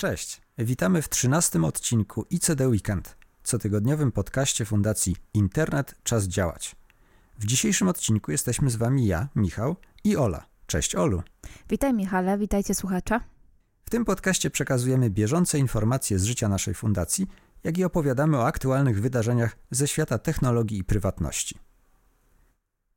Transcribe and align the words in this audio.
Cześć, 0.00 0.40
witamy 0.58 1.02
w 1.02 1.08
13 1.08 1.62
odcinku 1.62 2.26
ICD 2.30 2.68
Weekend, 2.68 3.16
cotygodniowym 3.42 4.12
podcaście 4.12 4.64
Fundacji 4.64 5.16
Internet 5.34 5.94
Czas 6.02 6.24
Działać. 6.24 6.76
W 7.38 7.46
dzisiejszym 7.46 7.88
odcinku 7.88 8.30
jesteśmy 8.30 8.70
z 8.70 8.76
Wami 8.76 9.06
ja, 9.06 9.28
Michał 9.36 9.76
i 10.04 10.16
Ola. 10.16 10.46
Cześć 10.66 10.94
Olu. 10.94 11.22
Witaj 11.68 11.94
Michale, 11.94 12.38
witajcie 12.38 12.74
słuchacza. 12.74 13.20
W 13.84 13.90
tym 13.90 14.04
podcaście 14.04 14.50
przekazujemy 14.50 15.10
bieżące 15.10 15.58
informacje 15.58 16.18
z 16.18 16.24
życia 16.24 16.48
naszej 16.48 16.74
fundacji, 16.74 17.26
jak 17.64 17.78
i 17.78 17.84
opowiadamy 17.84 18.36
o 18.36 18.46
aktualnych 18.46 19.00
wydarzeniach 19.00 19.56
ze 19.70 19.88
świata 19.88 20.18
technologii 20.18 20.78
i 20.78 20.84
prywatności. 20.84 21.58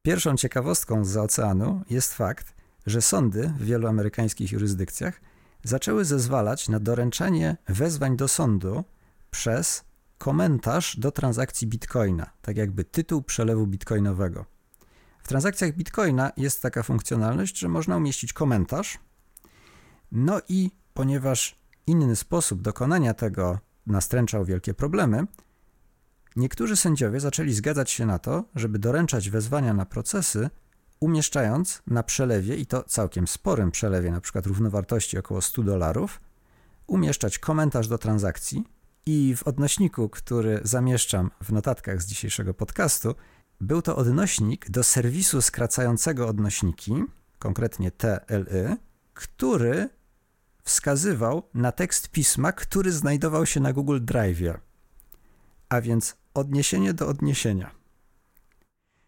Pierwszą 0.01 0.35
ciekawostką 0.35 1.05
z 1.05 1.17
oceanu 1.17 1.81
jest 1.89 2.13
fakt, 2.13 2.55
że 2.85 3.01
sądy 3.01 3.53
w 3.59 3.65
wielu 3.65 3.87
amerykańskich 3.87 4.51
jurysdykcjach 4.51 5.21
zaczęły 5.63 6.05
zezwalać 6.05 6.69
na 6.69 6.79
doręczanie 6.79 7.57
wezwań 7.67 8.17
do 8.17 8.27
sądu 8.27 8.83
przez 9.31 9.83
komentarz 10.17 10.99
do 10.99 11.11
transakcji 11.11 11.67
bitcoina, 11.67 12.29
tak 12.41 12.57
jakby 12.57 12.83
tytuł 12.83 13.21
przelewu 13.21 13.67
bitcoinowego. 13.67 14.45
W 15.23 15.27
transakcjach 15.27 15.75
bitcoina 15.75 16.31
jest 16.37 16.61
taka 16.61 16.83
funkcjonalność, 16.83 17.59
że 17.59 17.67
można 17.67 17.97
umieścić 17.97 18.33
komentarz. 18.33 18.99
No 20.11 20.41
i 20.49 20.71
ponieważ 20.93 21.55
inny 21.87 22.15
sposób 22.15 22.61
dokonania 22.61 23.13
tego 23.13 23.59
nastręczał 23.87 24.45
wielkie 24.45 24.73
problemy, 24.73 25.27
niektórzy 26.35 26.75
sędziowie 26.75 27.19
zaczęli 27.19 27.53
zgadzać 27.53 27.91
się 27.91 28.05
na 28.05 28.19
to, 28.19 28.43
żeby 28.55 28.79
doręczać 28.79 29.29
wezwania 29.29 29.73
na 29.73 29.85
procesy 29.85 30.49
umieszczając 31.01 31.81
na 31.87 32.03
przelewie, 32.03 32.55
i 32.55 32.65
to 32.65 32.83
całkiem 32.83 33.27
sporym 33.27 33.71
przelewie, 33.71 34.11
na 34.11 34.21
przykład 34.21 34.45
równowartości 34.45 35.17
około 35.17 35.41
100 35.41 35.63
dolarów, 35.63 36.21
umieszczać 36.87 37.39
komentarz 37.39 37.87
do 37.87 37.97
transakcji 37.97 38.63
i 39.05 39.35
w 39.35 39.43
odnośniku, 39.47 40.09
który 40.09 40.59
zamieszczam 40.63 41.31
w 41.43 41.51
notatkach 41.51 42.01
z 42.01 42.05
dzisiejszego 42.05 42.53
podcastu, 42.53 43.15
był 43.61 43.81
to 43.81 43.95
odnośnik 43.95 44.69
do 44.69 44.83
serwisu 44.83 45.41
skracającego 45.41 46.27
odnośniki, 46.27 47.03
konkretnie 47.39 47.91
TLY, 47.91 48.77
który 49.13 49.89
wskazywał 50.63 51.49
na 51.53 51.71
tekst 51.71 52.09
pisma, 52.09 52.51
który 52.51 52.91
znajdował 52.91 53.45
się 53.45 53.59
na 53.59 53.73
Google 53.73 53.99
Drive. 54.01 54.59
A 55.69 55.81
więc 55.81 56.15
odniesienie 56.33 56.93
do 56.93 57.07
odniesienia. 57.07 57.71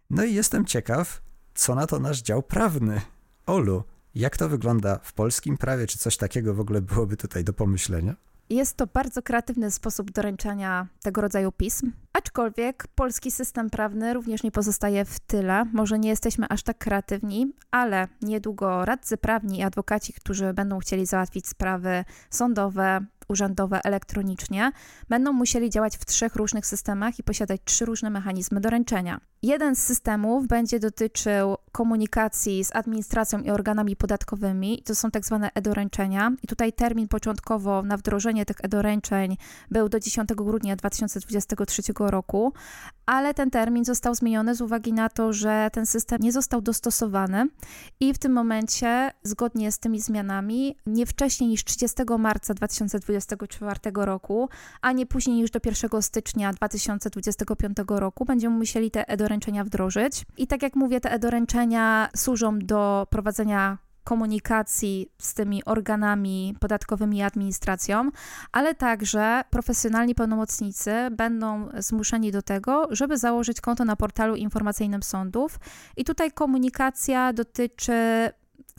No 0.10 0.24
i 0.24 0.34
jestem 0.34 0.66
ciekaw, 0.66 1.23
co 1.56 1.76
na 1.76 1.88
to 1.88 2.00
nasz 2.00 2.22
dział 2.22 2.44
prawny? 2.44 3.02
Olu, 3.46 3.84
jak 4.16 4.38
to 4.38 4.50
wygląda 4.50 5.00
w 5.04 5.14
polskim 5.14 5.58
prawie? 5.58 5.88
Czy 5.88 5.98
coś 5.98 6.18
takiego 6.18 6.54
w 6.54 6.60
ogóle 6.60 6.82
byłoby 6.82 7.18
tutaj 7.18 7.44
do 7.44 7.54
pomyślenia? 7.54 8.16
Jest 8.50 8.78
to 8.78 8.88
bardzo 8.88 9.22
kreatywny 9.22 9.72
sposób 9.72 10.12
doręczania 10.12 10.88
tego 11.02 11.22
rodzaju 11.22 11.52
pism, 11.52 11.92
aczkolwiek 12.14 12.88
polski 12.96 13.32
system 13.32 13.70
prawny 13.70 14.14
również 14.14 14.44
nie 14.44 14.52
pozostaje 14.52 15.06
w 15.06 15.20
tyle. 15.20 15.66
Może 15.74 16.00
nie 16.00 16.10
jesteśmy 16.10 16.46
aż 16.50 16.64
tak 16.64 16.78
kreatywni, 16.78 17.54
ale 17.72 18.08
niedługo 18.22 18.86
radcy 18.86 19.18
prawni 19.18 19.60
i 19.60 19.64
adwokaci, 19.64 20.14
którzy 20.14 20.54
będą 20.54 20.80
chcieli 20.80 21.06
załatwić 21.06 21.48
sprawy 21.48 22.06
sądowe, 22.30 23.06
urzędowe 23.28 23.80
elektronicznie, 23.84 24.72
będą 25.10 25.34
musieli 25.34 25.70
działać 25.70 25.98
w 25.98 26.06
trzech 26.06 26.36
różnych 26.36 26.66
systemach 26.66 27.20
i 27.20 27.24
posiadać 27.24 27.62
trzy 27.66 27.86
różne 27.86 28.10
mechanizmy 28.10 28.62
doręczenia. 28.62 29.20
Jeden 29.42 29.76
z 29.76 29.80
systemów 29.80 30.48
będzie 30.48 30.80
dotyczył 30.80 31.58
komunikacji 31.72 32.66
z 32.66 32.76
administracją 32.76 33.40
i 33.40 33.50
organami 33.50 33.96
podatkowymi, 33.96 34.84
to 34.86 34.96
są 34.96 35.12
tak 35.12 35.26
zwane 35.26 35.50
e-doręczenia. 35.56 36.32
I 36.44 36.48
tutaj 36.48 36.74
termin 36.74 37.08
początkowo 37.08 37.84
na 37.84 37.98
wdrożenie 37.98 38.46
tych 38.46 38.58
e-doręczeń 38.64 39.38
był 39.72 39.90
do 39.90 40.00
10 40.00 40.30
grudnia 40.30 40.76
2023 40.76 41.82
roku, 42.12 42.54
ale 43.06 43.34
ten 43.34 43.52
termin 43.52 43.86
został 43.86 44.16
zmieniony 44.16 44.56
z 44.56 44.62
uwagi 44.62 44.94
na 44.94 45.10
to, 45.10 45.34
że 45.34 45.70
ten 45.74 45.86
system 45.86 46.22
nie 46.22 46.32
został 46.32 46.62
dostosowany 46.62 47.48
i 48.00 48.14
w 48.14 48.18
tym 48.18 48.32
momencie, 48.32 49.12
zgodnie 49.24 49.72
z 49.72 49.80
tymi 49.80 50.02
zmianami, 50.02 50.78
nie 50.86 51.06
wcześniej 51.06 51.50
niż 51.50 51.64
30 51.64 51.98
marca 52.20 52.54
2024 52.54 53.80
roku, 53.96 54.50
a 54.82 54.92
nie 54.92 55.06
później 55.06 55.36
niż 55.36 55.52
do 55.52 55.60
1 55.66 56.02
stycznia 56.02 56.54
2025 56.54 57.78
roku 57.88 58.26
będziemy 58.26 58.58
musieli 58.58 58.92
te 58.92 59.10
e-doręczenia 59.10 59.64
wdrożyć. 59.64 60.26
I 60.38 60.48
tak 60.48 60.64
jak 60.64 60.76
mówię, 60.76 61.02
te 61.02 61.12
e-doręczenia 61.12 62.10
służą 62.16 62.60
do 62.60 63.08
prowadzenia 63.10 63.78
komunikacji 64.04 65.12
z 65.18 65.34
tymi 65.34 65.66
organami 65.66 66.56
podatkowymi 66.60 67.18
i 67.18 67.22
administracją, 67.22 68.12
ale 68.52 68.76
także 68.76 69.44
profesjonalni 69.50 70.16
pełnomocnicy 70.16 70.94
będą 71.12 71.70
zmuszeni 71.78 72.32
do 72.32 72.42
tego, 72.42 72.88
żeby 72.92 73.18
założyć 73.18 73.62
konto 73.62 73.86
na 73.86 73.96
portalu 73.96 74.36
informacyjnym 74.36 75.04
sądów. 75.04 75.60
I 75.98 76.04
tutaj 76.04 76.32
komunikacja 76.32 77.34
dotyczy 77.34 77.94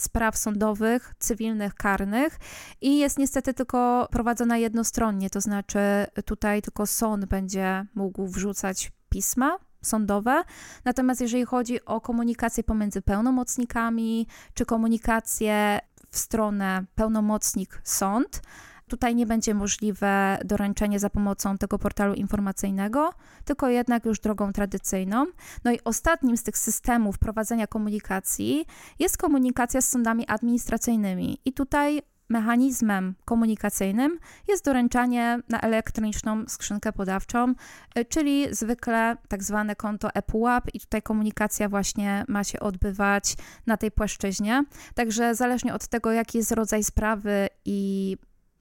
spraw 0.00 0.36
sądowych, 0.36 1.14
cywilnych, 1.18 1.74
karnych 1.74 2.38
i 2.80 2.98
jest 2.98 3.18
niestety 3.18 3.54
tylko 3.54 4.08
prowadzona 4.10 4.56
jednostronnie, 4.56 5.30
to 5.30 5.40
znaczy 5.40 5.78
tutaj 6.24 6.62
tylko 6.62 6.86
sąd 6.86 7.24
będzie 7.24 7.86
mógł 7.94 8.26
wrzucać 8.26 8.92
pisma 9.08 9.58
sądowe. 9.84 10.42
Natomiast 10.84 11.20
jeżeli 11.20 11.44
chodzi 11.44 11.84
o 11.84 12.00
komunikację 12.00 12.64
pomiędzy 12.64 13.02
pełnomocnikami, 13.02 14.26
czy 14.54 14.66
komunikację 14.66 15.80
w 16.10 16.18
stronę 16.18 16.84
pełnomocnik-sąd, 16.94 18.40
Tutaj 18.88 19.14
nie 19.14 19.26
będzie 19.26 19.54
możliwe 19.54 20.38
doręczenie 20.44 21.00
za 21.00 21.10
pomocą 21.10 21.58
tego 21.58 21.78
portalu 21.78 22.14
informacyjnego, 22.14 23.12
tylko 23.44 23.68
jednak 23.68 24.04
już 24.04 24.20
drogą 24.20 24.52
tradycyjną. 24.52 25.26
No 25.64 25.72
i 25.72 25.78
ostatnim 25.84 26.36
z 26.36 26.42
tych 26.42 26.58
systemów 26.58 27.18
prowadzenia 27.18 27.66
komunikacji 27.66 28.66
jest 28.98 29.16
komunikacja 29.16 29.80
z 29.80 29.88
sądami 29.88 30.26
administracyjnymi. 30.26 31.38
I 31.44 31.52
tutaj 31.52 32.02
mechanizmem 32.28 33.14
komunikacyjnym 33.24 34.18
jest 34.48 34.64
doręczanie 34.64 35.38
na 35.48 35.60
elektroniczną 35.60 36.44
skrzynkę 36.48 36.92
podawczą, 36.92 37.54
y, 37.98 38.04
czyli 38.04 38.54
zwykle 38.54 39.16
tak 39.28 39.42
zwane 39.42 39.76
konto 39.76 40.14
ePUAP 40.14 40.74
i 40.74 40.80
tutaj 40.80 41.02
komunikacja 41.02 41.68
właśnie 41.68 42.24
ma 42.28 42.44
się 42.44 42.60
odbywać 42.60 43.36
na 43.66 43.76
tej 43.76 43.90
płaszczyźnie. 43.90 44.64
Także 44.94 45.34
zależnie 45.34 45.74
od 45.74 45.88
tego, 45.88 46.12
jaki 46.12 46.38
jest 46.38 46.52
rodzaj 46.52 46.84
sprawy 46.84 47.48
i 47.64 48.16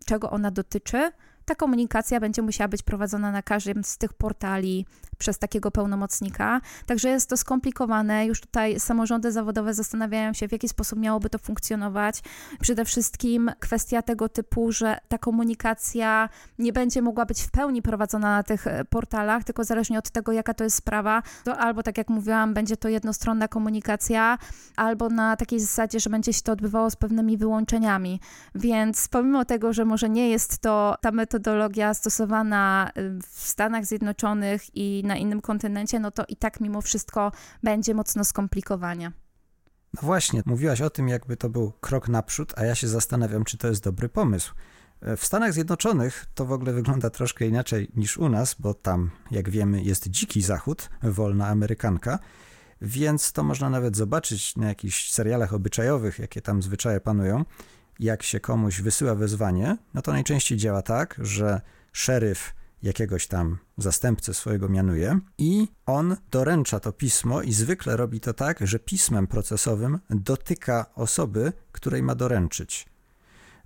czego 0.06 0.30
ona 0.30 0.52
dotyczy, 0.52 1.12
ta 1.46 1.56
komunikacja 1.56 2.20
będzie 2.20 2.42
musiała 2.42 2.68
być 2.68 2.84
prowadzona 2.84 3.32
na 3.32 3.42
każdym 3.42 3.84
z 3.84 3.98
tych 3.98 4.14
portali 4.14 4.86
przez 5.18 5.40
takiego 5.40 5.72
pełnomocnika. 5.72 6.62
Także 6.86 7.10
jest 7.10 7.30
to 7.30 7.38
skomplikowane. 7.38 8.26
Już 8.26 8.42
tutaj 8.42 8.80
samorządy 8.80 9.32
zawodowe 9.32 9.74
zastanawiają 9.74 10.34
się, 10.34 10.48
w 10.48 10.52
jaki 10.52 10.70
sposób 10.70 11.00
miałoby 11.00 11.30
to 11.30 11.38
funkcjonować. 11.38 12.22
Przede 12.62 12.86
wszystkim 12.86 13.52
kwestia 13.60 14.02
tego 14.02 14.30
typu, 14.30 14.72
że 14.72 14.98
ta 15.08 15.18
komunikacja 15.18 16.30
nie 16.60 16.74
będzie 16.74 17.02
mogła 17.02 17.26
być 17.26 17.42
w 17.42 17.52
pełni 17.52 17.82
prowadzona 17.82 18.36
na 18.38 18.44
tych 18.44 18.68
e, 18.68 18.86
portalach, 18.86 19.44
tylko 19.44 19.64
zależnie 19.64 20.00
od 20.00 20.10
tego, 20.10 20.32
jaka 20.32 20.54
to 20.54 20.64
jest 20.64 20.76
sprawa, 20.76 21.24
to 21.44 21.58
albo 21.58 21.84
tak 21.84 21.98
jak 21.98 22.10
mówiłam, 22.10 22.54
będzie 22.54 22.78
to 22.78 22.90
jednostronna 22.90 23.48
komunikacja, 23.48 24.38
albo 24.76 25.10
na 25.10 25.36
takiej 25.36 25.60
zasadzie, 25.60 26.00
że 26.00 26.10
będzie 26.10 26.34
się 26.34 26.42
to 26.42 26.52
odbywało 26.52 26.90
z 26.90 26.96
pewnymi 26.96 27.38
wyłączeniami. 27.38 28.20
Więc 28.56 29.08
pomimo 29.08 29.46
tego, 29.46 29.74
że 29.74 29.86
może 29.86 30.10
nie 30.10 30.30
jest 30.30 30.58
to 30.58 30.96
ta 31.02 31.12
metodologia 31.34 31.94
stosowana 31.94 32.92
y, 32.98 33.20
w 33.22 33.50
Stanach 33.50 33.86
Zjednoczonych 33.86 34.76
i 34.76 35.04
na 35.06 35.16
innym 35.16 35.42
kontynencie, 35.42 36.00
no 36.00 36.12
to 36.12 36.24
i 36.28 36.36
tak 36.36 36.60
mimo 36.60 36.82
wszystko 36.82 37.32
będzie 37.64 37.94
mocno 37.94 38.24
skomplikowanie. 38.24 39.12
No 39.94 40.02
właśnie, 40.02 40.42
mówiłaś 40.46 40.82
o 40.82 40.90
tym, 40.90 41.08
jakby 41.08 41.38
to 41.38 41.50
był 41.50 41.72
krok 41.82 42.10
naprzód, 42.10 42.54
a 42.58 42.66
ja 42.66 42.76
się 42.76 42.88
zastanawiam, 42.88 43.44
czy 43.44 43.58
to 43.58 43.68
jest 43.68 43.84
dobry 43.84 44.10
pomysł. 44.10 44.54
W 45.18 45.26
Stanach 45.26 45.54
Zjednoczonych 45.54 46.26
to 46.36 46.46
w 46.46 46.52
ogóle 46.52 46.74
wygląda 46.74 47.10
troszkę 47.10 47.48
inaczej 47.48 47.92
niż 47.96 48.18
u 48.18 48.30
nas, 48.30 48.56
bo 48.60 48.74
tam, 48.74 49.12
jak 49.32 49.50
wiemy, 49.50 49.84
jest 49.84 50.08
dziki 50.10 50.42
zachód, 50.42 50.90
wolna 51.04 51.48
amerykanka, 51.48 52.20
więc 52.82 53.32
to 53.32 53.44
można 53.44 53.70
nawet 53.70 53.98
zobaczyć 53.98 54.56
na 54.56 54.68
jakichś 54.68 55.12
serialach 55.12 55.54
obyczajowych, 55.54 56.20
jakie 56.20 56.42
tam 56.42 56.62
zwyczaje 56.62 57.00
panują. 57.00 57.46
Jak 58.00 58.24
się 58.24 58.40
komuś 58.40 58.82
wysyła 58.82 59.16
wezwanie, 59.16 59.78
no 59.94 60.02
to 60.02 60.12
najczęściej 60.12 60.58
działa 60.58 60.82
tak, 60.82 61.20
że 61.22 61.62
szeryf 61.92 62.54
jakiegoś 62.84 63.28
tam 63.28 63.58
zastępcę 63.78 64.34
swojego 64.34 64.70
mianuje 64.70 65.20
i 65.38 65.68
on 65.86 66.18
doręcza 66.32 66.80
to 66.80 66.92
pismo 66.92 67.42
i 67.42 67.54
zwykle 67.54 67.98
robi 67.98 68.20
to 68.20 68.34
tak, 68.34 68.68
że 68.68 68.80
pismem 68.80 69.28
procesowym 69.28 70.00
dotyka 70.10 70.86
osoby, 70.96 71.54
której 71.72 72.04
ma 72.04 72.16
doręczyć. 72.16 72.86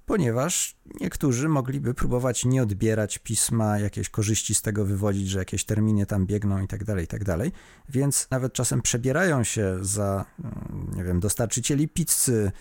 Ponieważ 0.06 0.76
niektórzy 1.02 1.50
mogliby 1.50 1.94
próbować 1.94 2.46
nie 2.46 2.64
odbierać 2.64 3.18
pisma, 3.18 3.80
jakieś 3.80 4.10
korzyści 4.10 4.56
z 4.56 4.62
tego 4.62 4.86
wywodzić, 4.86 5.30
że 5.30 5.40
jakieś 5.40 5.66
terminy 5.66 6.06
tam 6.06 6.26
biegną 6.26 6.62
i 6.62 6.68
tak 6.68 6.84
dalej, 6.84 7.06
i 7.06 7.08
tak 7.08 7.24
dalej. 7.24 7.52
Więc 7.90 8.28
nawet 8.32 8.54
czasem 8.54 8.82
przebierają 8.82 9.44
się 9.44 9.78
za, 9.82 10.26
mm, 10.40 10.92
nie 10.96 11.04
wiem, 11.04 11.20
dostarczycieli 11.20 11.88
pizzy, 11.88 12.52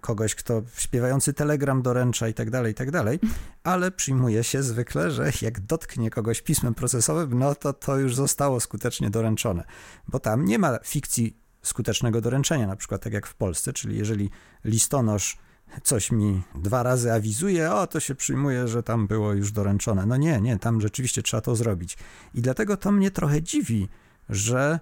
kogoś, 0.00 0.34
kto 0.34 0.62
śpiewający 0.76 1.32
telegram 1.32 1.82
doręcza 1.82 2.28
i 2.28 2.34
tak 2.34 2.50
dalej, 2.50 2.72
i 2.72 2.74
tak 2.74 2.90
dalej, 2.90 3.18
ale 3.62 3.90
przyjmuje 3.90 4.44
się 4.44 4.62
zwykle, 4.62 5.10
że 5.10 5.32
jak 5.42 5.60
dotknie 5.60 6.10
kogoś 6.10 6.42
pismem 6.42 6.74
procesowym, 6.74 7.38
no 7.38 7.54
to 7.54 7.72
to 7.72 7.98
już 7.98 8.14
zostało 8.14 8.60
skutecznie 8.60 9.10
doręczone, 9.10 9.64
bo 10.08 10.20
tam 10.20 10.44
nie 10.44 10.58
ma 10.58 10.78
fikcji 10.84 11.36
skutecznego 11.62 12.20
doręczenia, 12.20 12.66
na 12.66 12.76
przykład 12.76 13.02
tak 13.02 13.12
jak 13.12 13.26
w 13.26 13.34
Polsce, 13.34 13.72
czyli 13.72 13.98
jeżeli 13.98 14.30
listonosz 14.64 15.38
coś 15.82 16.10
mi 16.10 16.42
dwa 16.54 16.82
razy 16.82 17.12
awizuje, 17.12 17.72
o 17.72 17.86
to 17.86 18.00
się 18.00 18.14
przyjmuje, 18.14 18.68
że 18.68 18.82
tam 18.82 19.06
było 19.06 19.32
już 19.32 19.52
doręczone. 19.52 20.06
No 20.06 20.16
nie, 20.16 20.40
nie, 20.40 20.58
tam 20.58 20.80
rzeczywiście 20.80 21.22
trzeba 21.22 21.40
to 21.40 21.56
zrobić. 21.56 21.98
I 22.34 22.42
dlatego 22.42 22.76
to 22.76 22.92
mnie 22.92 23.10
trochę 23.10 23.42
dziwi, 23.42 23.88
że 24.28 24.80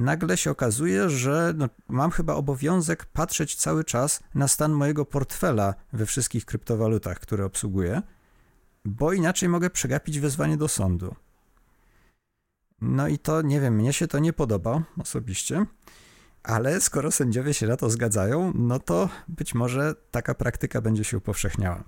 nagle 0.00 0.36
się 0.36 0.50
okazuje, 0.50 1.10
że 1.10 1.54
no, 1.56 1.68
mam 1.88 2.10
chyba 2.10 2.34
obowiązek 2.34 3.04
patrzeć 3.04 3.56
cały 3.56 3.84
czas 3.84 4.20
na 4.34 4.48
stan 4.48 4.72
mojego 4.72 5.04
portfela 5.04 5.74
we 5.92 6.06
wszystkich 6.06 6.44
kryptowalutach, 6.44 7.20
które 7.20 7.44
obsługuję, 7.44 8.02
bo 8.84 9.12
inaczej 9.12 9.48
mogę 9.48 9.70
przegapić 9.70 10.20
wezwanie 10.20 10.56
do 10.56 10.68
sądu. 10.68 11.14
No 12.80 13.08
i 13.08 13.18
to, 13.18 13.42
nie 13.42 13.60
wiem, 13.60 13.74
mnie 13.74 13.92
się 13.92 14.08
to 14.08 14.18
nie 14.18 14.32
podoba 14.32 14.82
osobiście, 14.98 15.66
ale 16.42 16.80
skoro 16.80 17.10
sędziowie 17.10 17.54
się 17.54 17.66
na 17.66 17.76
to 17.76 17.90
zgadzają, 17.90 18.52
no 18.54 18.78
to 18.78 19.08
być 19.28 19.54
może 19.54 19.94
taka 20.10 20.34
praktyka 20.34 20.80
będzie 20.80 21.04
się 21.04 21.18
upowszechniała. 21.18 21.84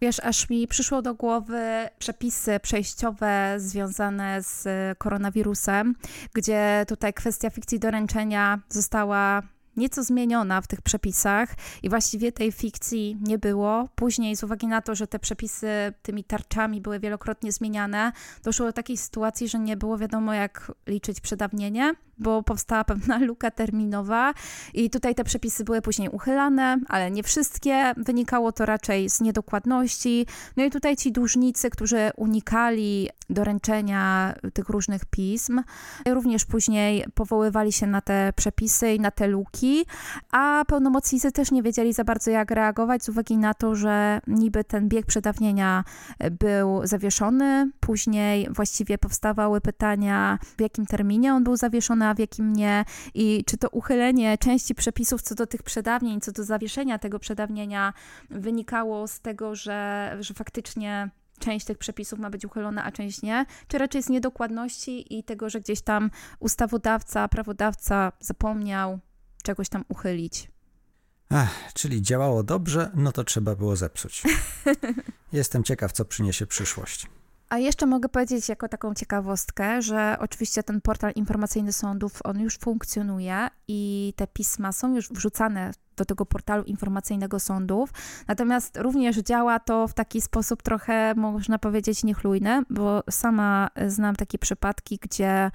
Wiesz, 0.00 0.20
aż 0.20 0.50
mi 0.50 0.68
przyszło 0.68 1.02
do 1.02 1.14
głowy 1.14 1.88
przepisy 1.98 2.60
przejściowe 2.60 3.54
związane 3.56 4.42
z 4.42 4.68
koronawirusem, 4.98 5.94
gdzie 6.32 6.84
tutaj 6.88 7.14
kwestia 7.14 7.50
fikcji 7.50 7.78
doręczenia 7.78 8.58
została 8.68 9.42
nieco 9.76 10.04
zmieniona 10.04 10.60
w 10.60 10.66
tych 10.66 10.82
przepisach 10.82 11.48
i 11.82 11.88
właściwie 11.88 12.32
tej 12.32 12.52
fikcji 12.52 13.18
nie 13.20 13.38
było. 13.38 13.88
Później, 13.94 14.36
z 14.36 14.44
uwagi 14.44 14.66
na 14.66 14.82
to, 14.82 14.94
że 14.94 15.06
te 15.06 15.18
przepisy 15.18 15.68
tymi 16.02 16.24
tarczami 16.24 16.80
były 16.80 17.00
wielokrotnie 17.00 17.52
zmieniane, 17.52 18.12
doszło 18.42 18.66
do 18.66 18.72
takiej 18.72 18.96
sytuacji, 18.96 19.48
że 19.48 19.58
nie 19.58 19.76
było 19.76 19.98
wiadomo, 19.98 20.34
jak 20.34 20.72
liczyć 20.86 21.20
przedawnienie 21.20 21.94
bo 22.18 22.42
powstała 22.42 22.84
pewna 22.94 23.18
luka 23.18 23.50
terminowa 23.50 24.34
i 24.74 24.90
tutaj 24.90 25.14
te 25.14 25.24
przepisy 25.24 25.64
były 25.64 25.82
później 25.82 26.08
uchylane, 26.08 26.78
ale 26.88 27.10
nie 27.10 27.22
wszystkie. 27.22 27.94
Wynikało 27.96 28.52
to 28.52 28.66
raczej 28.66 29.10
z 29.10 29.20
niedokładności. 29.20 30.26
No 30.56 30.64
i 30.64 30.70
tutaj 30.70 30.96
ci 30.96 31.12
dłużnicy, 31.12 31.70
którzy 31.70 32.10
unikali 32.16 33.08
doręczenia 33.30 34.34
tych 34.54 34.68
różnych 34.68 35.04
pism, 35.04 35.62
również 36.06 36.44
później 36.44 37.04
powoływali 37.14 37.72
się 37.72 37.86
na 37.86 38.00
te 38.00 38.32
przepisy 38.36 38.94
i 38.94 39.00
na 39.00 39.10
te 39.10 39.26
luki, 39.26 39.63
a 40.32 40.64
pełnomocnicy 40.68 41.32
też 41.32 41.50
nie 41.50 41.62
wiedzieli 41.62 41.92
za 41.92 42.04
bardzo 42.04 42.30
jak 42.30 42.50
reagować 42.50 43.04
z 43.04 43.08
uwagi 43.08 43.36
na 43.38 43.54
to, 43.54 43.74
że 43.74 44.20
niby 44.26 44.64
ten 44.64 44.88
bieg 44.88 45.06
przedawnienia 45.06 45.84
był 46.40 46.86
zawieszony, 46.86 47.70
później 47.80 48.48
właściwie 48.50 48.98
powstawały 48.98 49.60
pytania, 49.60 50.38
w 50.58 50.60
jakim 50.60 50.86
terminie 50.86 51.34
on 51.34 51.44
był 51.44 51.56
zawieszony, 51.56 52.06
a 52.06 52.14
w 52.14 52.18
jakim 52.18 52.52
nie. 52.52 52.84
I 53.14 53.44
czy 53.46 53.56
to 53.56 53.68
uchylenie 53.68 54.38
części 54.38 54.74
przepisów 54.74 55.22
co 55.22 55.34
do 55.34 55.46
tych 55.46 55.62
przedawnień, 55.62 56.20
co 56.20 56.32
do 56.32 56.44
zawieszenia 56.44 56.98
tego 56.98 57.18
przedawnienia 57.18 57.92
wynikało 58.30 59.08
z 59.08 59.20
tego, 59.20 59.54
że, 59.54 60.10
że 60.20 60.34
faktycznie 60.34 61.10
część 61.38 61.66
tych 61.66 61.78
przepisów 61.78 62.18
ma 62.18 62.30
być 62.30 62.44
uchylona, 62.44 62.84
a 62.84 62.92
część 62.92 63.22
nie, 63.22 63.46
czy 63.68 63.78
raczej 63.78 64.02
z 64.02 64.08
niedokładności 64.08 65.18
i 65.18 65.24
tego, 65.24 65.50
że 65.50 65.60
gdzieś 65.60 65.82
tam 65.82 66.10
ustawodawca, 66.40 67.28
prawodawca 67.28 68.12
zapomniał 68.20 68.98
czegoś 69.44 69.68
tam 69.68 69.84
uchylić. 69.88 70.50
Ach, 71.30 71.72
czyli 71.74 72.02
działało 72.02 72.42
dobrze, 72.42 72.90
no 72.94 73.12
to 73.12 73.24
trzeba 73.24 73.54
było 73.54 73.76
zepsuć. 73.76 74.22
Jestem 75.32 75.64
ciekaw, 75.64 75.92
co 75.92 76.04
przyniesie 76.04 76.46
przyszłość. 76.46 77.06
A 77.48 77.58
jeszcze 77.58 77.86
mogę 77.86 78.08
powiedzieć 78.08 78.48
jako 78.48 78.68
taką 78.68 78.94
ciekawostkę, 78.94 79.82
że 79.82 80.16
oczywiście 80.20 80.62
ten 80.62 80.80
portal 80.80 81.12
informacyjny 81.14 81.72
sądów, 81.72 82.20
on 82.24 82.40
już 82.40 82.58
funkcjonuje 82.58 83.48
i 83.68 84.12
te 84.16 84.26
pisma 84.26 84.72
są 84.72 84.94
już 84.94 85.08
wrzucane 85.08 85.70
do 85.96 86.04
tego 86.04 86.26
portalu 86.26 86.64
informacyjnego 86.64 87.40
sądów. 87.40 87.90
Natomiast 88.28 88.76
również 88.76 89.16
działa 89.16 89.60
to 89.60 89.88
w 89.88 89.94
taki 89.94 90.20
sposób 90.20 90.62
trochę, 90.62 91.14
można 91.14 91.58
powiedzieć, 91.58 92.04
niechlujny, 92.04 92.62
bo 92.70 93.02
sama 93.10 93.70
znam 93.86 94.16
takie 94.16 94.38
przypadki, 94.38 94.98
gdzie 95.02 95.50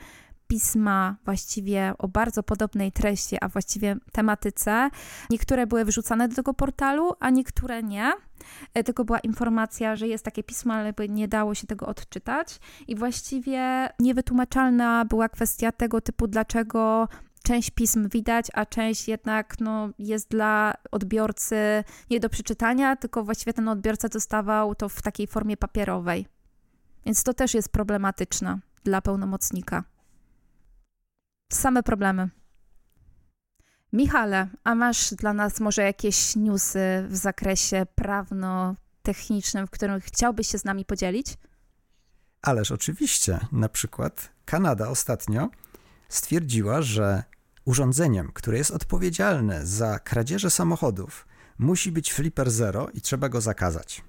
pisma 0.49 1.15
właściwie 1.25 1.93
o 1.97 2.07
bardzo 2.07 2.43
podobnej 2.43 2.91
treści, 2.91 3.37
a 3.41 3.47
właściwie 3.47 3.95
tematyce. 4.11 4.89
Niektóre 5.29 5.67
były 5.67 5.85
wrzucane 5.85 6.27
do 6.27 6.35
tego 6.35 6.53
portalu, 6.53 7.13
a 7.19 7.29
niektóre 7.29 7.83
nie. 7.83 8.13
E, 8.73 8.83
tylko 8.83 9.05
była 9.05 9.19
informacja, 9.19 9.95
że 9.95 10.07
jest 10.07 10.25
takie 10.25 10.43
pismo, 10.43 10.73
ale 10.73 10.93
nie 11.09 11.27
dało 11.27 11.55
się 11.55 11.67
tego 11.67 11.85
odczytać. 11.85 12.59
I 12.87 12.95
właściwie 12.95 13.89
niewytłumaczalna 13.99 15.05
była 15.05 15.29
kwestia 15.29 15.71
tego 15.71 16.01
typu, 16.01 16.27
dlaczego 16.27 17.07
część 17.43 17.69
pism 17.71 18.09
widać, 18.09 18.47
a 18.53 18.65
część 18.65 19.07
jednak 19.07 19.55
no, 19.59 19.89
jest 19.99 20.29
dla 20.29 20.73
odbiorcy 20.91 21.83
nie 22.09 22.19
do 22.19 22.29
przeczytania, 22.29 22.95
tylko 22.95 23.23
właściwie 23.23 23.53
ten 23.53 23.67
odbiorca 23.67 24.09
dostawał 24.09 24.75
to 24.75 24.89
w 24.89 25.01
takiej 25.01 25.27
formie 25.27 25.57
papierowej. 25.57 26.27
Więc 27.05 27.23
to 27.23 27.33
też 27.33 27.53
jest 27.53 27.69
problematyczne 27.69 28.59
dla 28.83 29.01
pełnomocnika. 29.01 29.83
Same 31.53 31.83
problemy. 31.83 32.29
Michale, 33.93 34.47
a 34.63 34.75
masz 34.75 35.13
dla 35.13 35.33
nas 35.33 35.59
może 35.59 35.81
jakieś 35.81 36.35
newsy 36.35 37.05
w 37.09 37.15
zakresie 37.15 37.85
prawno-technicznym, 37.95 39.67
w 39.67 39.69
którym 39.69 40.01
chciałbyś 40.01 40.47
się 40.47 40.57
z 40.57 40.65
nami 40.65 40.85
podzielić? 40.85 41.37
Ależ 42.41 42.71
oczywiście. 42.71 43.39
Na 43.51 43.69
przykład 43.69 44.29
Kanada 44.45 44.89
ostatnio 44.89 45.49
stwierdziła, 46.09 46.81
że 46.81 47.23
urządzeniem, 47.65 48.31
które 48.33 48.57
jest 48.57 48.71
odpowiedzialne 48.71 49.65
za 49.65 49.99
kradzieże 49.99 50.49
samochodów, 50.49 51.27
musi 51.57 51.91
być 51.91 52.13
Flipper 52.13 52.51
Zero 52.51 52.89
i 52.93 53.01
trzeba 53.01 53.29
go 53.29 53.41
zakazać. 53.41 54.03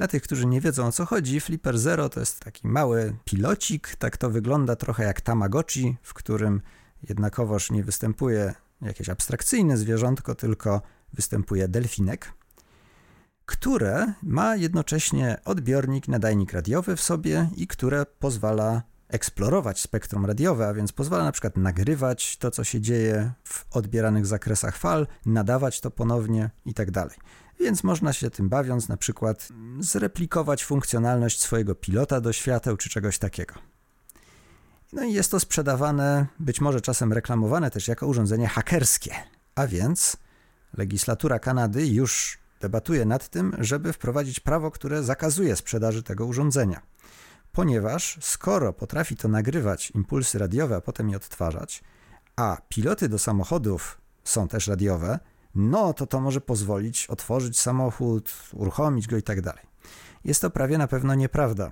Dla 0.00 0.08
tych, 0.08 0.22
którzy 0.22 0.46
nie 0.46 0.60
wiedzą 0.60 0.86
o 0.86 0.92
co 0.92 1.06
chodzi, 1.06 1.40
Flipper 1.40 1.78
Zero 1.78 2.08
to 2.08 2.20
jest 2.20 2.40
taki 2.40 2.68
mały 2.68 3.16
pilocik, 3.24 3.96
tak 3.96 4.16
to 4.16 4.30
wygląda 4.30 4.76
trochę 4.76 5.04
jak 5.04 5.20
Tamagotchi, 5.20 5.96
w 6.02 6.14
którym 6.14 6.62
jednakowoż 7.08 7.70
nie 7.70 7.84
występuje 7.84 8.54
jakieś 8.82 9.08
abstrakcyjne 9.08 9.76
zwierzątko, 9.76 10.34
tylko 10.34 10.82
występuje 11.12 11.68
delfinek, 11.68 12.32
które 13.46 14.12
ma 14.22 14.56
jednocześnie 14.56 15.36
odbiornik, 15.44 16.08
nadajnik 16.08 16.52
radiowy 16.52 16.96
w 16.96 17.00
sobie 17.00 17.50
i 17.56 17.66
które 17.66 18.06
pozwala 18.06 18.82
eksplorować 19.08 19.80
spektrum 19.80 20.26
radiowe, 20.26 20.68
a 20.68 20.74
więc 20.74 20.92
pozwala 20.92 21.24
na 21.24 21.32
przykład 21.32 21.56
nagrywać 21.56 22.36
to, 22.36 22.50
co 22.50 22.64
się 22.64 22.80
dzieje 22.80 23.32
w 23.44 23.76
odbieranych 23.76 24.26
zakresach 24.26 24.76
fal, 24.76 25.06
nadawać 25.26 25.80
to 25.80 25.90
ponownie 25.90 26.50
i 26.64 26.74
tak 26.74 26.90
dalej. 26.90 27.16
Więc 27.60 27.84
można 27.84 28.12
się 28.12 28.30
tym 28.30 28.48
bawiąc 28.48 28.88
na 28.88 28.96
przykład 28.96 29.48
zreplikować 29.80 30.64
funkcjonalność 30.64 31.40
swojego 31.40 31.74
pilota 31.74 32.20
do 32.20 32.32
świateł 32.32 32.76
czy 32.76 32.88
czegoś 32.88 33.18
takiego. 33.18 33.54
No 34.92 35.04
i 35.04 35.12
jest 35.12 35.30
to 35.30 35.40
sprzedawane, 35.40 36.26
być 36.38 36.60
może 36.60 36.80
czasem 36.80 37.12
reklamowane 37.12 37.70
też 37.70 37.88
jako 37.88 38.06
urządzenie 38.06 38.48
hakerskie. 38.48 39.14
A 39.54 39.66
więc 39.66 40.16
legislatura 40.76 41.38
Kanady 41.38 41.86
już 41.86 42.38
debatuje 42.60 43.04
nad 43.04 43.28
tym, 43.28 43.56
żeby 43.58 43.92
wprowadzić 43.92 44.40
prawo, 44.40 44.70
które 44.70 45.02
zakazuje 45.02 45.56
sprzedaży 45.56 46.02
tego 46.02 46.26
urządzenia. 46.26 46.80
Ponieważ 47.52 48.18
skoro 48.20 48.72
potrafi 48.72 49.16
to 49.16 49.28
nagrywać 49.28 49.90
impulsy 49.90 50.38
radiowe, 50.38 50.76
a 50.76 50.80
potem 50.80 51.10
je 51.10 51.16
odtwarzać, 51.16 51.82
a 52.36 52.56
piloty 52.68 53.08
do 53.08 53.18
samochodów 53.18 54.00
są 54.24 54.48
też 54.48 54.66
radiowe, 54.66 55.18
no 55.54 55.92
to 55.92 56.06
to 56.06 56.20
może 56.20 56.40
pozwolić 56.40 57.06
otworzyć 57.06 57.60
samochód, 57.60 58.32
uruchomić 58.52 59.06
go 59.06 59.16
i 59.16 59.22
tak 59.22 59.40
dalej. 59.40 59.64
Jest 60.24 60.40
to 60.40 60.50
prawie 60.50 60.78
na 60.78 60.88
pewno 60.88 61.14
nieprawda, 61.14 61.70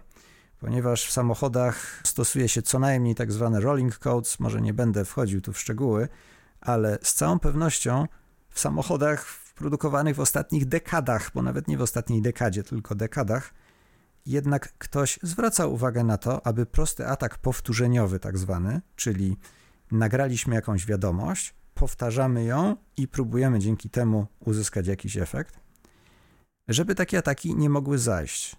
ponieważ 0.60 1.06
w 1.06 1.12
samochodach 1.12 2.00
stosuje 2.04 2.48
się 2.48 2.62
co 2.62 2.78
najmniej 2.78 3.14
tak 3.14 3.32
zwane 3.32 3.60
rolling 3.60 3.98
codes, 3.98 4.40
może 4.40 4.60
nie 4.60 4.74
będę 4.74 5.04
wchodził 5.04 5.40
tu 5.40 5.52
w 5.52 5.58
szczegóły, 5.58 6.08
ale 6.60 6.98
z 7.02 7.14
całą 7.14 7.38
pewnością 7.38 8.06
w 8.50 8.60
samochodach 8.60 9.26
produkowanych 9.54 10.16
w 10.16 10.20
ostatnich 10.20 10.66
dekadach, 10.66 11.30
bo 11.34 11.42
nawet 11.42 11.68
nie 11.68 11.78
w 11.78 11.82
ostatniej 11.82 12.22
dekadzie, 12.22 12.62
tylko 12.62 12.94
dekadach, 12.94 13.54
jednak 14.26 14.78
ktoś 14.78 15.18
zwraca 15.22 15.66
uwagę 15.66 16.04
na 16.04 16.18
to, 16.18 16.46
aby 16.46 16.66
prosty 16.66 17.06
atak 17.06 17.38
powtórzeniowy, 17.38 18.20
tak 18.20 18.38
zwany, 18.38 18.80
czyli 18.96 19.36
nagraliśmy 19.92 20.54
jakąś 20.54 20.86
wiadomość, 20.86 21.54
powtarzamy 21.78 22.44
ją 22.44 22.76
i 22.96 23.08
próbujemy 23.08 23.58
dzięki 23.58 23.90
temu 23.90 24.26
uzyskać 24.40 24.86
jakiś 24.86 25.16
efekt, 25.16 25.60
żeby 26.68 26.94
takie 26.94 27.18
ataki 27.18 27.54
nie 27.54 27.70
mogły 27.70 27.98
zajść. 27.98 28.56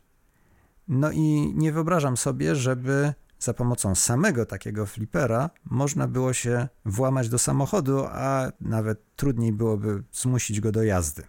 No 0.88 1.12
i 1.12 1.54
nie 1.56 1.72
wyobrażam 1.72 2.18
sobie, 2.18 2.56
żeby 2.56 3.14
za 3.40 3.54
pomocą 3.54 3.96
samego 3.96 4.46
takiego 4.46 4.86
flipera 4.86 5.50
można 5.66 6.08
było 6.08 6.34
się 6.34 6.68
włamać 6.86 7.30
do 7.30 7.40
samochodu, 7.40 8.06
a 8.06 8.52
nawet 8.62 9.16
trudniej 9.16 9.54
byłoby 9.54 10.04
zmusić 10.12 10.62
go 10.62 10.72
do 10.72 10.84
jazdy. 10.84 11.24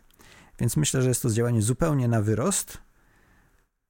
Więc 0.59 0.77
myślę, 0.77 1.03
że 1.03 1.09
jest 1.09 1.23
to 1.23 1.31
działanie 1.31 1.63
zupełnie 1.63 2.09
na 2.09 2.23
wyrost, 2.23 2.79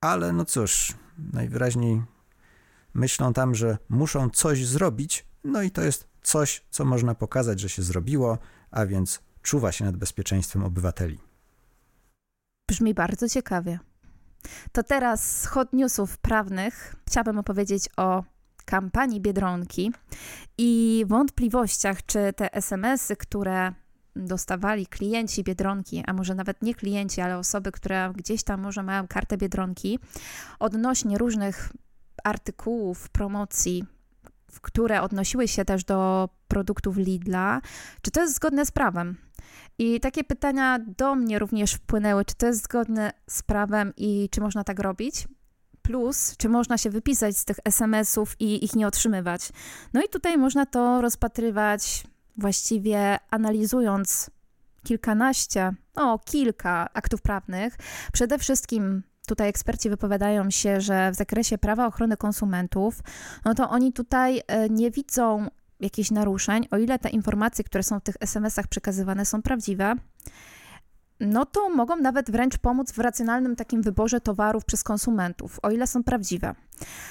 ale 0.00 0.32
no 0.32 0.44
cóż, 0.44 0.94
najwyraźniej 1.32 2.02
myślą 2.94 3.32
tam, 3.32 3.54
że 3.54 3.78
muszą 3.88 4.30
coś 4.30 4.66
zrobić, 4.66 5.26
no 5.44 5.62
i 5.62 5.70
to 5.70 5.82
jest 5.82 6.09
coś, 6.22 6.64
co 6.70 6.84
można 6.84 7.14
pokazać, 7.14 7.60
że 7.60 7.68
się 7.68 7.82
zrobiło, 7.82 8.38
a 8.70 8.86
więc 8.86 9.20
czuwa 9.42 9.72
się 9.72 9.84
nad 9.84 9.96
bezpieczeństwem 9.96 10.64
obywateli. 10.64 11.18
Brzmi 12.68 12.94
bardzo 12.94 13.28
ciekawie. 13.28 13.78
To 14.72 14.82
teraz 14.82 15.40
z 15.40 15.46
hot 15.46 15.72
newsów 15.72 16.18
prawnych 16.18 16.96
chciałabym 17.06 17.38
opowiedzieć 17.38 17.88
o 17.96 18.24
kampanii 18.64 19.20
Biedronki 19.20 19.92
i 20.58 21.04
wątpliwościach, 21.08 22.06
czy 22.06 22.32
te 22.36 22.54
SMS-y, 22.54 23.16
które 23.16 23.72
dostawali 24.16 24.86
klienci 24.86 25.44
Biedronki, 25.44 26.02
a 26.06 26.12
może 26.12 26.34
nawet 26.34 26.62
nie 26.62 26.74
klienci, 26.74 27.20
ale 27.20 27.38
osoby, 27.38 27.72
które 27.72 28.12
gdzieś 28.16 28.42
tam 28.42 28.60
może 28.60 28.82
mają 28.82 29.08
kartę 29.08 29.36
Biedronki, 29.36 29.98
odnośnie 30.58 31.18
różnych 31.18 31.72
artykułów, 32.24 33.08
promocji, 33.08 33.84
które 34.60 35.02
odnosiły 35.02 35.48
się 35.48 35.64
też 35.64 35.84
do 35.84 36.28
produktów 36.48 36.96
Lidla, 36.96 37.60
czy 38.02 38.10
to 38.10 38.20
jest 38.20 38.34
zgodne 38.34 38.66
z 38.66 38.70
prawem? 38.70 39.16
I 39.78 40.00
takie 40.00 40.24
pytania 40.24 40.78
do 40.98 41.14
mnie 41.14 41.38
również 41.38 41.72
wpłynęły, 41.72 42.24
czy 42.24 42.34
to 42.34 42.46
jest 42.46 42.64
zgodne 42.64 43.12
z 43.26 43.42
prawem 43.42 43.92
i 43.96 44.28
czy 44.30 44.40
można 44.40 44.64
tak 44.64 44.78
robić? 44.78 45.28
Plus, 45.82 46.36
czy 46.36 46.48
można 46.48 46.78
się 46.78 46.90
wypisać 46.90 47.36
z 47.36 47.44
tych 47.44 47.56
SMS-ów 47.64 48.36
i 48.40 48.64
ich 48.64 48.76
nie 48.76 48.86
otrzymywać? 48.86 49.48
No 49.92 50.02
i 50.02 50.08
tutaj 50.08 50.38
można 50.38 50.66
to 50.66 51.00
rozpatrywać 51.00 52.04
właściwie 52.36 53.18
analizując 53.30 54.30
kilkanaście, 54.84 55.72
o 55.96 56.18
kilka 56.18 56.88
aktów 56.94 57.22
prawnych. 57.22 57.76
Przede 58.12 58.38
wszystkim 58.38 59.02
tutaj 59.30 59.48
eksperci 59.48 59.90
wypowiadają 59.90 60.50
się, 60.50 60.80
że 60.80 61.10
w 61.10 61.14
zakresie 61.14 61.58
prawa 61.58 61.86
ochrony 61.86 62.16
konsumentów, 62.16 63.00
no 63.44 63.54
to 63.54 63.70
oni 63.70 63.92
tutaj 63.92 64.42
e, 64.46 64.68
nie 64.68 64.90
widzą 64.90 65.48
jakichś 65.80 66.10
naruszeń, 66.10 66.66
o 66.70 66.76
ile 66.76 66.98
te 66.98 67.08
informacje, 67.08 67.64
które 67.64 67.82
są 67.82 68.00
w 68.00 68.02
tych 68.02 68.16
SMS-ach 68.20 68.66
przekazywane, 68.66 69.26
są 69.26 69.42
prawdziwe, 69.42 69.94
no 71.20 71.46
to 71.46 71.68
mogą 71.68 71.96
nawet 71.96 72.30
wręcz 72.30 72.58
pomóc 72.58 72.92
w 72.92 72.98
racjonalnym 72.98 73.56
takim 73.56 73.82
wyborze 73.82 74.20
towarów 74.20 74.64
przez 74.64 74.82
konsumentów, 74.82 75.58
o 75.62 75.70
ile 75.70 75.86
są 75.86 76.04
prawdziwe. 76.04 76.54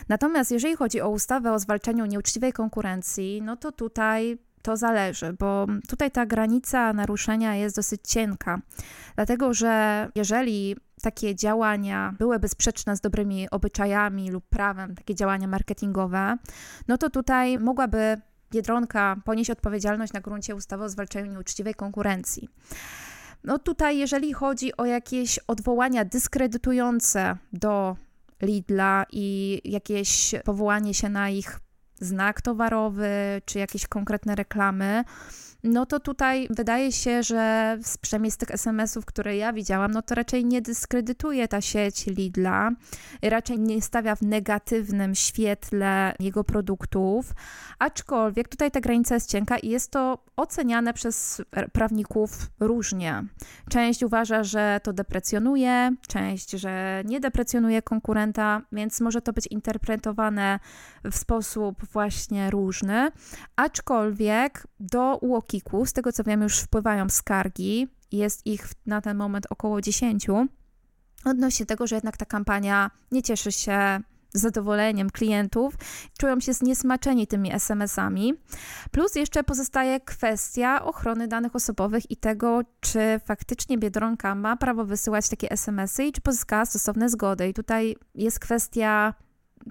Natomiast 0.10 0.52
jeżeli 0.52 0.76
chodzi 0.76 1.02
o 1.02 1.10
ustawę 1.10 1.54
o 1.54 1.60
zwalczaniu 1.60 2.06
nieuczciwej 2.06 2.54
konkurencji, 2.54 3.42
no 3.42 3.58
to 3.58 3.72
tutaj 3.72 4.38
to 4.62 4.78
zależy, 4.78 5.34
bo 5.34 5.68
tutaj 5.88 6.12
ta 6.12 6.26
granica 6.26 6.94
naruszenia 6.94 7.56
jest 7.56 7.76
dosyć 7.76 8.02
cienka, 8.08 8.62
dlatego 9.16 9.54
że 9.54 10.08
jeżeli 10.16 10.76
takie 11.02 11.36
działania 11.36 12.14
byłyby 12.20 12.48
sprzeczne 12.48 12.96
z 12.98 13.02
dobrymi 13.02 13.50
obyczajami 13.50 14.32
lub 14.32 14.46
prawem, 14.50 14.96
takie 14.96 15.16
działania 15.16 15.48
marketingowe, 15.48 16.38
no 16.88 16.98
to 16.98 17.10
tutaj 17.10 17.60
mogłaby 17.60 18.18
Biedronka 18.52 19.16
ponieść 19.26 19.50
odpowiedzialność 19.50 20.14
na 20.14 20.22
gruncie 20.22 20.56
ustawy 20.56 20.84
o 20.84 20.90
zwalczaniu 20.90 21.32
nieuczciwej 21.32 21.74
konkurencji. 21.74 22.50
No 23.44 23.60
tutaj, 23.60 23.98
jeżeli 23.98 24.34
chodzi 24.34 24.78
o 24.78 24.86
jakieś 24.86 25.40
odwołania 25.40 26.06
dyskredytujące 26.06 27.38
do 27.54 27.96
Lidla 28.42 29.06
i 29.12 29.62
jakieś 29.64 30.36
powołanie 30.46 30.94
się 30.94 31.10
na 31.10 31.30
ich 31.30 31.60
znak 31.96 32.42
towarowy 32.42 33.42
czy 33.46 33.60
jakieś 33.60 33.88
konkretne 33.88 34.36
reklamy, 34.36 35.04
no 35.64 35.86
to 35.86 36.00
tutaj 36.00 36.48
wydaje 36.50 36.92
się, 36.92 37.24
że 37.24 37.78
przynajmniej 38.02 38.32
z 38.32 38.38
tych 38.38 38.52
SMS-ów, 38.52 39.06
które 39.06 39.38
ja 39.38 39.54
widziałam, 39.54 39.92
no 39.92 40.02
to 40.02 40.16
raczej 40.16 40.46
nie 40.46 40.62
dyskredytuje 40.62 41.48
ta 41.48 41.62
sieć 41.62 42.06
Lidla, 42.06 42.72
raczej 43.22 43.60
nie 43.60 43.82
stawia 43.82 44.16
w 44.16 44.22
negatywnym 44.22 45.16
świetle 45.16 46.14
jego 46.20 46.44
produktów, 46.44 47.34
aczkolwiek 47.80 48.48
tutaj 48.48 48.72
ta 48.72 48.80
granica 48.80 49.16
jest 49.16 49.30
cienka 49.30 49.58
i 49.58 49.70
jest 49.70 49.92
to 49.92 50.24
oceniane 50.36 50.94
przez 50.94 51.42
prawników 51.72 52.32
różnie. 52.60 53.24
Część 53.70 54.04
uważa, 54.04 54.44
że 54.44 54.80
to 54.84 54.94
deprecjonuje, 54.94 55.92
część, 56.08 56.52
że 56.52 57.04
nie 57.06 57.20
deprecjonuje 57.20 57.82
konkurenta, 57.82 58.62
więc 58.72 59.02
może 59.02 59.22
to 59.22 59.34
być 59.34 59.48
interpretowane 59.48 60.60
w 61.04 61.16
sposób 61.16 61.86
właśnie 61.86 62.52
różny, 62.52 63.12
aczkolwiek 63.56 64.68
do 64.80 65.18
UOKiK-u, 65.50 65.86
z 65.86 65.94
tego 65.94 66.12
co 66.12 66.24
wiem, 66.24 66.42
już 66.42 66.60
wpływają 66.60 67.10
skargi, 67.10 67.88
jest 68.12 68.46
ich 68.48 68.68
na 68.86 69.02
ten 69.02 69.18
moment 69.18 69.48
około 69.50 69.82
10, 69.82 70.28
odnośnie 71.26 71.66
tego, 71.66 71.88
że 71.88 71.96
jednak 71.96 72.18
ta 72.18 72.26
kampania 72.26 72.92
nie 73.12 73.24
cieszy 73.24 73.52
się 73.52 74.00
zadowoleniem 74.34 75.10
klientów, 75.10 75.74
czują 76.20 76.40
się 76.40 76.54
zniesmaczeni 76.54 77.28
tymi 77.28 77.54
SMS-ami. 77.54 78.34
Plus 78.92 79.16
jeszcze 79.16 79.44
pozostaje 79.44 80.00
kwestia 80.00 80.86
ochrony 80.86 81.28
danych 81.28 81.56
osobowych 81.56 82.12
i 82.12 82.18
tego, 82.18 82.62
czy 82.80 83.20
faktycznie 83.26 83.78
Biedronka 83.78 84.36
ma 84.36 84.58
prawo 84.58 84.86
wysyłać 84.86 85.30
takie 85.30 85.52
SMS-y 85.52 86.04
i 86.04 86.12
czy 86.12 86.22
pozyskała 86.22 86.66
stosowne 86.66 87.10
zgody. 87.10 87.48
I 87.48 87.54
tutaj 87.54 87.96
jest 88.16 88.40
kwestia 88.40 89.14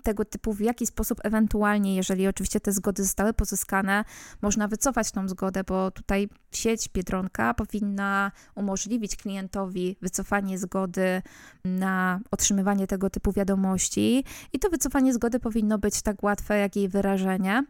tego 0.02 0.24
typu, 0.24 0.52
w 0.52 0.60
jaki 0.60 0.86
sposób 0.86 1.20
ewentualnie, 1.24 1.96
jeżeli 1.96 2.28
oczywiście 2.28 2.60
te 2.60 2.72
zgody 2.72 3.02
zostały 3.04 3.32
pozyskane, 3.32 4.04
można 4.42 4.68
wycofać 4.68 5.10
tą 5.10 5.28
zgodę, 5.28 5.64
bo 5.64 5.90
tutaj 5.90 6.28
sieć 6.52 6.88
Biedronka 6.88 7.54
powinna 7.54 8.32
umożliwić 8.54 9.16
klientowi 9.16 9.96
wycofanie 10.02 10.58
zgody 10.58 11.22
na 11.64 12.20
otrzymywanie 12.30 12.86
tego 12.86 13.10
typu 13.10 13.32
wiadomości 13.32 14.24
i 14.52 14.58
to 14.58 14.70
wycofanie 14.70 15.14
zgody 15.14 15.40
powinno 15.40 15.78
być 15.78 16.02
tak 16.02 16.22
łatwe, 16.22 16.58
jak 16.58 16.76
jej 16.76 16.88
wyrażenie. 16.88 17.64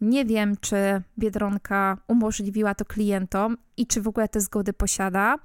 Nie 0.00 0.24
wiem, 0.24 0.56
czy 0.60 0.76
Biedronka 1.18 1.98
umożliwiła 2.08 2.74
to 2.74 2.84
klientom 2.84 3.56
i 3.76 3.86
czy 3.86 4.00
w 4.00 4.08
ogóle 4.08 4.28
te 4.28 4.40
zgody 4.40 4.72
posiada. 4.72 5.38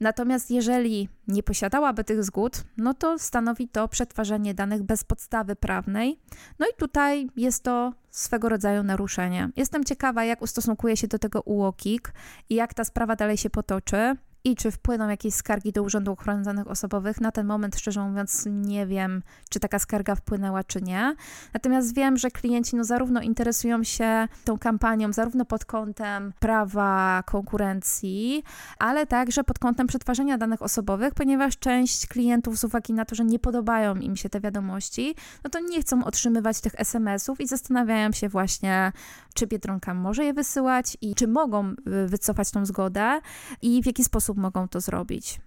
Natomiast 0.00 0.50
jeżeli 0.50 1.08
nie 1.28 1.42
posiadałaby 1.42 2.04
tych 2.04 2.24
zgód, 2.24 2.64
no 2.76 2.94
to 2.94 3.18
stanowi 3.18 3.68
to 3.68 3.88
przetwarzanie 3.88 4.54
danych 4.54 4.82
bez 4.82 5.04
podstawy 5.04 5.56
prawnej. 5.56 6.20
No 6.58 6.66
i 6.66 6.76
tutaj 6.78 7.28
jest 7.36 7.62
to 7.62 7.92
swego 8.10 8.48
rodzaju 8.48 8.82
naruszenie. 8.82 9.48
Jestem 9.56 9.84
ciekawa, 9.84 10.24
jak 10.24 10.42
ustosunkuje 10.42 10.96
się 10.96 11.08
do 11.08 11.18
tego 11.18 11.40
UOKiK 11.40 12.12
i 12.48 12.54
jak 12.54 12.74
ta 12.74 12.84
sprawa 12.84 13.16
dalej 13.16 13.36
się 13.36 13.50
potoczy 13.50 14.16
i 14.44 14.56
czy 14.56 14.70
wpłyną 14.70 15.08
jakieś 15.08 15.34
skargi 15.34 15.72
do 15.72 15.82
Urzędu 15.82 16.12
Ochrony 16.12 16.42
Danych 16.42 16.66
Osobowych. 16.66 17.20
Na 17.20 17.32
ten 17.32 17.46
moment, 17.46 17.76
szczerze 17.76 18.00
mówiąc, 18.00 18.44
nie 18.46 18.86
wiem, 18.86 19.22
czy 19.50 19.60
taka 19.60 19.78
skarga 19.78 20.14
wpłynęła, 20.14 20.64
czy 20.64 20.82
nie. 20.82 21.14
Natomiast 21.54 21.94
wiem, 21.94 22.16
że 22.16 22.30
klienci 22.30 22.76
no, 22.76 22.84
zarówno 22.84 23.20
interesują 23.20 23.84
się 23.84 24.28
tą 24.44 24.58
kampanią, 24.58 25.12
zarówno 25.12 25.44
pod 25.44 25.64
kątem 25.64 26.32
prawa 26.40 27.22
konkurencji, 27.26 28.44
ale 28.78 29.06
także 29.06 29.44
pod 29.44 29.58
kątem 29.58 29.86
przetwarzania 29.86 30.38
danych 30.38 30.62
osobowych, 30.62 31.14
ponieważ 31.14 31.58
część 31.58 32.06
klientów 32.06 32.58
z 32.58 32.64
uwagi 32.64 32.92
na 32.92 33.04
to, 33.04 33.14
że 33.14 33.24
nie 33.24 33.38
podobają 33.38 33.96
im 33.96 34.16
się 34.16 34.28
te 34.28 34.40
wiadomości, 34.40 35.14
no 35.44 35.50
to 35.50 35.60
nie 35.60 35.80
chcą 35.80 36.04
otrzymywać 36.04 36.60
tych 36.60 36.72
SMS-ów 36.80 37.40
i 37.40 37.46
zastanawiają 37.46 38.12
się 38.12 38.28
właśnie, 38.28 38.92
czy 39.34 39.46
Biedronka 39.46 39.94
może 39.94 40.24
je 40.24 40.32
wysyłać 40.32 40.96
i 41.00 41.14
czy 41.14 41.28
mogą 41.28 41.70
y, 41.70 41.74
wycofać 42.08 42.50
tą 42.50 42.66
zgodę 42.66 43.20
i 43.62 43.82
w 43.82 43.86
jaki 43.86 44.04
sposób 44.04 44.29
mogą 44.36 44.68
to 44.68 44.80
zrobić. 44.80 45.40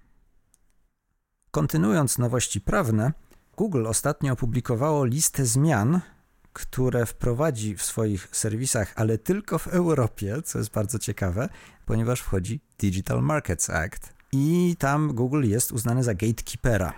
Kontynuując 1.51 2.17
nowości 2.17 2.61
prawne, 2.61 3.11
Google 3.57 3.87
ostatnio 3.87 4.33
opublikowało 4.33 5.05
listę 5.05 5.45
zmian, 5.45 6.01
które 6.53 7.05
wprowadzi 7.05 7.75
w 7.75 7.83
swoich 7.83 8.27
serwisach, 8.31 8.93
ale 8.95 9.17
tylko 9.17 9.57
w 9.59 9.67
Europie, 9.67 10.41
co 10.41 10.57
jest 10.59 10.71
bardzo 10.71 10.99
ciekawe, 10.99 11.49
ponieważ 11.85 12.21
wchodzi 12.21 12.59
Digital 12.79 13.21
Markets 13.23 13.69
Act 13.69 14.13
i 14.31 14.75
tam 14.79 15.13
Google 15.13 15.43
jest 15.43 15.71
uznany 15.71 16.03
za 16.03 16.13
gatekeepera. 16.13 16.93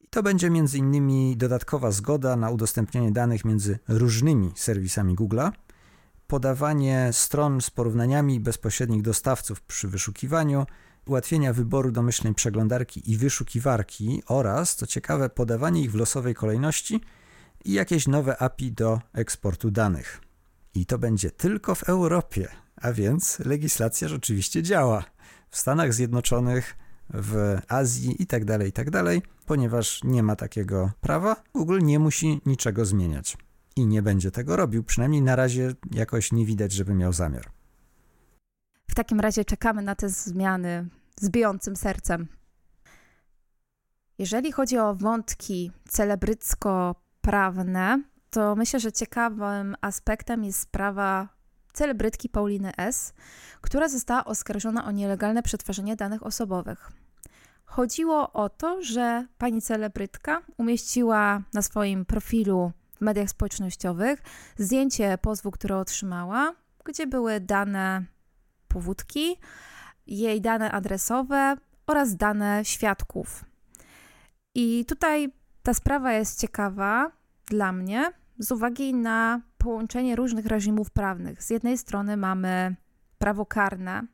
I 0.00 0.08
to 0.10 0.22
będzie 0.22 0.50
między 0.50 0.78
innymi 0.78 1.36
dodatkowa 1.36 1.90
zgoda 1.90 2.36
na 2.36 2.50
udostępnianie 2.50 3.12
danych 3.12 3.44
między 3.44 3.78
różnymi 3.88 4.52
serwisami 4.54 5.16
Google'a, 5.16 5.52
podawanie 6.28 7.08
stron 7.12 7.60
z 7.60 7.70
porównaniami 7.70 8.40
bezpośrednich 8.40 9.02
dostawców 9.02 9.60
przy 9.60 9.88
wyszukiwaniu, 9.88 10.66
ułatwienia 11.06 11.52
wyboru 11.52 11.92
domyślnej 11.92 12.34
przeglądarki 12.34 13.10
i 13.10 13.16
wyszukiwarki 13.16 14.22
oraz, 14.26 14.76
co 14.76 14.86
ciekawe, 14.86 15.28
podawanie 15.28 15.82
ich 15.82 15.92
w 15.92 15.94
losowej 15.94 16.34
kolejności 16.34 17.00
i 17.64 17.72
jakieś 17.72 18.08
nowe 18.08 18.42
API 18.42 18.72
do 18.72 19.00
eksportu 19.12 19.70
danych. 19.70 20.20
I 20.74 20.86
to 20.86 20.98
będzie 20.98 21.30
tylko 21.30 21.74
w 21.74 21.82
Europie, 21.82 22.48
a 22.76 22.92
więc 22.92 23.38
legislacja 23.38 24.08
rzeczywiście 24.08 24.62
działa. 24.62 25.04
W 25.50 25.58
Stanach 25.58 25.94
Zjednoczonych, 25.94 26.76
w 27.10 27.58
Azji 27.68 28.16
itd., 28.18 28.58
tak 28.58 28.66
itd., 28.66 29.04
tak 29.04 29.30
ponieważ 29.46 30.04
nie 30.04 30.22
ma 30.22 30.36
takiego 30.36 30.90
prawa, 31.00 31.36
Google 31.54 31.78
nie 31.82 31.98
musi 31.98 32.40
niczego 32.46 32.84
zmieniać. 32.84 33.36
I 33.78 33.86
nie 33.86 34.02
będzie 34.02 34.30
tego 34.30 34.56
robił. 34.56 34.84
Przynajmniej 34.84 35.22
na 35.22 35.36
razie 35.36 35.72
jakoś 35.90 36.32
nie 36.32 36.46
widać, 36.46 36.72
żeby 36.72 36.94
miał 36.94 37.12
zamiar. 37.12 37.50
W 38.90 38.94
takim 38.94 39.20
razie 39.20 39.44
czekamy 39.44 39.82
na 39.82 39.94
te 39.94 40.08
zmiany 40.08 40.88
z 41.20 41.30
bijącym 41.30 41.76
sercem. 41.76 42.28
Jeżeli 44.18 44.52
chodzi 44.52 44.78
o 44.78 44.94
wątki 44.94 45.72
celebrycko-prawne, 45.88 48.02
to 48.30 48.56
myślę, 48.56 48.80
że 48.80 48.92
ciekawym 48.92 49.76
aspektem 49.80 50.44
jest 50.44 50.60
sprawa 50.60 51.28
celebrytki 51.72 52.28
Pauliny 52.28 52.72
S., 52.76 53.14
która 53.60 53.88
została 53.88 54.24
oskarżona 54.24 54.84
o 54.84 54.90
nielegalne 54.90 55.42
przetwarzanie 55.42 55.96
danych 55.96 56.26
osobowych. 56.26 56.92
Chodziło 57.64 58.32
o 58.32 58.48
to, 58.48 58.82
że 58.82 59.26
pani 59.38 59.62
celebrytka 59.62 60.42
umieściła 60.56 61.42
na 61.54 61.62
swoim 61.62 62.04
profilu 62.04 62.72
w 62.98 63.00
mediach 63.00 63.30
społecznościowych 63.30 64.22
zdjęcie 64.56 65.18
pozwu, 65.18 65.50
które 65.50 65.76
otrzymała, 65.76 66.54
gdzie 66.84 67.06
były 67.06 67.40
dane 67.40 68.04
powódki, 68.68 69.36
jej 70.06 70.40
dane 70.40 70.72
adresowe 70.72 71.56
oraz 71.86 72.16
dane 72.16 72.64
świadków. 72.64 73.44
I 74.54 74.84
tutaj 74.88 75.32
ta 75.62 75.74
sprawa 75.74 76.12
jest 76.12 76.40
ciekawa 76.40 77.12
dla 77.46 77.72
mnie 77.72 78.12
z 78.38 78.52
uwagi 78.52 78.94
na 78.94 79.40
połączenie 79.58 80.16
różnych 80.16 80.46
reżimów 80.46 80.90
prawnych. 80.90 81.42
Z 81.42 81.50
jednej 81.50 81.78
strony 81.78 82.16
mamy 82.16 82.76
prawo 83.18 83.46
karne 83.46 84.06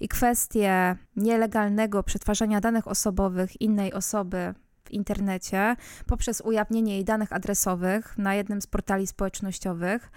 i 0.00 0.08
kwestie 0.08 0.96
nielegalnego 1.16 2.02
przetwarzania 2.02 2.60
danych 2.60 2.88
osobowych 2.88 3.60
innej 3.60 3.92
osoby 3.92 4.54
w 4.86 4.90
internecie 4.90 5.76
poprzez 6.06 6.40
ujawnienie 6.40 6.94
jej 6.94 7.04
danych 7.04 7.32
adresowych 7.32 8.18
na 8.18 8.34
jednym 8.34 8.60
z 8.60 8.66
portali 8.66 9.06
społecznościowych. 9.06 10.10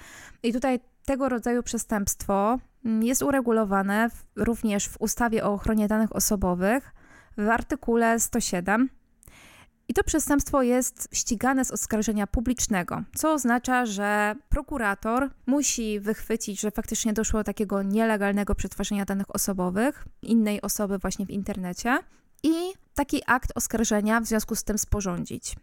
I 0.44 0.54
tutaj 0.54 0.80
tego 1.06 1.30
rodzaju 1.30 1.64
przestępstwo 1.64 2.60
jest 3.02 3.22
uregulowane 3.22 4.10
również 4.36 4.88
w 4.88 5.02
ustawie 5.02 5.46
o 5.46 5.54
ochronie 5.54 5.88
danych 5.88 6.16
osobowych 6.16 6.92
w 7.38 7.50
artykule 7.50 8.20
107 8.20 8.90
i 9.90 9.94
to 9.94 10.04
przestępstwo 10.04 10.62
jest 10.62 11.10
ścigane 11.12 11.66
z 11.66 11.72
oskarżenia 11.72 12.28
publicznego, 12.28 13.04
co 13.16 13.34
oznacza, 13.34 13.86
że 13.86 14.36
prokurator 14.50 15.30
musi 15.46 16.00
wychwycić, 16.00 16.60
że 16.60 16.72
faktycznie 16.72 17.14
doszło 17.14 17.40
do 17.40 17.44
takiego 17.44 17.84
nielegalnego 17.84 18.56
przetwarzania 18.56 19.06
danych 19.06 19.36
osobowych 19.36 20.06
innej 20.22 20.62
osoby 20.62 20.98
właśnie 20.98 21.26
w 21.26 21.30
internecie 21.30 22.00
i 22.44 22.74
taki 22.96 23.22
akt 23.26 23.52
oskarżenia 23.56 24.22
w 24.22 24.26
związku 24.26 24.56
z 24.56 24.64
tym 24.64 24.78
sporządzić. 24.78 25.56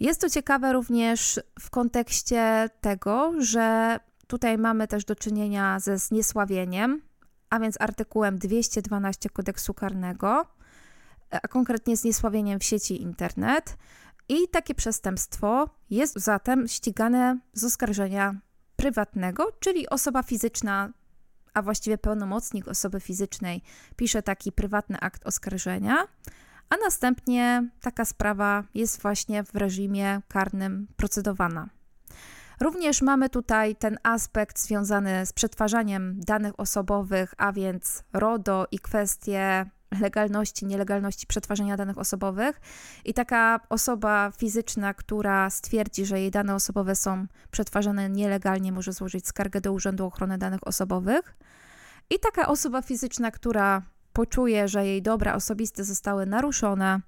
Jest 0.00 0.20
to 0.20 0.30
ciekawe 0.30 0.72
również 0.72 1.40
w 1.60 1.70
kontekście 1.70 2.70
tego, 2.80 3.32
że 3.38 3.98
tutaj 4.26 4.58
mamy 4.58 4.88
też 4.88 5.04
do 5.04 5.16
czynienia 5.16 5.80
ze 5.80 5.98
zniesławieniem, 5.98 7.02
a 7.50 7.60
więc 7.60 7.80
artykułem 7.80 8.38
212 8.38 9.30
kodeksu 9.30 9.74
karnego, 9.74 10.46
a 11.30 11.48
konkretnie 11.48 11.96
zniesławieniem 11.96 12.60
w 12.60 12.64
sieci 12.64 13.02
internet. 13.02 13.76
I 14.28 14.48
takie 14.48 14.74
przestępstwo 14.74 15.70
jest 15.90 16.18
zatem 16.18 16.68
ścigane 16.68 17.38
z 17.52 17.64
oskarżenia 17.64 18.40
prywatnego, 18.76 19.46
czyli 19.60 19.88
osoba 19.88 20.22
fizyczna, 20.22 20.92
a 21.54 21.62
właściwie 21.62 21.98
pełnomocnik 21.98 22.68
osoby 22.68 23.00
fizycznej 23.00 23.62
pisze 23.96 24.22
taki 24.22 24.52
prywatny 24.52 25.00
akt 25.00 25.26
oskarżenia, 25.26 25.96
a 26.68 26.76
następnie 26.76 27.68
taka 27.80 28.04
sprawa 28.04 28.64
jest 28.74 29.02
właśnie 29.02 29.44
w 29.44 29.54
reżimie 29.54 30.22
karnym 30.28 30.86
procedowana. 30.96 31.68
Również 32.60 33.02
mamy 33.02 33.28
tutaj 33.28 33.76
ten 33.76 33.98
aspekt 34.02 34.58
związany 34.58 35.26
z 35.26 35.32
przetwarzaniem 35.32 36.20
danych 36.20 36.60
osobowych, 36.60 37.34
a 37.36 37.52
więc 37.52 38.04
RODO 38.12 38.66
i 38.70 38.78
kwestie 38.78 39.70
legalności, 40.00 40.66
nielegalności 40.66 41.26
przetwarzania 41.26 41.76
danych 41.76 41.98
osobowych. 41.98 42.60
I 43.04 43.14
taka 43.14 43.60
osoba 43.68 44.32
fizyczna, 44.36 44.94
która 44.94 45.50
stwierdzi, 45.50 46.06
że 46.06 46.20
jej 46.20 46.30
dane 46.30 46.54
osobowe 46.54 46.96
są 46.96 47.26
przetwarzane 47.50 48.10
nielegalnie, 48.10 48.72
może 48.72 48.92
złożyć 48.92 49.26
skargę 49.26 49.60
do 49.60 49.72
Urzędu 49.72 50.06
Ochrony 50.06 50.38
Danych 50.38 50.66
Osobowych. 50.66 51.36
I 52.10 52.18
taka 52.18 52.48
osoba 52.48 52.82
fizyczna, 52.82 53.30
która 53.30 53.82
poczuje, 54.12 54.68
że 54.68 54.86
jej 54.86 55.02
dobra 55.02 55.34
osobiste 55.34 55.84
zostały 55.84 56.26
naruszone, 56.26 57.00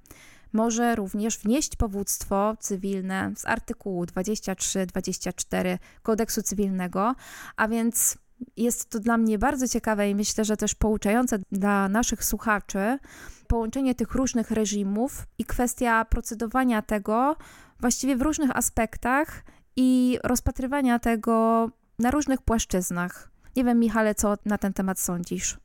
może 0.53 0.97
również 0.97 1.39
wnieść 1.39 1.77
powództwo 1.77 2.57
cywilne 2.61 3.33
z 3.37 3.47
artykułu 3.47 4.05
23-24 4.05 5.79
kodeksu 6.03 6.43
cywilnego, 6.43 7.15
a 7.57 7.69
więc 7.69 8.19
jest 8.57 8.91
to 8.91 9.01
dla 9.01 9.17
mnie 9.17 9.39
bardzo 9.39 9.69
ciekawe 9.69 10.11
i 10.11 10.15
myślę, 10.15 10.45
że 10.45 10.57
też 10.57 10.75
pouczające 10.75 11.39
dla 11.53 11.89
naszych 11.89 12.25
słuchaczy 12.25 12.99
połączenie 13.47 13.95
tych 13.95 14.15
różnych 14.15 14.51
reżimów 14.51 15.27
i 15.39 15.45
kwestia 15.45 16.05
procedowania 16.05 16.83
tego 16.83 17.37
właściwie 17.81 18.17
w 18.17 18.23
różnych 18.23 18.57
aspektach 18.57 19.45
i 19.77 20.19
rozpatrywania 20.25 20.99
tego 20.99 21.69
na 21.99 22.11
różnych 22.11 22.43
płaszczyznach. 22.43 23.31
Nie 23.57 23.65
wiem, 23.65 23.79
Michale, 23.79 24.15
co 24.15 24.35
na 24.45 24.59
ten 24.59 24.73
temat 24.73 25.01
sądzisz? 25.01 25.59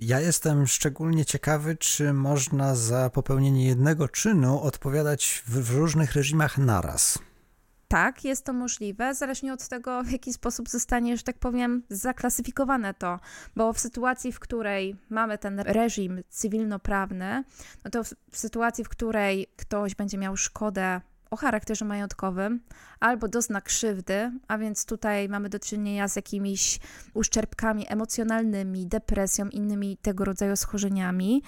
Ja 0.00 0.20
jestem 0.20 0.66
szczególnie 0.66 1.24
ciekawy, 1.24 1.76
czy 1.76 2.12
można 2.12 2.74
za 2.74 3.10
popełnienie 3.10 3.66
jednego 3.66 4.08
czynu 4.08 4.60
odpowiadać 4.60 5.42
w, 5.46 5.50
w 5.50 5.76
różnych 5.76 6.12
reżimach 6.12 6.58
naraz. 6.58 7.18
Tak, 7.88 8.24
jest 8.24 8.44
to 8.44 8.52
możliwe, 8.52 9.14
zależnie 9.14 9.52
od 9.52 9.68
tego, 9.68 10.02
w 10.02 10.10
jaki 10.10 10.32
sposób 10.32 10.68
zostanie, 10.68 11.16
że 11.16 11.22
tak 11.22 11.38
powiem, 11.38 11.82
zaklasyfikowane 11.88 12.94
to, 12.94 13.20
bo 13.56 13.72
w 13.72 13.80
sytuacji, 13.80 14.32
w 14.32 14.40
której 14.40 14.96
mamy 15.10 15.38
ten 15.38 15.60
reżim 15.60 16.22
cywilnoprawny, 16.28 17.44
no 17.84 17.90
to 17.90 18.04
w, 18.04 18.14
w 18.30 18.38
sytuacji, 18.38 18.84
w 18.84 18.88
której 18.88 19.46
ktoś 19.56 19.94
będzie 19.94 20.18
miał 20.18 20.36
szkodę 20.36 21.00
o 21.30 21.36
charakterze 21.36 21.84
majątkowym 21.84 22.60
albo 23.00 23.28
dozna 23.28 23.60
krzywdy, 23.60 24.32
a 24.48 24.58
więc 24.58 24.86
tutaj 24.86 25.28
mamy 25.28 25.48
do 25.48 25.58
czynienia 25.58 26.08
z 26.08 26.16
jakimiś 26.16 26.80
uszczerbkami 27.14 27.84
emocjonalnymi, 27.88 28.86
depresją, 28.86 29.48
innymi 29.48 29.96
tego 29.96 30.24
rodzaju 30.24 30.56
schorzeniami, 30.56 31.42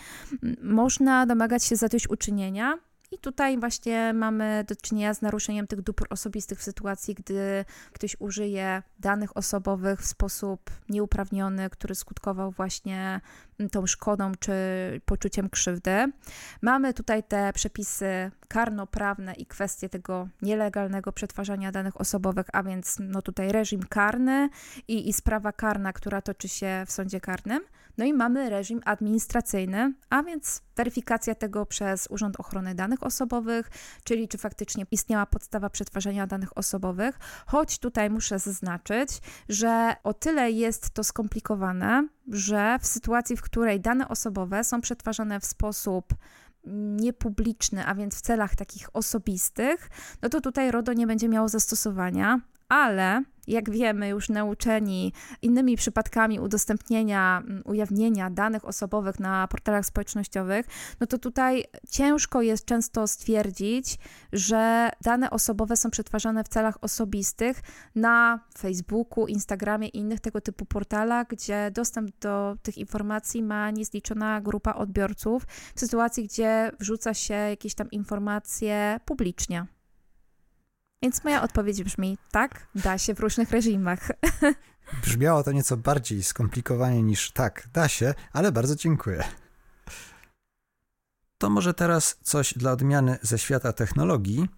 można 0.63 1.27
domagać 1.27 1.65
się 1.65 1.77
zadośćuczynienia 1.77 2.79
i 3.11 3.19
tutaj 3.19 3.59
właśnie 3.59 4.13
mamy 4.15 4.65
do 4.69 4.77
czynienia 4.77 5.15
z 5.15 5.23
naruszeniem 5.23 5.67
tych 5.67 5.83
dóbr 5.83 6.07
osobistych 6.11 6.59
w 6.59 6.63
sytuacji, 6.63 7.15
gdy 7.15 7.65
ktoś 7.93 8.17
użyje 8.19 8.83
danych 8.99 9.37
osobowych 9.37 10.01
w 10.01 10.07
sposób 10.07 10.71
nieuprawniony, 10.89 11.71
który 11.71 11.95
skutkował 11.95 12.51
właśnie 12.51 13.21
tą 13.73 13.87
szkodą 13.87 14.33
czy 14.41 14.53
poczuciem 15.05 15.51
krzywdy. 15.51 16.13
Mamy 16.63 16.95
tutaj 16.95 17.23
te 17.23 17.53
przepisy 17.53 18.31
karnoprawne 18.49 19.35
i 19.35 19.47
kwestie 19.47 19.89
tego 19.89 20.29
nielegalnego 20.43 21.13
przetwarzania 21.13 21.73
danych 21.73 22.01
osobowych, 22.01 22.47
a 22.53 22.63
więc 22.63 22.97
no 23.01 23.23
tutaj 23.23 23.53
reżim 23.53 23.83
karny 23.83 24.49
i, 24.89 25.09
i 25.09 25.13
sprawa 25.13 25.53
karna, 25.53 25.93
która 25.93 26.23
toczy 26.23 26.49
się 26.49 26.85
w 26.87 26.93
sądzie 26.93 27.21
karnym. 27.21 27.61
No 27.99 28.05
i 28.05 28.13
mamy 28.13 28.51
reżim 28.51 28.81
administracyjny, 28.85 29.93
a 30.11 30.23
więc 30.23 30.63
weryfikacja 30.77 31.35
tego 31.35 31.67
przez 31.67 32.07
Urząd 32.11 32.41
Ochrony 32.41 32.75
Danych 32.75 32.98
Osobowych, 33.03 33.71
czyli 34.05 34.29
czy 34.29 34.39
faktycznie 34.39 34.87
istniała 34.91 35.27
podstawa 35.27 35.71
przetwarzania 35.71 36.27
danych 36.27 36.59
osobowych, 36.59 37.19
choć 37.47 37.79
tutaj 37.79 38.11
muszę 38.11 38.39
zaznaczyć, 38.39 39.21
że 39.49 39.97
o 40.05 40.15
tyle 40.15 40.51
jest 40.51 40.91
to 40.91 41.05
skomplikowane, 41.05 42.09
że 42.29 42.79
w 42.81 42.87
sytuacji, 42.87 43.37
w 43.37 43.43
której 43.43 43.81
dane 43.81 44.09
osobowe 44.09 44.65
są 44.65 44.81
przetwarzane 44.81 45.41
w 45.41 45.47
sposób 45.47 46.15
niepubliczny, 46.97 47.87
a 47.87 47.95
więc 47.95 48.17
w 48.17 48.21
celach 48.21 48.57
takich 48.57 48.97
osobistych, 48.97 49.91
no 50.23 50.29
to 50.29 50.41
tutaj 50.41 50.71
RODO 50.71 50.93
nie 50.93 51.07
będzie 51.07 51.29
miało 51.29 51.49
zastosowania, 51.49 52.41
ale 52.69 53.23
jak 53.49 53.71
wiemy, 53.71 54.09
już 54.09 54.29
nauczeni 54.29 55.13
innymi 55.43 55.77
przypadkami 55.77 56.41
udostępnienia, 56.41 57.43
mm, 57.45 57.63
ujawnienia 57.65 58.31
danych 58.31 58.65
osobowych 58.65 59.21
na 59.21 59.49
portalach 59.49 59.87
społecznościowych, 59.87 60.67
no 61.01 61.07
to 61.07 61.19
tutaj 61.19 61.65
ciężko 61.91 62.43
jest 62.43 62.65
często 62.65 63.07
stwierdzić, 63.07 63.99
że 64.33 64.91
dane 65.01 65.31
osobowe 65.31 65.77
są 65.77 65.91
przetwarzane 65.91 66.45
w 66.45 66.49
celach 66.49 66.79
osobistych 66.81 67.61
na 67.95 68.41
Facebooku, 68.59 69.27
Instagramie 69.27 69.89
i 69.89 69.99
innych 69.99 70.21
tego 70.21 70.41
typu 70.41 70.67
portalach, 70.67 71.27
gdzie 71.27 71.71
dostęp 71.71 72.11
do 72.21 72.57
tych 72.63 72.79
informacji 72.79 73.43
ma 73.43 73.71
niezliczona 73.71 74.41
grupa 74.41 74.75
odbiorców, 74.75 75.47
w 75.75 75.81
sytuacji, 75.81 76.25
gdzie 76.25 76.73
wrzuca 76.81 77.15
się 77.15 77.35
jakieś 77.35 77.75
tam 77.75 77.91
informacje 77.91 79.01
publicznie. 79.05 79.78
Więc 81.03 81.25
moja 81.25 81.43
odpowiedź 81.43 81.83
brzmi 81.83 82.19
tak, 82.31 82.67
da 82.75 82.99
się 82.99 83.15
w 83.15 83.21
różnych 83.21 83.51
reżimach. 83.51 84.09
Brzmiało 85.05 85.43
to 85.43 85.53
nieco 85.53 85.77
bardziej 85.77 86.23
skomplikowanie 86.23 87.03
niż 87.03 87.31
tak, 87.31 87.69
da 87.73 87.89
się, 87.89 88.15
ale 88.33 88.53
bardzo 88.53 88.77
dziękuję. 88.77 89.25
To 91.39 91.51
może 91.51 91.75
teraz 91.75 92.19
coś 92.23 92.55
dla 92.55 92.73
odmiany 92.73 93.19
ze 93.23 93.39
świata 93.39 93.73
technologii, 93.73 94.49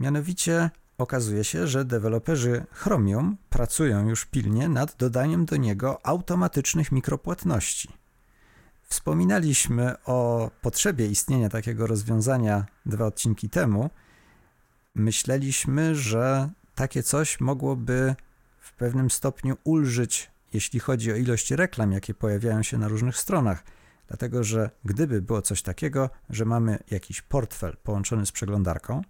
mianowicie 0.00 0.70
okazuje 0.98 1.44
się, 1.44 1.66
że 1.66 1.84
deweloperzy 1.84 2.66
Chromium 2.70 3.36
pracują 3.50 4.08
już 4.08 4.24
pilnie 4.24 4.68
nad 4.68 4.96
dodaniem 4.96 5.44
do 5.44 5.56
niego 5.56 6.06
automatycznych 6.06 6.92
mikropłatności. 6.92 7.88
Wspominaliśmy 8.82 9.94
o 10.04 10.50
potrzebie 10.62 11.06
istnienia 11.06 11.48
takiego 11.48 11.86
rozwiązania 11.86 12.66
dwa 12.86 13.06
odcinki 13.06 13.48
temu. 13.48 13.90
Myśleliśmy, 14.94 15.94
że 15.94 16.50
takie 16.74 17.02
coś 17.02 17.40
mogłoby 17.40 18.14
w 18.58 18.72
pewnym 18.72 19.10
stopniu 19.10 19.56
ulżyć, 19.64 20.30
jeśli 20.52 20.80
chodzi 20.80 21.12
o 21.12 21.16
ilość 21.16 21.50
reklam, 21.50 21.92
jakie 21.92 22.14
pojawiają 22.14 22.62
się 22.62 22.78
na 22.78 22.88
różnych 22.88 23.16
stronach. 23.16 23.64
Dlatego, 24.08 24.44
że 24.44 24.70
gdyby 24.84 25.22
było 25.22 25.42
coś 25.42 25.62
takiego, 25.62 26.10
że 26.30 26.44
mamy 26.44 26.78
jakiś 26.90 27.22
portfel 27.22 27.76
połączony 27.82 28.26
z 28.26 28.32
przeglądarką 28.32 29.02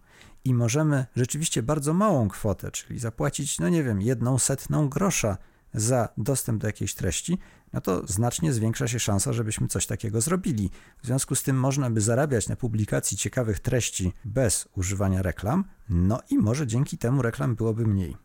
i 0.45 0.55
możemy 0.55 1.07
rzeczywiście 1.17 1.63
bardzo 1.63 1.95
małą 1.95 2.29
kwotę, 2.29 2.71
czyli 2.71 2.99
zapłacić, 2.99 3.59
no 3.59 3.69
nie 3.69 3.83
wiem, 3.83 4.03
jedną 4.03 4.39
setną 4.39 4.89
grosza 4.89 5.39
za 5.75 6.09
dostęp 6.17 6.61
do 6.61 6.67
jakiejś 6.67 6.95
treści, 6.95 7.39
no 7.73 7.81
to 7.81 8.07
znacznie 8.07 8.53
zwiększa 8.53 8.89
się 8.89 8.99
szansa, 8.99 9.33
żebyśmy 9.33 9.69
coś 9.69 9.87
takiego 9.87 10.21
zrobili. 10.21 10.71
W 11.03 11.07
związku 11.07 11.35
z 11.35 11.43
tym 11.43 11.61
można 11.61 11.91
by 11.91 12.01
zarabiać 12.01 12.49
na 12.49 12.57
publikacji 12.57 13.17
ciekawych 13.17 13.61
treści 13.61 14.13
bez 14.25 14.69
używania 14.77 15.23
reklam, 15.23 15.65
no 15.89 16.21
i 16.31 16.39
może 16.39 16.67
dzięki 16.67 16.99
temu 16.99 17.23
reklam 17.23 17.55
byłoby 17.55 17.87
mniej. 17.87 18.17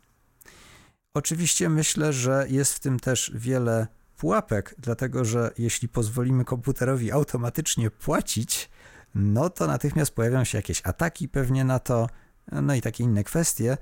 Oczywiście 1.13 1.69
myślę, 1.69 2.13
że 2.13 2.45
jest 2.49 2.73
w 2.73 2.79
tym 2.79 2.99
też 2.99 3.31
wiele 3.35 3.87
pułapek, 4.17 4.75
dlatego 4.77 5.25
że 5.25 5.51
jeśli 5.57 5.89
pozwolimy 5.89 6.45
komputerowi 6.45 7.11
automatycznie 7.11 7.91
płacić, 7.91 8.69
no 9.15 9.49
to 9.49 9.67
natychmiast 9.67 10.11
pojawią 10.11 10.43
się 10.43 10.57
jakieś 10.57 10.81
ataki 10.85 11.29
pewnie 11.29 11.63
na 11.63 11.79
to, 11.79 12.09
no 12.51 12.75
i 12.75 12.81
takie 12.81 13.03
inne 13.03 13.23
kwestie. 13.23 13.77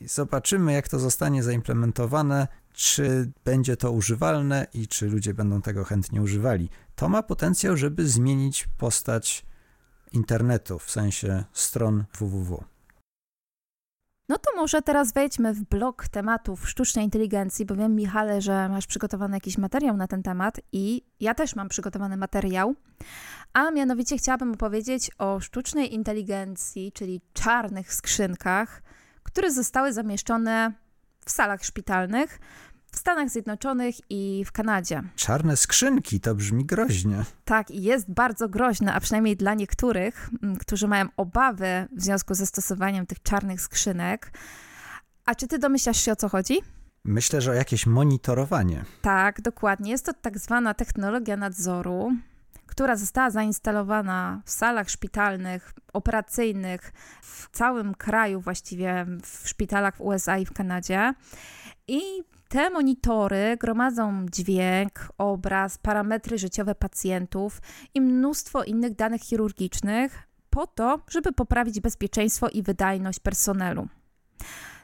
Zobaczymy, 0.00 0.72
jak 0.72 0.88
to 0.88 0.98
zostanie 0.98 1.42
zaimplementowane, 1.42 2.48
czy 2.72 3.32
będzie 3.44 3.76
to 3.76 3.92
używalne 3.92 4.66
i 4.74 4.88
czy 4.88 5.06
ludzie 5.06 5.34
będą 5.34 5.62
tego 5.62 5.84
chętnie 5.84 6.22
używali. 6.22 6.68
To 6.94 7.08
ma 7.08 7.22
potencjał, 7.22 7.76
żeby 7.76 8.08
zmienić 8.08 8.68
postać 8.78 9.46
internetu, 10.12 10.78
w 10.78 10.90
sensie 10.90 11.44
stron 11.52 12.04
www. 12.18 12.64
No 14.30 14.38
to 14.38 14.56
może 14.56 14.82
teraz 14.82 15.12
wejdźmy 15.12 15.54
w 15.54 15.62
blok 15.62 16.08
tematów 16.08 16.68
sztucznej 16.68 17.04
inteligencji, 17.04 17.66
bo 17.66 17.76
wiem, 17.76 17.94
Michale, 17.94 18.40
że 18.40 18.68
masz 18.68 18.86
przygotowany 18.86 19.36
jakiś 19.36 19.58
materiał 19.58 19.96
na 19.96 20.06
ten 20.06 20.22
temat 20.22 20.60
i 20.72 21.02
ja 21.20 21.34
też 21.34 21.56
mam 21.56 21.68
przygotowany 21.68 22.16
materiał, 22.16 22.74
a 23.52 23.70
mianowicie 23.70 24.18
chciałabym 24.18 24.52
opowiedzieć 24.52 25.10
o 25.18 25.40
sztucznej 25.40 25.94
inteligencji, 25.94 26.92
czyli 26.92 27.20
czarnych 27.32 27.94
skrzynkach, 27.94 28.82
które 29.22 29.52
zostały 29.52 29.92
zamieszczone 29.92 30.72
w 31.30 31.32
salach 31.32 31.64
szpitalnych 31.64 32.38
w 32.92 32.96
Stanach 32.96 33.30
Zjednoczonych 33.30 33.94
i 34.10 34.44
w 34.46 34.52
Kanadzie. 34.52 35.02
Czarne 35.16 35.56
skrzynki 35.56 36.20
to 36.20 36.34
brzmi 36.34 36.64
groźnie. 36.64 37.24
Tak, 37.44 37.70
i 37.70 37.82
jest 37.82 38.10
bardzo 38.10 38.48
groźne, 38.48 38.94
a 38.94 39.00
przynajmniej 39.00 39.36
dla 39.36 39.54
niektórych, 39.54 40.30
którzy 40.60 40.88
mają 40.88 41.06
obawy 41.16 41.88
w 41.96 42.02
związku 42.02 42.34
ze 42.34 42.46
stosowaniem 42.46 43.06
tych 43.06 43.22
czarnych 43.22 43.60
skrzynek. 43.60 44.32
A 45.26 45.34
czy 45.34 45.46
ty 45.46 45.58
domyślasz 45.58 46.04
się 46.04 46.12
o 46.12 46.16
co 46.16 46.28
chodzi? 46.28 46.58
Myślę, 47.04 47.40
że 47.40 47.50
o 47.50 47.54
jakieś 47.54 47.86
monitorowanie. 47.86 48.84
Tak, 49.02 49.40
dokładnie. 49.40 49.90
Jest 49.90 50.06
to 50.06 50.12
tak 50.12 50.38
zwana 50.38 50.74
technologia 50.74 51.36
nadzoru, 51.36 52.12
która 52.80 52.96
została 52.96 53.30
zainstalowana 53.30 54.42
w 54.44 54.50
salach 54.50 54.90
szpitalnych, 54.90 55.74
operacyjnych 55.92 56.92
w 57.22 57.48
całym 57.50 57.94
kraju, 57.94 58.40
właściwie 58.40 59.06
w 59.22 59.48
szpitalach 59.48 59.96
w 59.96 60.00
USA 60.00 60.38
i 60.38 60.46
w 60.46 60.52
Kanadzie. 60.52 61.14
I 61.88 62.00
te 62.48 62.70
monitory 62.70 63.56
gromadzą 63.60 64.26
dźwięk, 64.32 65.08
obraz, 65.18 65.78
parametry 65.78 66.38
życiowe 66.38 66.74
pacjentów 66.74 67.60
i 67.94 68.00
mnóstwo 68.00 68.64
innych 68.64 68.94
danych 68.94 69.22
chirurgicznych 69.22 70.28
po 70.50 70.66
to, 70.66 71.00
żeby 71.10 71.32
poprawić 71.32 71.80
bezpieczeństwo 71.80 72.48
i 72.48 72.62
wydajność 72.62 73.18
personelu. 73.18 73.88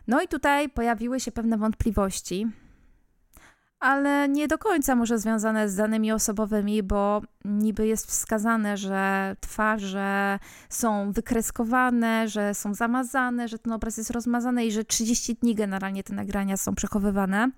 No 0.06 0.22
i 0.22 0.28
tutaj 0.28 0.68
pojawiły 0.68 1.20
się 1.20 1.32
pewne 1.32 1.58
wątpliwości, 1.58 2.46
ale 3.80 4.28
nie 4.28 4.48
do 4.48 4.58
końca 4.58 4.96
może 4.96 5.18
związane 5.18 5.68
z 5.68 5.76
danymi 5.76 6.12
osobowymi, 6.12 6.82
bo 6.82 7.22
niby 7.44 7.86
jest 7.86 8.06
wskazane, 8.06 8.76
że 8.76 9.36
twarze 9.40 10.38
są 10.68 11.12
wykreskowane, 11.12 12.28
że 12.28 12.54
są 12.54 12.74
zamazane, 12.74 13.48
że 13.48 13.58
ten 13.58 13.72
obraz 13.72 13.96
jest 13.96 14.10
rozmazany 14.10 14.66
i 14.66 14.72
że 14.72 14.84
30 14.84 15.34
dni 15.34 15.54
generalnie 15.54 16.02
te 16.02 16.14
nagrania 16.14 16.56
są 16.56 16.74
przechowywane, 16.74 17.50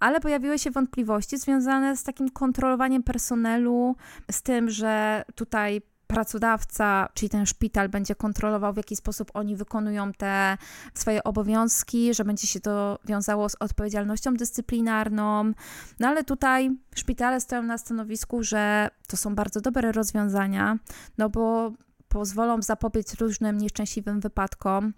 ale 0.00 0.20
pojawiły 0.20 0.58
się 0.58 0.70
wątpliwości 0.70 1.38
związane 1.38 1.96
z 1.96 2.02
takim 2.02 2.30
kontrolowaniem 2.30 3.02
personelu, 3.02 3.96
z 4.30 4.42
tym, 4.42 4.70
że 4.70 5.22
tutaj 5.34 5.82
pracodawca, 6.06 7.08
czyli 7.14 7.30
ten 7.30 7.46
szpital 7.46 7.88
będzie 7.88 8.14
kontrolował, 8.14 8.72
w 8.72 8.76
jaki 8.76 8.96
sposób 8.96 9.30
oni 9.34 9.56
wykonują 9.56 10.12
te 10.12 10.58
swoje 10.94 11.24
obowiązki, 11.24 12.14
że 12.14 12.24
będzie 12.24 12.46
się 12.46 12.60
to 12.60 12.98
wiązało 13.04 13.48
z 13.48 13.56
odpowiedzialnością 13.60 14.34
dyscyplinarną. 14.34 15.52
No 16.00 16.08
ale 16.08 16.24
tutaj 16.24 16.70
szpitale 16.94 17.40
stoją 17.40 17.62
na 17.62 17.78
stanowisku, 17.78 18.42
że 18.42 18.88
to 19.08 19.16
są 19.16 19.34
bardzo 19.34 19.60
dobre 19.60 19.92
rozwiązania, 19.92 20.78
no 21.18 21.28
bo 21.28 21.72
pozwolą 22.08 22.62
zapobiec 22.62 23.14
różnym 23.14 23.58
nieszczęśliwym 23.58 24.20
wypadkom, 24.20 24.92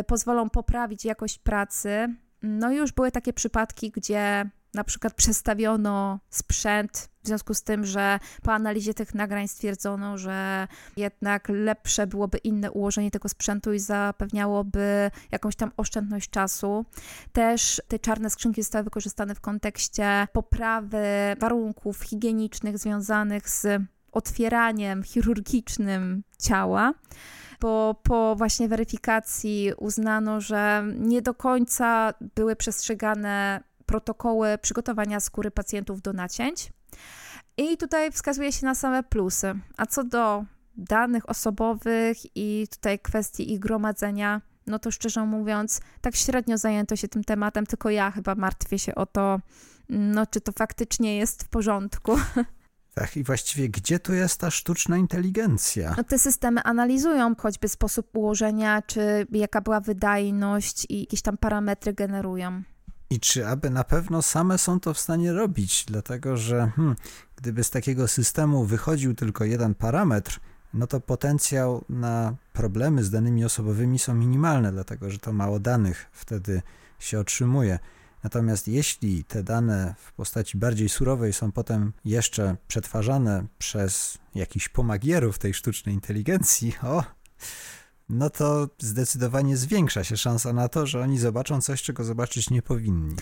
y, 0.00 0.04
pozwolą 0.04 0.50
poprawić 0.50 1.04
jakość 1.04 1.38
pracy. 1.38 2.14
No 2.42 2.72
już 2.72 2.92
były 2.92 3.10
takie 3.10 3.32
przypadki, 3.32 3.90
gdzie 3.90 4.50
na 4.74 4.84
przykład 4.84 5.14
przestawiono 5.14 6.20
sprzęt 6.30 7.08
w 7.26 7.28
związku 7.28 7.54
z 7.54 7.62
tym, 7.62 7.86
że 7.86 8.18
po 8.42 8.52
analizie 8.52 8.94
tych 8.94 9.14
nagrań 9.14 9.48
stwierdzono, 9.48 10.18
że 10.18 10.68
jednak 10.96 11.48
lepsze 11.48 12.06
byłoby 12.06 12.38
inne 12.38 12.70
ułożenie 12.70 13.10
tego 13.10 13.28
sprzętu 13.28 13.72
i 13.72 13.78
zapewniałoby 13.78 15.10
jakąś 15.32 15.56
tam 15.56 15.72
oszczędność 15.76 16.30
czasu. 16.30 16.84
Też 17.32 17.82
te 17.88 17.98
czarne 17.98 18.30
skrzynki 18.30 18.62
zostały 18.62 18.84
wykorzystane 18.84 19.34
w 19.34 19.40
kontekście 19.40 20.28
poprawy 20.32 21.06
warunków 21.40 22.02
higienicznych 22.02 22.78
związanych 22.78 23.48
z 23.48 23.82
otwieraniem 24.12 25.02
chirurgicznym 25.02 26.22
ciała 26.38 26.92
bo 27.60 28.00
po 28.02 28.36
właśnie 28.36 28.68
weryfikacji 28.68 29.72
uznano, 29.78 30.40
że 30.40 30.84
nie 30.98 31.22
do 31.22 31.34
końca 31.34 32.14
były 32.34 32.56
przestrzegane 32.56 33.60
protokoły 33.86 34.58
przygotowania 34.62 35.20
skóry 35.20 35.50
pacjentów 35.50 36.02
do 36.02 36.12
nacięć. 36.12 36.72
I 37.56 37.76
tutaj 37.76 38.12
wskazuje 38.12 38.52
się 38.52 38.66
na 38.66 38.74
same 38.74 39.02
plusy. 39.02 39.54
A 39.76 39.86
co 39.86 40.04
do 40.04 40.44
danych 40.76 41.28
osobowych 41.30 42.16
i 42.34 42.66
tutaj 42.70 42.98
kwestii 42.98 43.52
ich 43.52 43.58
gromadzenia, 43.58 44.40
no 44.66 44.78
to 44.78 44.90
szczerze 44.90 45.26
mówiąc, 45.26 45.80
tak 46.00 46.16
średnio 46.16 46.58
zajęto 46.58 46.96
się 46.96 47.08
tym 47.08 47.24
tematem, 47.24 47.66
tylko 47.66 47.90
ja 47.90 48.10
chyba 48.10 48.34
martwię 48.34 48.78
się 48.78 48.94
o 48.94 49.06
to, 49.06 49.40
no 49.88 50.26
czy 50.26 50.40
to 50.40 50.52
faktycznie 50.52 51.16
jest 51.16 51.42
w 51.42 51.48
porządku. 51.48 52.18
Tak, 52.98 53.16
i 53.16 53.24
właściwie 53.24 53.68
gdzie 53.68 53.98
tu 53.98 54.14
jest 54.14 54.40
ta 54.40 54.50
sztuczna 54.50 54.96
inteligencja? 54.96 55.94
No, 55.96 56.04
te 56.04 56.18
systemy 56.18 56.62
analizują 56.62 57.34
choćby 57.38 57.68
sposób 57.68 58.16
ułożenia, 58.16 58.82
czy 58.82 59.26
jaka 59.30 59.60
była 59.60 59.80
wydajność 59.80 60.86
i 60.88 61.00
jakieś 61.00 61.22
tam 61.22 61.36
parametry 61.36 61.92
generują. 61.92 62.62
I 63.10 63.20
czy 63.20 63.46
aby 63.46 63.70
na 63.70 63.84
pewno 63.84 64.22
same 64.22 64.58
są 64.58 64.80
to 64.80 64.94
w 64.94 64.98
stanie 64.98 65.32
robić, 65.32 65.84
dlatego 65.84 66.36
że 66.36 66.72
hmm, 66.76 66.96
gdyby 67.36 67.64
z 67.64 67.70
takiego 67.70 68.08
systemu 68.08 68.64
wychodził 68.64 69.14
tylko 69.14 69.44
jeden 69.44 69.74
parametr, 69.74 70.40
no 70.74 70.86
to 70.86 71.00
potencjał 71.00 71.84
na 71.88 72.36
problemy 72.52 73.04
z 73.04 73.10
danymi 73.10 73.44
osobowymi 73.44 73.98
są 73.98 74.14
minimalne, 74.14 74.72
dlatego 74.72 75.10
że 75.10 75.18
to 75.18 75.32
mało 75.32 75.60
danych 75.60 76.06
wtedy 76.12 76.62
się 76.98 77.18
otrzymuje. 77.18 77.78
Natomiast 78.24 78.68
jeśli 78.68 79.24
te 79.24 79.42
dane 79.42 79.94
w 79.98 80.12
postaci 80.12 80.58
bardziej 80.58 80.88
surowej 80.88 81.32
są 81.32 81.52
potem 81.52 81.92
jeszcze 82.04 82.56
przetwarzane 82.68 83.46
przez 83.58 84.18
jakichś 84.34 84.68
pomagierów 84.68 85.38
tej 85.38 85.54
sztucznej 85.54 85.94
inteligencji, 85.94 86.76
o, 86.82 87.04
no 88.08 88.30
to 88.30 88.68
zdecydowanie 88.78 89.56
zwiększa 89.56 90.04
się 90.04 90.16
szansa 90.16 90.52
na 90.52 90.68
to, 90.68 90.86
że 90.86 91.00
oni 91.00 91.18
zobaczą 91.18 91.60
coś, 91.60 91.82
czego 91.82 92.04
zobaczyć 92.04 92.50
nie 92.50 92.62
powinni. 92.62 93.16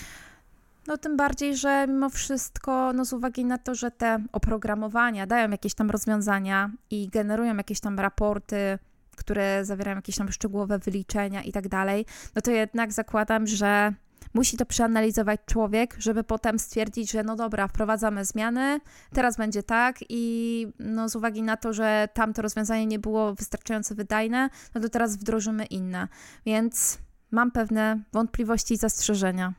No 0.87 0.99
tym 0.99 1.16
bardziej, 1.16 1.57
że 1.57 1.87
mimo 1.88 2.11
wszystko, 2.11 2.92
no 2.92 3.05
z 3.05 3.12
uwagi 3.12 3.44
na 3.44 3.59
to, 3.59 3.75
że 3.75 3.90
te 3.90 4.25
oprogramowania 4.33 5.27
dają 5.27 5.51
jakieś 5.51 5.75
tam 5.75 5.90
rozwiązania 5.90 6.70
i 6.90 7.09
generują 7.09 7.57
jakieś 7.57 7.81
tam 7.81 7.99
raporty, 7.99 8.79
które 9.16 9.64
zawierają 9.64 9.97
jakieś 9.97 10.16
tam 10.16 10.33
szczegółowe 10.33 10.79
wyliczenia 10.79 11.42
i 11.42 11.53
tak 11.53 11.68
dalej, 11.68 12.07
no 12.35 12.42
to 12.42 12.51
jednak 12.51 12.92
zakładam, 12.92 13.47
że 13.47 13.94
musi 14.35 14.57
to 14.57 14.66
przeanalizować 14.66 15.40
człowiek, 15.47 15.97
żeby 15.99 16.25
potem 16.25 16.59
stwierdzić, 16.59 17.11
że 17.11 17.23
no 17.23 17.37
dobra, 17.37 17.68
wprowadzamy 17.68 18.25
zmiany, 18.25 18.81
teraz 19.12 19.37
będzie 19.37 19.62
tak 19.62 19.97
i 20.09 20.66
no 20.79 21.09
z 21.09 21.16
uwagi 21.16 21.42
na 21.42 21.57
to, 21.57 21.73
że 21.73 22.09
tamto 22.14 22.42
rozwiązanie 22.42 22.87
nie 22.87 22.99
było 22.99 23.35
wystarczająco 23.35 23.94
wydajne, 23.94 24.51
no 24.75 24.81
to 24.81 24.88
teraz 24.88 25.16
wdrożymy 25.16 25.64
inne. 25.64 26.09
Więc 26.47 26.99
mam 27.31 27.51
pewne 27.51 28.03
wątpliwości 28.12 28.75
i 28.75 28.77
zastrzeżenia. 28.77 29.55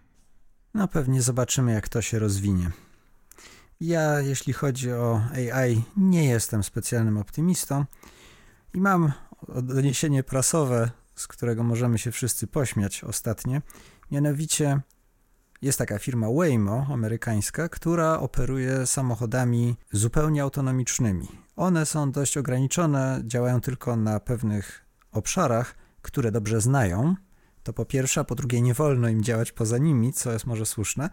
No 0.74 0.88
pewnie 0.88 1.22
zobaczymy, 1.22 1.74
jak 1.74 1.90
to 1.90 2.02
się 2.02 2.20
rozwinie. 2.20 2.72
Ja, 3.82 4.20
jeśli 4.20 4.54
chodzi 4.54 4.92
o 4.92 5.22
AI, 5.34 5.84
nie 5.98 6.26
jestem 6.26 6.64
specjalnym 6.64 7.18
optymistą 7.18 7.86
i 8.74 8.82
mam 8.82 9.12
doniesienie 9.62 10.24
prasowe, 10.24 10.92
z 11.16 11.28
którego 11.28 11.64
możemy 11.64 11.98
się 11.98 12.12
wszyscy 12.12 12.48
pośmiać 12.48 13.04
ostatnie. 13.04 13.62
Mianowicie 14.12 14.82
jest 15.62 15.78
taka 15.78 16.00
firma 16.00 16.28
Waymo, 16.32 16.88
amerykańska, 16.90 17.70
która 17.70 18.20
operuje 18.20 18.86
samochodami 18.86 19.76
zupełnie 19.92 20.44
autonomicznymi. 20.44 21.28
One 21.56 21.86
są 21.86 22.12
dość 22.12 22.38
ograniczone, 22.38 23.22
działają 23.26 23.62
tylko 23.62 23.96
na 23.96 24.20
pewnych 24.20 24.86
obszarach, 25.12 25.76
które 26.02 26.32
dobrze 26.32 26.62
znają. 26.62 27.16
To 27.64 27.74
po 27.74 27.86
pierwsze, 27.86 28.22
a 28.22 28.24
po 28.24 28.36
drugie, 28.36 28.62
nie 28.62 28.74
wolno 28.74 29.10
im 29.10 29.24
działać 29.24 29.52
poza 29.52 29.78
nimi, 29.78 30.14
co 30.14 30.32
jest 30.32 30.46
może 30.46 30.66
słuszne. 30.66 31.10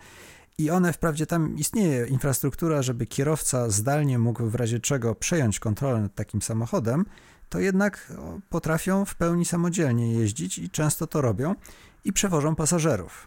I 0.59 0.71
one 0.71 0.93
wprawdzie 0.93 1.27
tam 1.27 1.57
istnieje 1.57 2.07
infrastruktura, 2.07 2.83
żeby 2.83 3.07
kierowca 3.07 3.71
zdalnie 3.71 4.19
mógł 4.19 4.47
w 4.47 4.55
razie 4.55 4.81
czego 4.81 5.15
przejąć 5.15 5.61
kontrolę 5.61 6.01
nad 6.01 6.15
takim 6.15 6.43
samochodem, 6.43 7.05
to 7.49 7.59
jednak 7.59 8.13
potrafią 8.49 9.05
w 9.05 9.15
pełni 9.15 9.45
samodzielnie 9.45 10.13
jeździć 10.13 10.59
i 10.59 10.71
często 10.71 11.07
to 11.07 11.21
robią 11.21 11.55
i 12.05 12.13
przewożą 12.13 12.55
pasażerów. 12.55 13.27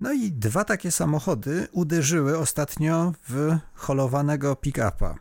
No 0.00 0.12
i 0.12 0.32
dwa 0.32 0.64
takie 0.64 0.90
samochody 0.90 1.68
uderzyły 1.72 2.38
ostatnio 2.38 3.12
w 3.28 3.56
holowanego 3.74 4.56
pick-upa. 4.56 5.18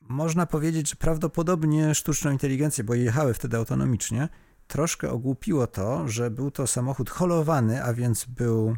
Można 0.00 0.46
powiedzieć, 0.46 0.90
że 0.90 0.96
prawdopodobnie 0.96 1.94
sztuczną 1.94 2.30
inteligencję, 2.30 2.84
bo 2.84 2.94
jechały 2.94 3.34
wtedy 3.34 3.56
autonomicznie, 3.56 4.28
troszkę 4.66 5.10
ogłupiło 5.10 5.66
to, 5.66 6.08
że 6.08 6.30
był 6.30 6.50
to 6.50 6.66
samochód 6.66 7.10
holowany, 7.10 7.84
a 7.84 7.94
więc 7.94 8.24
był 8.24 8.76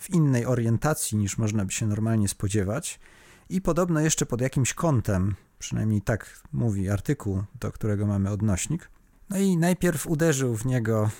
w 0.00 0.10
innej 0.10 0.46
orientacji 0.46 1.18
niż 1.18 1.38
można 1.38 1.64
by 1.64 1.72
się 1.72 1.86
normalnie 1.86 2.28
spodziewać 2.28 3.00
i 3.48 3.60
podobno 3.60 4.00
jeszcze 4.00 4.26
pod 4.26 4.40
jakimś 4.40 4.74
kątem, 4.74 5.34
przynajmniej 5.58 6.02
tak 6.02 6.42
mówi 6.52 6.90
artykuł, 6.90 7.42
do 7.60 7.72
którego 7.72 8.06
mamy 8.06 8.30
odnośnik. 8.30 8.90
No 9.32 9.38
i 9.38 9.56
najpierw 9.56 10.06
uderzył 10.06 10.56
w 10.56 10.66
niego 10.66 11.10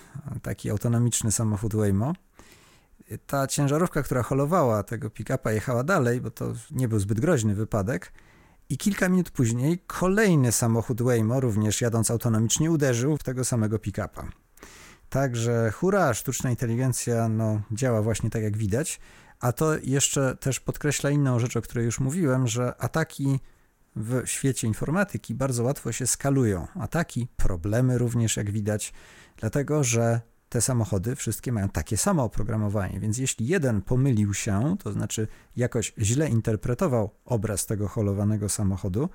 taki 0.42 0.70
autonomiczny 0.70 1.32
samochód 1.32 1.74
Waymo. 1.74 2.12
Ta 3.26 3.46
ciężarówka, 3.46 4.02
która 4.02 4.22
holowała 4.22 4.82
tego 4.82 5.10
pick-upa, 5.10 5.52
jechała 5.52 5.84
dalej, 5.84 6.20
bo 6.20 6.30
to 6.30 6.52
nie 6.70 6.88
był 6.88 6.98
zbyt 6.98 7.20
groźny 7.20 7.54
wypadek. 7.54 8.12
I 8.68 8.78
kilka 8.78 9.08
minut 9.08 9.30
później 9.30 9.78
kolejny 9.86 10.52
samochód 10.52 11.02
Waymo, 11.02 11.40
również 11.40 11.80
jadąc 11.80 12.10
autonomicznie, 12.10 12.70
uderzył 12.70 13.16
w 13.16 13.22
tego 13.22 13.44
samego 13.44 13.78
pick-upa. 13.78 14.28
Także 15.08 15.70
hura, 15.70 16.14
sztuczna 16.14 16.50
inteligencja 16.50 17.28
no, 17.28 17.60
działa 17.72 18.02
właśnie 18.02 18.30
tak 18.30 18.42
jak 18.42 18.56
widać, 18.56 19.00
a 19.40 19.52
to 19.52 19.78
jeszcze 19.82 20.36
też 20.36 20.60
podkreśla 20.60 21.10
inną 21.10 21.38
rzecz, 21.38 21.56
o 21.56 21.62
której 21.62 21.84
już 21.84 22.00
mówiłem, 22.00 22.48
że 22.48 22.74
ataki 22.78 23.40
w 23.96 24.22
świecie 24.24 24.66
informatyki 24.66 25.34
bardzo 25.34 25.62
łatwo 25.62 25.92
się 25.92 26.06
skalują. 26.06 26.66
Ataki, 26.74 27.28
problemy 27.36 27.98
również 27.98 28.36
jak 28.36 28.50
widać, 28.50 28.92
dlatego 29.36 29.84
że 29.84 30.20
te 30.48 30.60
samochody 30.60 31.16
wszystkie 31.16 31.52
mają 31.52 31.68
takie 31.68 31.96
samo 31.96 32.24
oprogramowanie, 32.24 33.00
więc 33.00 33.18
jeśli 33.18 33.46
jeden 33.46 33.82
pomylił 33.82 34.34
się, 34.34 34.76
to 34.78 34.92
znaczy 34.92 35.28
jakoś 35.56 35.92
źle 35.98 36.28
interpretował 36.28 37.10
obraz 37.24 37.66
tego 37.66 37.88
holowanego 37.88 38.48
samochodu, 38.48 39.08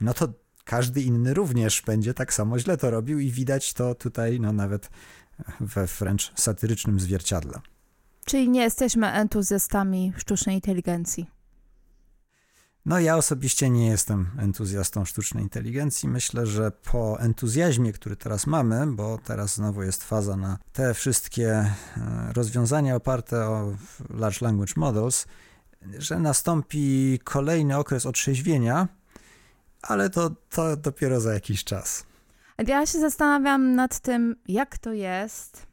no 0.00 0.14
to 0.14 0.28
każdy 0.64 1.02
inny 1.02 1.34
również 1.34 1.82
będzie 1.86 2.14
tak 2.14 2.34
samo 2.34 2.58
źle 2.58 2.76
to 2.76 2.90
robił 2.90 3.18
i 3.18 3.30
widać 3.30 3.72
to 3.72 3.94
tutaj 3.94 4.40
no 4.40 4.52
nawet 4.52 4.90
we 5.60 5.86
wręcz 5.86 6.32
satyrycznym 6.34 7.00
zwierciadle. 7.00 7.60
Czyli 8.24 8.48
nie 8.48 8.62
jesteśmy 8.62 9.12
entuzjastami 9.12 10.12
sztucznej 10.16 10.54
inteligencji. 10.54 11.33
No 12.86 13.00
ja 13.00 13.16
osobiście 13.16 13.70
nie 13.70 13.86
jestem 13.86 14.30
entuzjastą 14.38 15.04
sztucznej 15.04 15.42
inteligencji. 15.42 16.08
Myślę, 16.08 16.46
że 16.46 16.70
po 16.70 17.20
entuzjazmie, 17.20 17.92
który 17.92 18.16
teraz 18.16 18.46
mamy, 18.46 18.86
bo 18.86 19.18
teraz 19.24 19.54
znowu 19.54 19.82
jest 19.82 20.04
faza 20.04 20.36
na 20.36 20.58
te 20.72 20.94
wszystkie 20.94 21.50
e, 21.50 21.74
rozwiązania 22.32 22.96
oparte 22.96 23.46
o 23.46 23.74
Large 24.10 24.38
Language 24.40 24.72
Models, 24.76 25.26
że 25.98 26.20
nastąpi 26.20 27.18
kolejny 27.24 27.76
okres 27.76 28.06
otrzeźwienia, 28.06 28.88
ale 29.82 30.10
to, 30.10 30.30
to 30.50 30.76
dopiero 30.76 31.20
za 31.20 31.34
jakiś 31.34 31.64
czas. 31.64 32.06
Ja 32.66 32.86
się 32.86 33.00
zastanawiam 33.00 33.74
nad 33.74 34.00
tym, 34.00 34.36
jak 34.48 34.78
to 34.78 34.92
jest, 34.92 35.66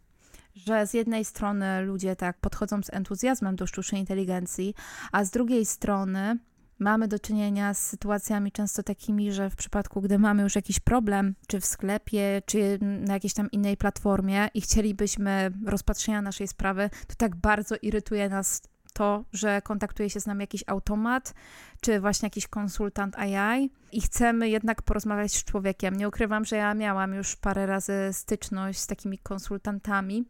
że 0.56 0.88
z 0.88 0.94
jednej 0.94 1.26
strony 1.26 1.82
ludzie 1.82 2.16
tak 2.16 2.40
podchodzą 2.40 2.84
z 2.84 2.94
entuzjazmem 2.94 3.56
do 3.56 3.68
sztucznej 3.68 4.02
inteligencji, 4.02 4.76
a 5.12 5.24
z 5.24 5.32
drugiej 5.32 5.66
strony 5.66 6.38
mamy 6.82 7.08
do 7.08 7.20
czynienia 7.20 7.74
z 7.74 7.86
sytuacjami 7.86 8.52
często 8.52 8.84
takimi, 8.84 9.32
że 9.32 9.50
w 9.50 9.56
przypadku, 9.56 10.02
gdy 10.02 10.20
mamy 10.20 10.44
już 10.44 10.56
jakiś 10.56 10.80
problem, 10.80 11.36
czy 11.48 11.60
w 11.60 11.66
sklepie, 11.66 12.42
czy 12.46 12.80
na 12.82 13.14
jakiejś 13.14 13.34
tam 13.34 13.52
innej 13.52 13.78
platformie 13.78 14.48
i 14.54 14.62
chcielibyśmy 14.62 15.52
rozpatrzenia 15.66 16.22
naszej 16.22 16.48
sprawy, 16.48 16.90
to 17.08 17.16
tak 17.18 17.36
bardzo 17.36 17.76
irytuje 17.82 18.30
nas 18.30 18.62
to, 18.94 19.24
że 19.34 19.62
kontaktuje 19.62 20.10
się 20.10 20.20
z 20.20 20.26
nami 20.26 20.42
jakiś 20.42 20.64
automat, 20.68 21.34
czy 21.82 22.00
właśnie 22.00 22.26
jakiś 22.26 22.48
konsultant 22.48 23.16
AI 23.18 23.70
i 23.92 24.02
chcemy 24.02 24.50
jednak 24.50 24.82
porozmawiać 24.82 25.34
z 25.34 25.44
człowiekiem. 25.44 25.96
Nie 25.96 26.08
ukrywam, 26.08 26.46
że 26.46 26.56
ja 26.56 26.74
miałam 26.74 27.14
już 27.14 27.36
parę 27.36 27.66
razy 27.66 28.10
styczność 28.12 28.80
z 28.80 28.88
takimi 28.88 29.18
konsultantami 29.18 30.26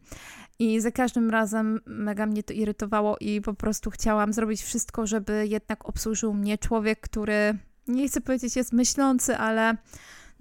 i 0.59 0.79
za 0.79 0.91
każdym 0.91 1.29
razem 1.29 1.79
mega 1.85 2.25
mnie 2.25 2.43
to 2.43 2.53
irytowało 2.53 3.17
i 3.17 3.41
po 3.41 3.53
prostu 3.53 3.91
chciałam 3.91 4.33
zrobić 4.33 4.63
wszystko, 4.63 5.07
żeby 5.07 5.47
jednak 5.47 5.89
obsłużył 5.89 6.33
mnie 6.33 6.57
człowiek, 6.57 7.01
który 7.01 7.57
nie 7.87 8.07
chcę 8.07 8.21
powiedzieć 8.21 8.55
jest 8.55 8.73
myślący, 8.73 9.37
ale 9.37 9.77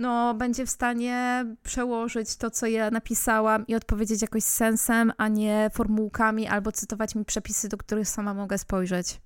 no, 0.00 0.34
będzie 0.34 0.66
w 0.66 0.70
stanie 0.70 1.46
przełożyć 1.62 2.36
to, 2.36 2.50
co 2.50 2.66
ja 2.66 2.90
napisałam 2.90 3.66
i 3.66 3.74
odpowiedzieć 3.74 4.22
jakoś 4.22 4.44
sensem, 4.44 5.12
a 5.16 5.28
nie 5.28 5.70
formułkami 5.74 6.48
albo 6.48 6.72
cytować 6.72 7.14
mi 7.14 7.24
przepisy, 7.24 7.68
do 7.68 7.76
których 7.76 8.08
sama 8.08 8.34
mogę 8.34 8.58
spojrzeć. 8.58 9.20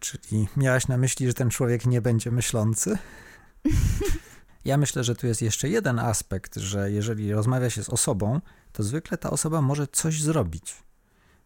Czyli 0.00 0.48
miałaś 0.56 0.88
na 0.88 0.96
myśli, 0.96 1.26
że 1.26 1.34
ten 1.34 1.50
człowiek 1.50 1.86
nie 1.86 2.02
będzie 2.02 2.30
myślący? 2.30 2.98
Ja 4.64 4.76
myślę, 4.76 5.04
że 5.04 5.14
tu 5.14 5.26
jest 5.26 5.42
jeszcze 5.42 5.68
jeden 5.68 5.98
aspekt, 5.98 6.56
że 6.56 6.90
jeżeli 6.90 7.32
rozmawia 7.32 7.70
się 7.70 7.84
z 7.84 7.88
osobą, 7.88 8.40
to 8.72 8.82
zwykle 8.82 9.18
ta 9.18 9.30
osoba 9.30 9.62
może 9.62 9.86
coś 9.86 10.22
zrobić. 10.22 10.74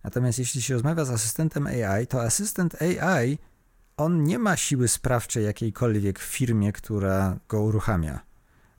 Natomiast 0.05 0.39
jeśli 0.39 0.63
się 0.63 0.75
rozmawia 0.75 1.05
z 1.05 1.11
asystentem 1.11 1.67
AI, 1.67 2.07
to 2.07 2.23
asystent 2.23 2.77
AI, 2.83 3.39
on 3.97 4.25
nie 4.25 4.39
ma 4.39 4.57
siły 4.57 4.89
sprawczej 4.89 5.45
jakiejkolwiek 5.45 6.19
w 6.19 6.23
firmie, 6.23 6.73
która 6.73 7.39
go 7.49 7.63
uruchamia 7.63 8.30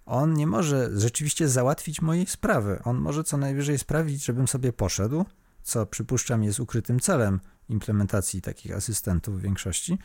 on 0.06 0.34
nie 0.34 0.48
może 0.48 1.00
rzeczywiście 1.00 1.50
załatwić 1.50 2.02
mojej 2.02 2.26
sprawy. 2.26 2.80
On 2.84 2.98
może 2.98 3.24
co 3.24 3.38
najwyżej 3.38 3.78
sprawić, 3.78 4.26
żebym 4.26 4.48
sobie 4.48 4.74
poszedł, 4.74 5.26
co 5.64 5.86
przypuszczam 5.86 6.44
jest 6.44 6.60
ukrytym 6.60 7.00
celem 7.00 7.40
implementacji 7.70 8.42
takich 8.42 8.76
asystentów 8.76 9.40
w 9.40 9.42
większości, 9.42 9.98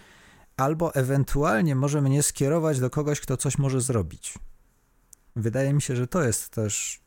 albo 0.56 0.94
ewentualnie 0.94 1.74
może 1.74 2.02
mnie 2.02 2.22
skierować 2.22 2.80
do 2.80 2.90
kogoś, 2.90 3.20
kto 3.20 3.36
coś 3.36 3.58
może 3.58 3.80
zrobić. 3.80 4.34
Wydaje 5.36 5.72
mi 5.72 5.82
się, 5.82 5.96
że 5.96 6.06
to 6.06 6.22
jest 6.22 6.48
też 6.48 7.00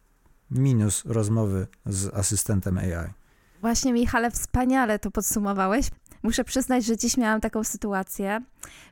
minus 0.52 1.06
rozmowy 1.06 1.68
z 1.86 2.14
asystentem 2.14 2.78
AI. 2.78 3.14
Właśnie, 3.62 3.94
Michale, 3.94 4.32
wspaniale 4.32 5.00
to 5.00 5.12
podsumowałeś. 5.12 5.90
Muszę 6.24 6.44
przyznać, 6.44 6.86
że 6.86 6.98
dziś 6.98 7.18
miałam 7.18 7.42
taką 7.42 7.64
sytuację, 7.64 8.42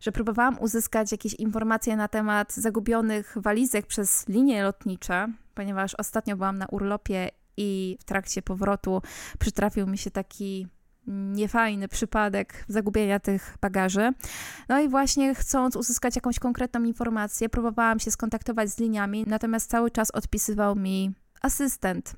że 0.01 0.11
próbowałam 0.11 0.59
uzyskać 0.59 1.11
jakieś 1.11 1.33
informacje 1.33 1.95
na 1.95 2.07
temat 2.07 2.53
zagubionych 2.53 3.35
walizek 3.35 3.87
przez 3.87 4.27
linie 4.27 4.63
lotnicze, 4.63 5.27
ponieważ 5.53 5.95
ostatnio 5.95 6.37
byłam 6.37 6.57
na 6.57 6.65
urlopie 6.65 7.29
i 7.57 7.97
w 8.01 8.03
trakcie 8.03 8.41
powrotu 8.41 9.01
przytrafił 9.39 9.87
mi 9.87 9.97
się 9.97 10.11
taki 10.11 10.67
niefajny 11.07 11.87
przypadek 11.87 12.65
zagubienia 12.67 13.19
tych 13.19 13.57
bagaży. 13.61 14.11
No 14.69 14.79
i 14.79 14.89
właśnie 14.89 15.35
chcąc 15.35 15.75
uzyskać 15.75 16.15
jakąś 16.15 16.39
konkretną 16.39 16.83
informację, 16.83 17.49
próbowałam 17.49 17.99
się 17.99 18.11
skontaktować 18.11 18.69
z 18.69 18.79
liniami, 18.79 19.23
natomiast 19.27 19.69
cały 19.69 19.91
czas 19.91 20.11
odpisywał 20.11 20.75
mi 20.75 21.11
asystent, 21.41 22.15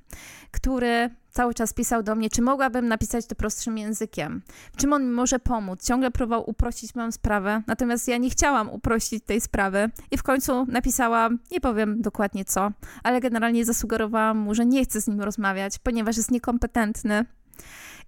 który 0.52 1.10
cały 1.30 1.54
czas 1.54 1.74
pisał 1.74 2.04
do 2.04 2.16
mnie, 2.16 2.30
czy 2.30 2.42
mogłabym 2.42 2.88
napisać 2.88 3.26
to 3.26 3.36
prostszym 3.36 3.78
językiem, 3.78 4.42
czym 4.76 4.94
on 4.94 5.04
mi 5.04 5.12
może 5.12 5.40
pomóc. 5.40 5.84
Ciągle 5.84 6.12
próbował 6.12 6.50
uprościć 6.50 6.96
moją 6.96 7.12
sprawę, 7.12 7.64
natomiast 7.68 8.08
ja 8.08 8.18
nie 8.18 8.30
chciałam 8.30 8.70
uprościć 8.70 9.24
tej 9.26 9.42
sprawy 9.42 9.90
i 10.12 10.18
w 10.18 10.24
końcu 10.24 10.66
napisałam, 10.66 11.40
nie 11.52 11.62
powiem 11.62 12.02
dokładnie 12.02 12.46
co, 12.46 12.72
ale 13.04 13.22
generalnie 13.22 13.66
zasugerowałam 13.66 14.38
mu, 14.38 14.56
że 14.56 14.66
nie 14.66 14.84
chcę 14.84 15.02
z 15.02 15.08
nim 15.08 15.22
rozmawiać, 15.22 15.80
ponieważ 15.80 16.18
jest 16.18 16.32
niekompetentny 16.32 17.26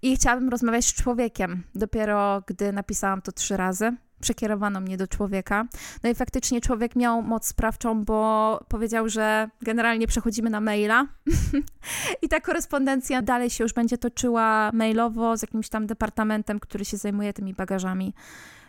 i 0.02 0.16
chciałabym 0.16 0.48
rozmawiać 0.48 0.84
z 0.84 0.94
człowiekiem. 0.94 1.62
Dopiero 1.74 2.42
gdy 2.46 2.72
napisałam 2.72 3.22
to 3.22 3.32
trzy 3.32 3.56
razy, 3.56 3.96
przekierowano 4.22 4.80
mnie 4.80 4.96
do 4.96 5.06
człowieka. 5.06 5.66
No 6.02 6.10
i 6.10 6.14
faktycznie 6.14 6.60
człowiek 6.60 6.96
miał 6.96 7.22
moc 7.22 7.46
sprawczą, 7.46 8.04
bo 8.04 8.60
powiedział, 8.68 9.08
że 9.08 9.48
generalnie 9.62 10.06
przechodzimy 10.06 10.50
na 10.50 10.60
maila 10.60 11.06
i 12.22 12.28
ta 12.28 12.40
korespondencja 12.40 13.22
dalej 13.22 13.50
się 13.50 13.64
już 13.64 13.72
będzie 13.72 13.98
toczyła 13.98 14.70
mailowo 14.72 15.36
z 15.36 15.42
jakimś 15.42 15.68
tam 15.68 15.86
departamentem, 15.86 16.60
który 16.60 16.84
się 16.84 16.96
zajmuje 16.96 17.32
tymi 17.32 17.54
bagażami. 17.54 18.14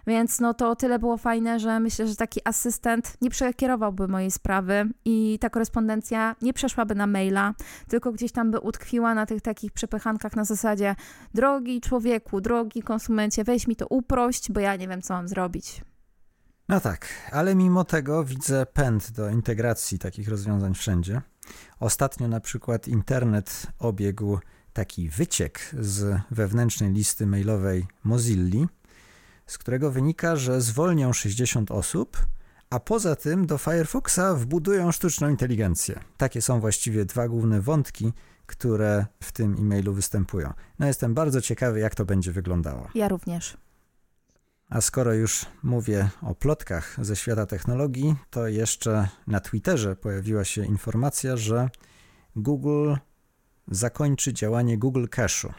Więc 0.07 0.39
no 0.39 0.53
to 0.53 0.69
o 0.69 0.75
tyle 0.75 0.99
było 0.99 1.17
fajne, 1.17 1.59
że 1.59 1.79
myślę, 1.79 2.07
że 2.07 2.15
taki 2.15 2.41
asystent 2.43 3.17
nie 3.21 3.29
przekierowałby 3.29 4.07
mojej 4.07 4.31
sprawy 4.31 4.89
i 5.05 5.37
ta 5.41 5.49
korespondencja 5.49 6.35
nie 6.41 6.53
przeszłaby 6.53 6.95
na 6.95 7.07
maila, 7.07 7.53
tylko 7.87 8.11
gdzieś 8.11 8.31
tam 8.31 8.51
by 8.51 8.59
utkwiła 8.59 9.13
na 9.13 9.25
tych 9.25 9.41
takich 9.41 9.71
przepychankach 9.71 10.35
na 10.35 10.45
zasadzie 10.45 10.95
drogi 11.33 11.81
człowieku, 11.81 12.41
drogi 12.41 12.81
konsumencie, 12.81 13.43
weź 13.43 13.67
mi 13.67 13.75
to 13.75 13.87
uprość, 13.87 14.51
bo 14.51 14.59
ja 14.59 14.75
nie 14.75 14.87
wiem, 14.87 15.01
co 15.01 15.13
mam 15.13 15.27
zrobić. 15.27 15.81
No 16.69 16.79
tak, 16.79 17.07
ale 17.31 17.55
mimo 17.55 17.83
tego 17.83 18.23
widzę 18.23 18.65
pęd 18.65 19.11
do 19.11 19.29
integracji 19.29 19.99
takich 19.99 20.27
rozwiązań 20.29 20.73
wszędzie. 20.73 21.21
Ostatnio 21.79 22.27
na 22.27 22.39
przykład 22.39 22.87
internet 22.87 23.67
obiegł 23.79 24.39
taki 24.73 25.09
wyciek 25.09 25.59
z 25.79 26.21
wewnętrznej 26.31 26.91
listy 26.91 27.27
mailowej 27.27 27.85
Mozilli, 28.03 28.67
z 29.47 29.57
którego 29.57 29.91
wynika, 29.91 30.35
że 30.35 30.61
zwolnią 30.61 31.13
60 31.13 31.71
osób, 31.71 32.17
a 32.69 32.79
poza 32.79 33.15
tym 33.15 33.45
do 33.45 33.57
Firefoxa 33.57 34.35
wbudują 34.35 34.91
sztuczną 34.91 35.29
inteligencję. 35.29 35.99
Takie 36.17 36.41
są 36.41 36.59
właściwie 36.59 37.05
dwa 37.05 37.27
główne 37.27 37.61
wątki, 37.61 38.13
które 38.45 39.05
w 39.23 39.31
tym 39.31 39.55
e-mailu 39.59 39.93
występują. 39.93 40.53
No 40.79 40.87
jestem 40.87 41.13
bardzo 41.13 41.41
ciekawy, 41.41 41.79
jak 41.79 41.95
to 41.95 42.05
będzie 42.05 42.31
wyglądało. 42.31 42.87
Ja 42.95 43.07
również. 43.07 43.57
A 44.69 44.81
skoro 44.81 45.13
już 45.13 45.45
mówię 45.63 46.09
o 46.21 46.35
plotkach 46.35 46.97
ze 47.01 47.15
świata 47.15 47.45
technologii, 47.45 48.15
to 48.29 48.47
jeszcze 48.47 49.07
na 49.27 49.39
Twitterze 49.39 49.95
pojawiła 49.95 50.43
się 50.43 50.65
informacja, 50.65 51.37
że 51.37 51.69
Google 52.35 52.93
zakończy 53.67 54.33
działanie 54.33 54.77
Google 54.77 55.05
Cache'u. 55.05 55.53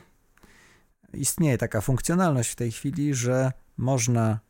Istnieje 1.13 1.59
taka 1.59 1.81
funkcjonalność 1.81 2.51
w 2.51 2.57
tej 2.57 2.73
chwili, 2.73 3.15
że 3.15 3.53
można 3.77 4.41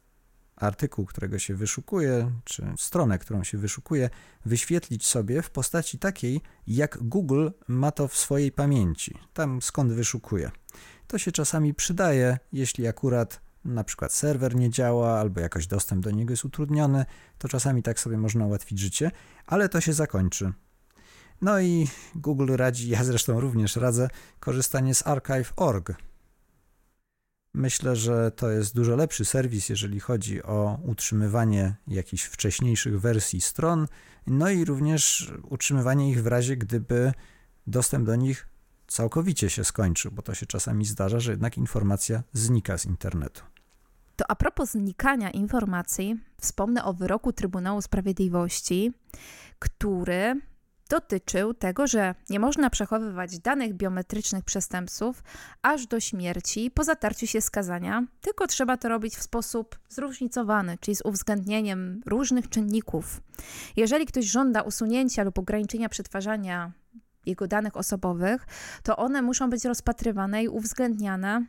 artykuł, 0.56 1.06
którego 1.06 1.38
się 1.38 1.54
wyszukuje, 1.54 2.30
czy 2.44 2.64
stronę, 2.78 3.18
którą 3.18 3.44
się 3.44 3.58
wyszukuje, 3.58 4.10
wyświetlić 4.44 5.06
sobie 5.06 5.42
w 5.42 5.50
postaci 5.50 5.98
takiej, 5.98 6.40
jak 6.66 6.98
Google 7.02 7.48
ma 7.68 7.90
to 7.90 8.08
w 8.08 8.16
swojej 8.16 8.52
pamięci, 8.52 9.18
tam 9.32 9.62
skąd 9.62 9.92
wyszukuje. 9.92 10.50
To 11.06 11.18
się 11.18 11.32
czasami 11.32 11.74
przydaje, 11.74 12.38
jeśli 12.52 12.86
akurat 12.86 13.40
na 13.64 13.84
przykład 13.84 14.12
serwer 14.12 14.56
nie 14.56 14.70
działa 14.70 15.20
albo 15.20 15.40
jakoś 15.40 15.66
dostęp 15.66 16.04
do 16.04 16.10
niego 16.10 16.32
jest 16.32 16.44
utrudniony, 16.44 17.04
to 17.38 17.48
czasami 17.48 17.82
tak 17.82 18.00
sobie 18.00 18.18
można 18.18 18.46
ułatwić 18.46 18.78
życie, 18.78 19.10
ale 19.46 19.68
to 19.68 19.80
się 19.80 19.92
zakończy. 19.92 20.52
No 21.40 21.60
i 21.60 21.88
Google 22.14 22.56
radzi, 22.56 22.88
ja 22.88 23.04
zresztą 23.04 23.40
również 23.40 23.76
radzę, 23.76 24.08
korzystanie 24.40 24.94
z 24.94 25.06
archive.org, 25.06 25.92
Myślę, 27.54 27.96
że 27.96 28.30
to 28.30 28.50
jest 28.50 28.74
dużo 28.74 28.96
lepszy 28.96 29.24
serwis, 29.24 29.68
jeżeli 29.68 30.00
chodzi 30.00 30.42
o 30.42 30.78
utrzymywanie 30.82 31.74
jakichś 31.88 32.24
wcześniejszych 32.24 33.00
wersji 33.00 33.40
stron, 33.40 33.86
no 34.26 34.50
i 34.50 34.64
również 34.64 35.32
utrzymywanie 35.42 36.10
ich 36.10 36.22
w 36.22 36.26
razie, 36.26 36.56
gdyby 36.56 37.12
dostęp 37.66 38.06
do 38.06 38.16
nich 38.16 38.48
całkowicie 38.86 39.50
się 39.50 39.64
skończył, 39.64 40.12
bo 40.12 40.22
to 40.22 40.34
się 40.34 40.46
czasami 40.46 40.84
zdarza, 40.84 41.20
że 41.20 41.30
jednak 41.30 41.58
informacja 41.58 42.22
znika 42.32 42.78
z 42.78 42.86
internetu. 42.86 43.42
To 44.16 44.24
a 44.30 44.34
propos 44.34 44.70
znikania 44.70 45.30
informacji, 45.30 46.20
wspomnę 46.40 46.84
o 46.84 46.92
wyroku 46.92 47.32
Trybunału 47.32 47.82
Sprawiedliwości, 47.82 48.92
który 49.58 50.40
dotyczył 50.94 51.54
tego, 51.54 51.86
że 51.86 52.14
nie 52.30 52.40
można 52.40 52.70
przechowywać 52.70 53.38
danych 53.38 53.74
biometrycznych 53.74 54.44
przestępców 54.44 55.22
aż 55.62 55.86
do 55.86 56.00
śmierci 56.00 56.70
po 56.70 56.84
zatarciu 56.84 57.26
się 57.26 57.40
skazania, 57.40 58.06
tylko 58.20 58.46
trzeba 58.46 58.76
to 58.76 58.88
robić 58.88 59.16
w 59.16 59.22
sposób 59.22 59.78
zróżnicowany, 59.88 60.78
czyli 60.80 60.96
z 60.96 61.02
uwzględnieniem 61.04 62.00
różnych 62.06 62.48
czynników. 62.48 63.20
Jeżeli 63.76 64.06
ktoś 64.06 64.24
żąda 64.24 64.62
usunięcia 64.62 65.24
lub 65.24 65.38
ograniczenia 65.38 65.88
przetwarzania 65.88 66.72
jego 67.26 67.46
danych 67.46 67.76
osobowych, 67.76 68.46
to 68.82 68.96
one 68.96 69.22
muszą 69.22 69.50
być 69.50 69.64
rozpatrywane 69.64 70.44
i 70.44 70.48
uwzględniane 70.48 71.46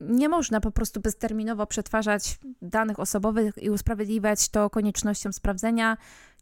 nie 0.00 0.28
można 0.28 0.60
po 0.60 0.70
prostu 0.70 1.00
bezterminowo 1.00 1.66
przetwarzać 1.66 2.38
danych 2.62 3.00
osobowych 3.00 3.54
i 3.62 3.70
usprawiedliwiać 3.70 4.48
to 4.48 4.70
koniecznością 4.70 5.32
sprawdzenia, 5.32 5.96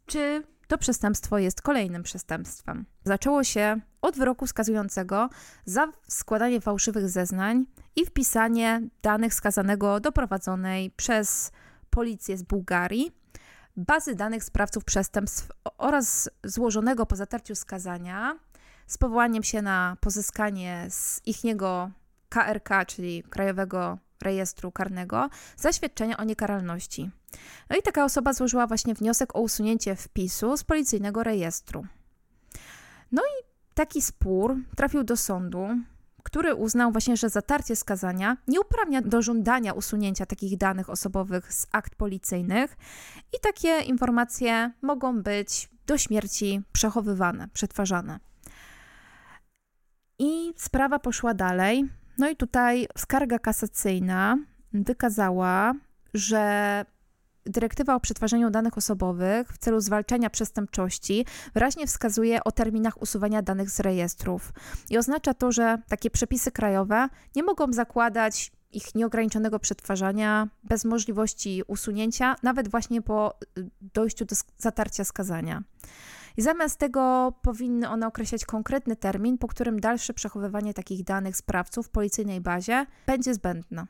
czy 0.05 0.43
to 0.73 0.77
przestępstwo 0.77 1.37
jest 1.37 1.61
kolejnym 1.61 2.03
przestępstwem. 2.03 2.85
Zaczęło 3.03 3.43
się 3.43 3.79
od 4.01 4.17
wyroku 4.17 4.47
skazującego 4.47 5.29
za 5.65 5.87
składanie 6.07 6.61
fałszywych 6.61 7.09
zeznań 7.09 7.65
i 7.95 8.05
wpisanie 8.05 8.81
danych 9.01 9.33
skazanego 9.33 9.99
do 9.99 10.11
prowadzonej 10.11 10.91
przez 10.91 11.51
policję 11.89 12.37
z 12.37 12.43
Bułgarii 12.43 13.11
bazy 13.77 14.15
danych 14.15 14.43
sprawców 14.43 14.83
przestępstw 14.83 15.51
oraz 15.77 16.29
złożonego 16.43 17.05
po 17.05 17.15
zatarciu 17.15 17.55
skazania 17.55 18.39
z 18.87 18.97
powołaniem 18.97 19.43
się 19.43 19.61
na 19.61 19.97
pozyskanie 19.99 20.87
z 20.89 21.21
ichniego 21.25 21.91
KRK, 22.29 22.85
czyli 22.85 23.23
Krajowego 23.23 23.97
Rejestru 24.21 24.71
Karnego, 24.71 25.29
zaświadczenia 25.57 26.17
o 26.17 26.23
niekaralności. 26.23 27.11
No 27.69 27.77
i 27.77 27.81
taka 27.81 28.05
osoba 28.05 28.33
złożyła 28.33 28.67
właśnie 28.67 28.93
wniosek 28.93 29.35
o 29.35 29.41
usunięcie 29.41 29.95
wpisu 29.95 30.57
z 30.57 30.63
policyjnego 30.63 31.23
rejestru. 31.23 31.85
No 33.11 33.21
i 33.21 33.43
taki 33.73 34.01
spór 34.01 34.55
trafił 34.75 35.03
do 35.03 35.17
sądu, 35.17 35.67
który 36.23 36.55
uznał 36.55 36.91
właśnie, 36.91 37.17
że 37.17 37.29
zatarcie 37.29 37.75
skazania 37.75 38.37
nie 38.47 38.61
uprawnia 38.61 39.01
do 39.01 39.21
żądania 39.21 39.73
usunięcia 39.73 40.25
takich 40.25 40.57
danych 40.57 40.89
osobowych 40.89 41.53
z 41.53 41.67
akt 41.71 41.95
policyjnych 41.95 42.77
i 43.33 43.39
takie 43.41 43.79
informacje 43.79 44.71
mogą 44.81 45.21
być 45.21 45.69
do 45.87 45.97
śmierci 45.97 46.61
przechowywane, 46.71 47.47
przetwarzane. 47.53 48.19
I 50.19 50.53
sprawa 50.57 50.99
poszła 50.99 51.33
dalej. 51.33 51.89
No 52.17 52.29
i 52.29 52.35
tutaj 52.35 52.87
skarga 52.97 53.39
kasacyjna 53.39 54.37
wykazała, 54.73 55.73
że 56.13 56.85
dyrektywa 57.45 57.95
o 57.95 57.99
przetwarzaniu 57.99 58.49
danych 58.49 58.77
osobowych 58.77 59.53
w 59.53 59.57
celu 59.57 59.81
zwalczania 59.81 60.29
przestępczości 60.29 61.25
wyraźnie 61.53 61.87
wskazuje 61.87 62.43
o 62.43 62.51
terminach 62.51 63.01
usuwania 63.01 63.41
danych 63.41 63.69
z 63.69 63.79
rejestrów. 63.79 64.53
I 64.89 64.97
oznacza 64.97 65.33
to, 65.33 65.51
że 65.51 65.77
takie 65.87 66.09
przepisy 66.09 66.51
krajowe 66.51 67.07
nie 67.35 67.43
mogą 67.43 67.73
zakładać 67.73 68.51
ich 68.71 68.95
nieograniczonego 68.95 69.59
przetwarzania 69.59 70.47
bez 70.63 70.85
możliwości 70.85 71.63
usunięcia, 71.67 72.35
nawet 72.43 72.67
właśnie 72.67 73.01
po 73.01 73.33
y, 73.57 73.69
dojściu 73.93 74.25
do 74.25 74.35
zatarcia 74.57 75.03
skazania. 75.03 75.63
I 76.37 76.41
zamiast 76.41 76.79
tego 76.79 77.33
powinny 77.41 77.89
one 77.89 78.07
określać 78.07 78.45
konkretny 78.45 78.95
termin, 78.95 79.37
po 79.37 79.47
którym 79.47 79.79
dalsze 79.79 80.13
przechowywanie 80.13 80.73
takich 80.73 81.03
danych 81.03 81.37
sprawców 81.37 81.87
w 81.87 81.89
policyjnej 81.89 82.41
bazie 82.41 82.85
będzie 83.07 83.33
zbędne. 83.33 83.85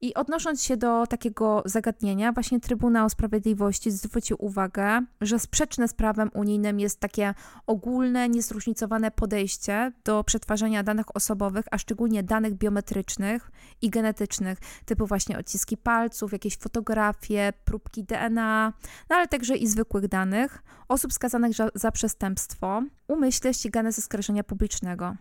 I 0.00 0.14
odnosząc 0.14 0.62
się 0.62 0.76
do 0.76 1.06
takiego 1.06 1.62
zagadnienia, 1.64 2.32
właśnie 2.32 2.60
Trybunał 2.60 3.10
Sprawiedliwości 3.10 3.90
zwrócił 3.90 4.36
uwagę, 4.40 5.00
że 5.20 5.38
sprzeczne 5.38 5.88
z 5.88 5.94
prawem 5.94 6.30
unijnym 6.34 6.80
jest 6.80 7.00
takie 7.00 7.34
ogólne, 7.66 8.28
niezróżnicowane 8.28 9.10
podejście 9.10 9.92
do 10.04 10.24
przetwarzania 10.24 10.82
danych 10.82 11.16
osobowych, 11.16 11.66
a 11.70 11.78
szczególnie 11.78 12.22
danych 12.22 12.54
biometrycznych 12.54 13.50
i 13.82 13.90
genetycznych, 13.90 14.58
typu 14.84 15.06
właśnie 15.06 15.38
odciski 15.38 15.76
palców, 15.76 16.32
jakieś 16.32 16.56
fotografie, 16.56 17.52
próbki 17.64 18.04
DNA, 18.04 18.72
no 19.10 19.16
ale 19.16 19.28
także 19.28 19.56
i 19.56 19.66
zwykłych 19.66 20.08
danych 20.08 20.62
osób 20.88 21.12
skazanych 21.12 21.54
za, 21.54 21.68
za 21.74 21.92
przestępstwo, 21.92 22.82
umyśle 23.08 23.54
ścigane 23.54 23.92
ze 23.92 24.02
skarżenia 24.02 24.44
publicznego. 24.44 25.16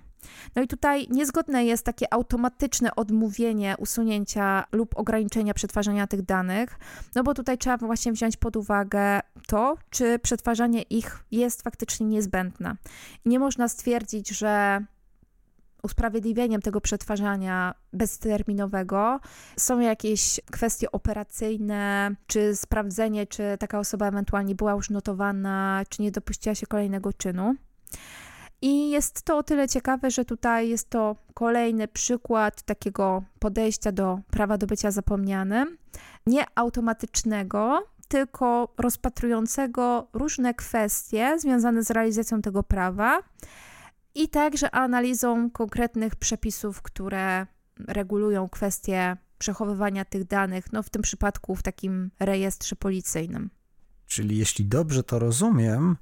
No 0.56 0.62
i 0.62 0.68
tutaj 0.68 1.08
niezgodne 1.10 1.66
jest 1.66 1.86
takie 1.86 2.14
automatyczne 2.14 2.96
odmówienie 2.96 3.76
usunięcia 3.78 4.64
lub 4.72 4.98
ograniczenia 4.98 5.54
przetwarzania 5.54 6.08
tych 6.08 6.22
danych, 6.22 6.80
no 7.16 7.24
bo 7.24 7.34
tutaj 7.34 7.58
trzeba 7.58 7.78
właśnie 7.78 8.12
wziąć 8.12 8.38
pod 8.38 8.56
uwagę 8.56 9.20
to, 9.48 9.78
czy 9.90 10.20
przetwarzanie 10.20 10.82
ich 10.82 11.24
jest 11.32 11.62
faktycznie 11.62 12.08
niezbędne. 12.08 12.76
Nie 13.26 13.40
można 13.40 13.68
stwierdzić, 13.68 14.30
że 14.30 14.82
usprawiedliwieniem 15.84 16.62
tego 16.62 16.82
przetwarzania 16.82 17.74
bezterminowego 17.94 19.20
są 19.58 19.80
jakieś 19.80 20.40
kwestie 20.52 20.92
operacyjne, 20.92 22.16
czy 22.28 22.56
sprawdzenie, 22.56 23.28
czy 23.28 23.44
taka 23.60 23.80
osoba 23.80 24.08
ewentualnie 24.08 24.56
była 24.56 24.72
już 24.72 24.90
notowana, 24.90 25.84
czy 25.90 26.02
nie 26.02 26.12
dopuściła 26.12 26.56
się 26.56 26.68
kolejnego 26.68 27.14
czynu. 27.14 27.56
I 28.62 28.90
jest 28.90 29.22
to 29.22 29.38
o 29.38 29.44
tyle 29.44 29.68
ciekawe, 29.68 30.12
że 30.12 30.26
tutaj 30.26 30.70
jest 30.70 30.90
to 30.90 31.16
kolejny 31.34 31.88
przykład 31.88 32.62
takiego 32.62 33.24
podejścia 33.40 33.92
do 33.92 34.20
prawa 34.30 34.58
do 34.58 34.68
bycia 34.68 34.92
zapomnianym, 34.92 35.78
nie 36.26 36.46
automatycznego, 36.56 37.88
tylko 38.08 38.74
rozpatrującego 38.78 40.08
różne 40.14 40.54
kwestie 40.54 41.40
związane 41.40 41.84
z 41.84 41.92
realizacją 41.92 42.42
tego 42.42 42.64
prawa 42.64 43.24
i 44.16 44.30
także 44.30 44.72
analizą 44.76 45.52
konkretnych 45.52 46.16
przepisów, 46.16 46.82
które 46.82 47.48
regulują 47.88 48.50
kwestie 48.50 49.18
przechowywania 49.38 50.06
tych 50.06 50.24
danych, 50.24 50.74
no 50.74 50.84
w 50.84 50.90
tym 50.90 51.02
przypadku 51.02 51.56
w 51.56 51.64
takim 51.64 52.12
rejestrze 52.20 52.76
policyjnym. 52.76 53.50
Czyli 54.08 54.38
jeśli 54.38 54.66
dobrze 54.66 55.04
to 55.04 55.20
rozumiem, 55.20 55.98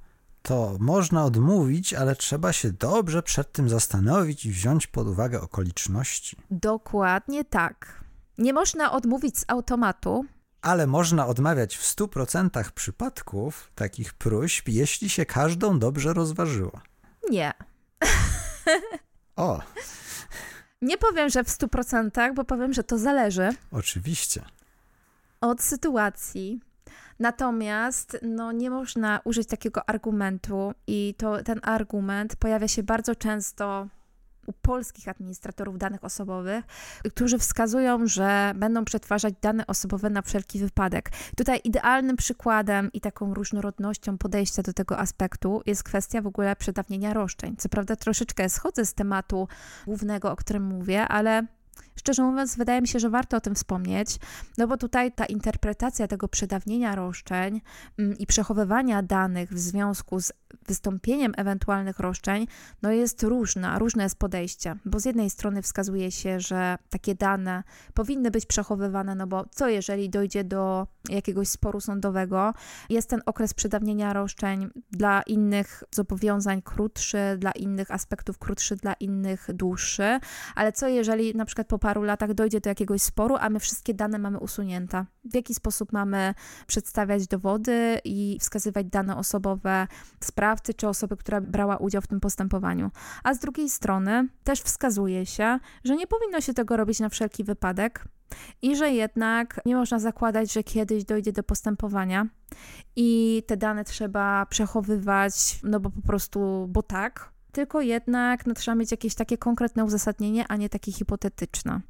to 0.46 0.76
można 0.80 1.24
odmówić, 1.24 1.94
ale 1.94 2.16
trzeba 2.16 2.52
się 2.52 2.72
dobrze 2.72 3.22
przed 3.22 3.52
tym 3.52 3.68
zastanowić 3.68 4.46
i 4.46 4.50
wziąć 4.50 4.86
pod 4.86 5.08
uwagę 5.08 5.40
okoliczności. 5.40 6.36
Dokładnie 6.50 7.44
tak. 7.44 8.04
Nie 8.38 8.52
można 8.52 8.92
odmówić 8.92 9.38
z 9.38 9.44
automatu. 9.48 10.24
Ale 10.62 10.86
można 10.86 11.26
odmawiać 11.26 11.76
w 11.76 11.82
100% 11.82 12.70
przypadków 12.70 13.70
takich 13.74 14.14
próśb, 14.14 14.68
jeśli 14.68 15.08
się 15.08 15.26
każdą 15.26 15.78
dobrze 15.78 16.12
rozważyło. 16.12 16.80
Nie. 17.30 17.52
O. 19.36 19.60
Nie 20.82 20.98
powiem, 20.98 21.28
że 21.28 21.44
w 21.44 21.48
100%, 21.48 22.34
bo 22.34 22.44
powiem, 22.44 22.72
że 22.72 22.84
to 22.84 22.98
zależy. 22.98 23.48
Oczywiście. 23.70 24.44
Od 25.40 25.62
sytuacji, 25.62 26.60
Natomiast 27.18 28.18
no, 28.22 28.52
nie 28.52 28.70
można 28.70 29.20
użyć 29.24 29.48
takiego 29.48 29.88
argumentu 29.88 30.72
i 30.86 31.14
to, 31.18 31.42
ten 31.42 31.60
argument 31.62 32.36
pojawia 32.36 32.68
się 32.68 32.82
bardzo 32.82 33.14
często 33.14 33.88
u 34.46 34.52
polskich 34.52 35.08
administratorów 35.08 35.78
danych 35.78 36.04
osobowych, 36.04 36.64
którzy 37.14 37.38
wskazują, 37.38 38.06
że 38.06 38.52
będą 38.56 38.84
przetwarzać 38.84 39.34
dane 39.42 39.66
osobowe 39.66 40.10
na 40.10 40.22
wszelki 40.22 40.58
wypadek. 40.58 41.10
Tutaj 41.36 41.60
idealnym 41.64 42.16
przykładem 42.16 42.92
i 42.92 43.00
taką 43.00 43.34
różnorodnością 43.34 44.18
podejścia 44.18 44.62
do 44.62 44.72
tego 44.72 44.98
aspektu 44.98 45.62
jest 45.66 45.82
kwestia 45.82 46.22
w 46.22 46.26
ogóle 46.26 46.56
przedawnienia 46.56 47.14
roszczeń. 47.14 47.56
Co 47.56 47.68
prawda 47.68 47.96
troszeczkę 47.96 48.48
schodzę 48.48 48.86
z 48.86 48.94
tematu 48.94 49.48
głównego, 49.86 50.32
o 50.32 50.36
którym 50.36 50.62
mówię, 50.62 51.08
ale 51.08 51.46
Szczerze 52.06 52.22
mówiąc, 52.22 52.56
wydaje 52.56 52.80
mi 52.80 52.88
się, 52.88 52.98
że 52.98 53.10
warto 53.10 53.36
o 53.36 53.40
tym 53.40 53.54
wspomnieć, 53.54 54.18
no 54.58 54.66
bo 54.66 54.76
tutaj 54.76 55.12
ta 55.12 55.24
interpretacja 55.24 56.08
tego 56.08 56.28
przedawnienia 56.28 56.94
roszczeń 56.94 57.60
mm, 57.98 58.18
i 58.18 58.26
przechowywania 58.26 59.02
danych 59.02 59.52
w 59.52 59.58
związku 59.58 60.20
z 60.20 60.32
wystąpieniem 60.66 61.32
ewentualnych 61.36 61.98
roszczeń, 61.98 62.46
no 62.82 62.90
jest 62.90 63.22
różna, 63.22 63.78
różne 63.78 64.02
jest 64.02 64.18
podejście, 64.18 64.76
bo 64.84 65.00
z 65.00 65.04
jednej 65.04 65.30
strony 65.30 65.62
wskazuje 65.62 66.10
się, 66.10 66.40
że 66.40 66.78
takie 66.90 67.14
dane 67.14 67.62
powinny 67.94 68.30
być 68.30 68.46
przechowywane, 68.46 69.14
no 69.14 69.26
bo 69.26 69.44
co 69.50 69.68
jeżeli 69.68 70.10
dojdzie 70.10 70.44
do 70.44 70.86
jakiegoś 71.08 71.48
sporu 71.48 71.80
sądowego, 71.80 72.54
jest 72.90 73.10
ten 73.10 73.22
okres 73.26 73.54
przedawnienia 73.54 74.12
roszczeń 74.12 74.70
dla 74.90 75.22
innych 75.22 75.84
zobowiązań 75.90 76.62
krótszy, 76.62 77.18
dla 77.38 77.50
innych 77.50 77.90
aspektów 77.90 78.38
krótszy, 78.38 78.76
dla 78.76 78.92
innych 78.92 79.48
dłuższy, 79.54 80.20
ale 80.54 80.72
co 80.72 80.88
jeżeli 80.88 81.34
na 81.34 81.44
przykład 81.44 81.66
po 81.66 81.78
paru 81.78 81.95
latach 82.04 82.34
dojdzie 82.34 82.60
do 82.60 82.68
jakiegoś 82.68 83.02
sporu, 83.02 83.36
a 83.40 83.50
my 83.50 83.60
wszystkie 83.60 83.94
dane 83.94 84.18
mamy 84.18 84.38
usunięte? 84.38 85.04
W 85.24 85.34
jaki 85.34 85.54
sposób 85.54 85.92
mamy 85.92 86.34
przedstawiać 86.66 87.26
dowody 87.26 87.98
i 88.04 88.38
wskazywać 88.40 88.86
dane 88.86 89.16
osobowe 89.16 89.86
sprawcy 90.24 90.74
czy 90.74 90.88
osoby, 90.88 91.16
która 91.16 91.40
brała 91.40 91.76
udział 91.76 92.02
w 92.02 92.06
tym 92.06 92.20
postępowaniu? 92.20 92.90
A 93.24 93.34
z 93.34 93.38
drugiej 93.38 93.68
strony 93.68 94.28
też 94.44 94.60
wskazuje 94.60 95.26
się, 95.26 95.58
że 95.84 95.96
nie 95.96 96.06
powinno 96.06 96.40
się 96.40 96.54
tego 96.54 96.76
robić 96.76 97.00
na 97.00 97.08
wszelki 97.08 97.44
wypadek, 97.44 98.04
i 98.62 98.76
że 98.76 98.90
jednak 98.90 99.60
nie 99.66 99.76
można 99.76 99.98
zakładać, 99.98 100.52
że 100.52 100.62
kiedyś 100.62 101.04
dojdzie 101.04 101.32
do 101.32 101.42
postępowania 101.42 102.26
i 102.96 103.42
te 103.46 103.56
dane 103.56 103.84
trzeba 103.84 104.46
przechowywać, 104.46 105.60
no 105.62 105.80
bo 105.80 105.90
po 105.90 106.02
prostu, 106.02 106.66
bo 106.68 106.82
tak, 106.82 107.32
tylko 107.56 107.80
jednak 107.80 108.46
no, 108.46 108.54
trzeba 108.54 108.74
mieć 108.74 108.90
jakieś 108.90 109.14
takie 109.14 109.38
konkretne 109.38 109.84
uzasadnienie, 109.84 110.44
a 110.48 110.56
nie 110.56 110.68
takie 110.68 110.92
hipotetyczne. 110.92 111.80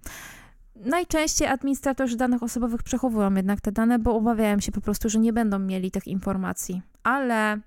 Najczęściej 0.76 1.48
administratorzy 1.48 2.16
danych 2.16 2.42
osobowych 2.42 2.82
przechowują 2.82 3.34
jednak 3.34 3.60
te 3.60 3.72
dane, 3.72 3.98
bo 3.98 4.16
obawiają 4.16 4.60
się 4.60 4.72
po 4.72 4.80
prostu, 4.80 5.08
że 5.08 5.18
nie 5.18 5.32
będą 5.32 5.58
mieli 5.58 5.90
tych 5.90 6.06
informacji. 6.06 6.82
Ale 7.02 7.60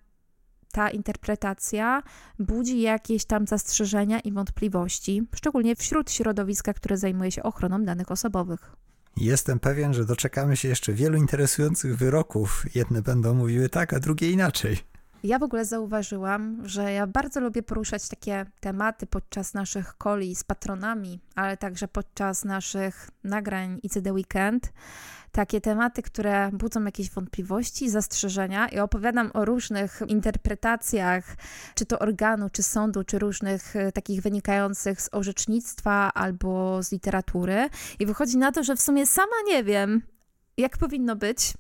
ta 0.72 0.90
interpretacja 0.90 2.04
budzi 2.40 2.82
jakieś 2.82 3.26
tam 3.26 3.48
zastrzeżenia 3.48 4.20
i 4.20 4.32
wątpliwości, 4.32 5.28
szczególnie 5.36 5.76
wśród 5.76 6.12
środowiska, 6.12 6.74
które 6.74 6.98
zajmuje 6.98 7.32
się 7.32 7.44
ochroną 7.44 7.84
danych 7.84 8.12
osobowych. 8.12 8.76
Jestem 9.18 9.60
pewien, 9.60 9.94
że 9.94 10.06
doczekamy 10.06 10.56
się 10.58 10.68
jeszcze 10.68 10.94
wielu 10.94 11.18
interesujących 11.18 11.98
wyroków. 11.98 12.66
Jedne 12.76 13.02
będą 13.02 13.34
mówiły 13.34 13.70
tak, 13.70 13.94
a 13.94 14.00
drugie 14.00 14.32
inaczej. 14.32 14.78
Ja 15.24 15.40
w 15.40 15.44
ogóle 15.44 15.66
zauważyłam, 15.66 16.62
że 16.64 16.94
ja 16.94 17.08
bardzo 17.08 17.40
lubię 17.40 17.64
poruszać 17.64 18.08
takie 18.10 18.46
tematy 18.60 19.08
podczas 19.08 19.54
naszych 19.54 19.98
koli 19.98 20.36
z 20.36 20.44
patronami, 20.44 21.20
ale 21.36 21.58
także 21.58 21.88
podczas 21.88 22.46
naszych 22.46 23.10
nagrań 23.24 23.80
ICD 23.84 24.14
Weekend. 24.14 24.74
Takie 25.32 25.62
tematy, 25.62 26.02
które 26.02 26.50
budzą 26.54 26.86
jakieś 26.86 27.10
wątpliwości, 27.10 27.90
zastrzeżenia 27.90 28.68
i 28.68 28.80
opowiadam 28.80 29.32
o 29.34 29.46
różnych 29.46 30.02
interpretacjach, 30.08 31.36
czy 31.76 31.86
to 31.86 32.00
organu, 32.00 32.50
czy 32.50 32.64
sądu, 32.64 33.04
czy 33.04 33.20
różnych 33.20 33.76
e, 33.76 33.92
takich 33.92 34.22
wynikających 34.22 35.02
z 35.02 35.10
orzecznictwa 35.12 36.14
albo 36.14 36.84
z 36.84 36.92
literatury. 36.92 37.70
I 38.00 38.06
wychodzi 38.06 38.38
na 38.38 38.52
to, 38.52 38.64
że 38.64 38.76
w 38.76 38.82
sumie 38.82 39.06
sama 39.06 39.36
nie 39.48 39.64
wiem, 39.64 40.02
jak 40.58 40.78
powinno 40.78 41.16
być, 41.16 41.54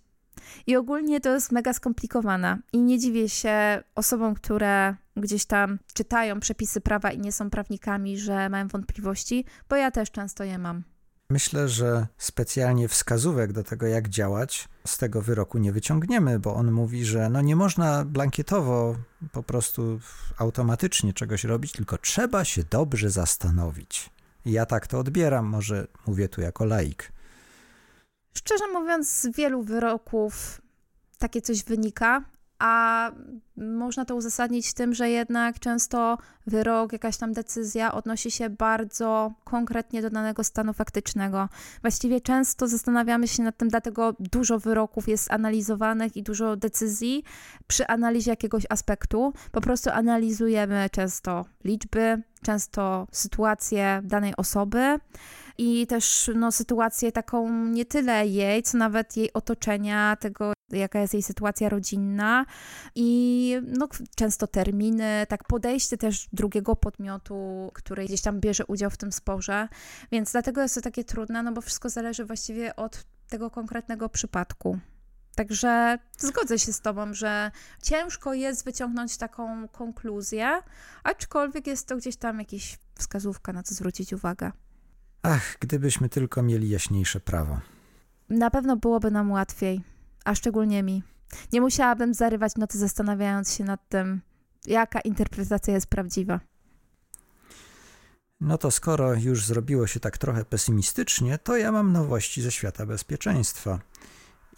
i 0.67 0.75
ogólnie 0.75 1.21
to 1.21 1.33
jest 1.33 1.51
mega 1.51 1.73
skomplikowane. 1.73 2.57
I 2.73 2.81
nie 2.81 2.99
dziwię 2.99 3.29
się 3.29 3.83
osobom, 3.95 4.35
które 4.35 4.95
gdzieś 5.17 5.45
tam 5.45 5.79
czytają 5.93 6.39
przepisy 6.39 6.81
prawa 6.81 7.11
i 7.11 7.19
nie 7.19 7.31
są 7.31 7.49
prawnikami, 7.49 8.17
że 8.17 8.49
mają 8.49 8.67
wątpliwości, 8.67 9.45
bo 9.69 9.75
ja 9.75 9.91
też 9.91 10.11
często 10.11 10.43
je 10.43 10.57
mam. 10.57 10.83
Myślę, 11.31 11.69
że 11.69 12.07
specjalnie 12.17 12.87
wskazówek 12.87 13.53
do 13.53 13.63
tego, 13.63 13.87
jak 13.87 14.09
działać, 14.09 14.69
z 14.87 14.97
tego 14.97 15.21
wyroku 15.21 15.57
nie 15.57 15.71
wyciągniemy, 15.71 16.39
bo 16.39 16.55
on 16.55 16.71
mówi, 16.71 17.05
że 17.05 17.29
no 17.29 17.41
nie 17.41 17.55
można 17.55 18.05
blankietowo 18.05 18.95
po 19.31 19.43
prostu 19.43 19.99
automatycznie 20.37 21.13
czegoś 21.13 21.43
robić, 21.43 21.71
tylko 21.71 21.97
trzeba 21.97 22.45
się 22.45 22.63
dobrze 22.69 23.09
zastanowić. 23.09 24.09
Ja 24.45 24.65
tak 24.65 24.87
to 24.87 24.99
odbieram, 24.99 25.45
może 25.45 25.87
mówię 26.07 26.29
tu 26.29 26.41
jako 26.41 26.65
laik. 26.65 27.11
Szczerze 28.33 28.63
mówiąc, 28.73 29.09
z 29.09 29.27
wielu 29.35 29.63
wyroków 29.63 30.61
takie 31.17 31.41
coś 31.41 31.63
wynika, 31.63 32.25
a 32.59 33.11
można 33.57 34.05
to 34.05 34.15
uzasadnić 34.15 34.73
tym, 34.73 34.93
że 34.93 35.09
jednak 35.09 35.59
często 35.59 36.17
wyrok, 36.47 36.93
jakaś 36.93 37.17
tam 37.17 37.33
decyzja 37.33 37.93
odnosi 37.93 38.31
się 38.31 38.49
bardzo 38.49 39.33
konkretnie 39.43 40.01
do 40.01 40.09
danego 40.09 40.43
stanu 40.43 40.73
faktycznego. 40.73 41.49
Właściwie 41.81 42.21
często 42.21 42.67
zastanawiamy 42.67 43.27
się 43.27 43.43
nad 43.43 43.57
tym, 43.57 43.69
dlatego 43.69 44.15
dużo 44.19 44.59
wyroków 44.59 45.07
jest 45.07 45.31
analizowanych 45.31 46.17
i 46.17 46.23
dużo 46.23 46.55
decyzji 46.55 47.23
przy 47.67 47.87
analizie 47.87 48.31
jakiegoś 48.31 48.63
aspektu. 48.69 49.33
Po 49.51 49.61
prostu 49.61 49.89
analizujemy 49.89 50.89
często 50.91 51.45
liczby, 51.63 52.23
często 52.41 53.07
sytuację 53.11 54.01
danej 54.03 54.33
osoby 54.37 54.99
i 55.57 55.87
też 55.87 56.31
no, 56.35 56.51
sytuację 56.51 57.11
taką 57.11 57.65
nie 57.65 57.85
tyle 57.85 58.27
jej, 58.27 58.63
co 58.63 58.77
nawet 58.77 59.17
jej 59.17 59.33
otoczenia, 59.33 60.15
tego 60.15 60.53
jaka 60.71 60.99
jest 60.99 61.13
jej 61.13 61.23
sytuacja 61.23 61.69
rodzinna 61.69 62.45
i 62.95 63.55
no, 63.67 63.87
często 64.15 64.47
terminy, 64.47 65.25
tak 65.29 65.43
podejście 65.43 65.97
też 65.97 66.27
drugiego 66.33 66.75
podmiotu, 66.75 67.71
który 67.73 68.05
gdzieś 68.05 68.21
tam 68.21 68.39
bierze 68.39 68.65
udział 68.65 68.89
w 68.89 68.97
tym 68.97 69.11
sporze, 69.11 69.67
więc 70.11 70.31
dlatego 70.31 70.61
jest 70.61 70.75
to 70.75 70.81
takie 70.81 71.03
trudne, 71.03 71.43
no 71.43 71.51
bo 71.51 71.61
wszystko 71.61 71.89
zależy 71.89 72.25
właściwie 72.25 72.75
od 72.75 73.05
tego 73.29 73.49
konkretnego 73.49 74.09
przypadku. 74.09 74.79
Także 75.35 75.97
zgodzę 76.17 76.59
się 76.59 76.73
z 76.73 76.81
Tobą, 76.81 77.13
że 77.13 77.51
ciężko 77.83 78.33
jest 78.33 78.65
wyciągnąć 78.65 79.17
taką 79.17 79.67
konkluzję, 79.67 80.61
aczkolwiek 81.03 81.67
jest 81.67 81.87
to 81.87 81.97
gdzieś 81.97 82.15
tam 82.15 82.39
jakaś 82.39 82.79
wskazówka, 82.95 83.53
na 83.53 83.63
co 83.63 83.75
zwrócić 83.75 84.13
uwagę. 84.13 84.51
Ach, 85.21 85.57
gdybyśmy 85.59 86.09
tylko 86.09 86.43
mieli 86.43 86.69
jaśniejsze 86.69 87.19
prawo. 87.19 87.59
Na 88.29 88.49
pewno 88.49 88.75
byłoby 88.75 89.11
nam 89.11 89.31
łatwiej, 89.31 89.81
a 90.25 90.35
szczególnie 90.35 90.83
mi. 90.83 91.03
Nie 91.53 91.61
musiałabym 91.61 92.13
zarywać 92.13 92.55
nocy 92.55 92.77
zastanawiając 92.77 93.53
się 93.53 93.63
nad 93.63 93.89
tym, 93.89 94.21
jaka 94.65 94.99
interpretacja 94.99 95.73
jest 95.73 95.87
prawdziwa. 95.87 96.39
No 98.41 98.57
to 98.57 98.71
skoro 98.71 99.13
już 99.13 99.45
zrobiło 99.45 99.87
się 99.87 99.99
tak 99.99 100.17
trochę 100.17 100.45
pesymistycznie, 100.45 101.37
to 101.37 101.57
ja 101.57 101.71
mam 101.71 101.91
nowości 101.91 102.41
ze 102.41 102.51
świata 102.51 102.85
bezpieczeństwa. 102.85 103.79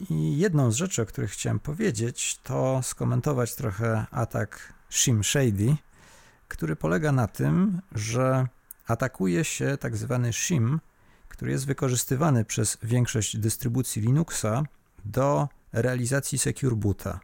I 0.10 0.38
jedną 0.38 0.72
z 0.72 0.76
rzeczy, 0.76 1.02
o 1.02 1.06
których 1.06 1.32
chciałem 1.32 1.60
powiedzieć, 1.60 2.40
to 2.44 2.80
skomentować 2.84 3.56
trochę 3.56 4.06
atak 4.12 4.74
Shim 4.90 5.24
Shady, 5.24 5.76
który 6.48 6.76
polega 6.76 7.12
na 7.12 7.28
tym, 7.28 7.82
że 7.92 8.48
atakuje 8.88 9.44
się 9.44 9.78
tak 9.80 9.98
zwany 9.98 10.34
shim, 10.34 10.80
który 11.28 11.52
jest 11.52 11.66
wykorzystywany 11.66 12.46
przez 12.46 12.78
większość 12.84 13.38
dystrybucji 13.38 14.02
Linuxa 14.02 14.64
do 15.06 15.50
realizacji 15.74 16.40
Secure 16.40 16.76
Boota. 16.76 17.20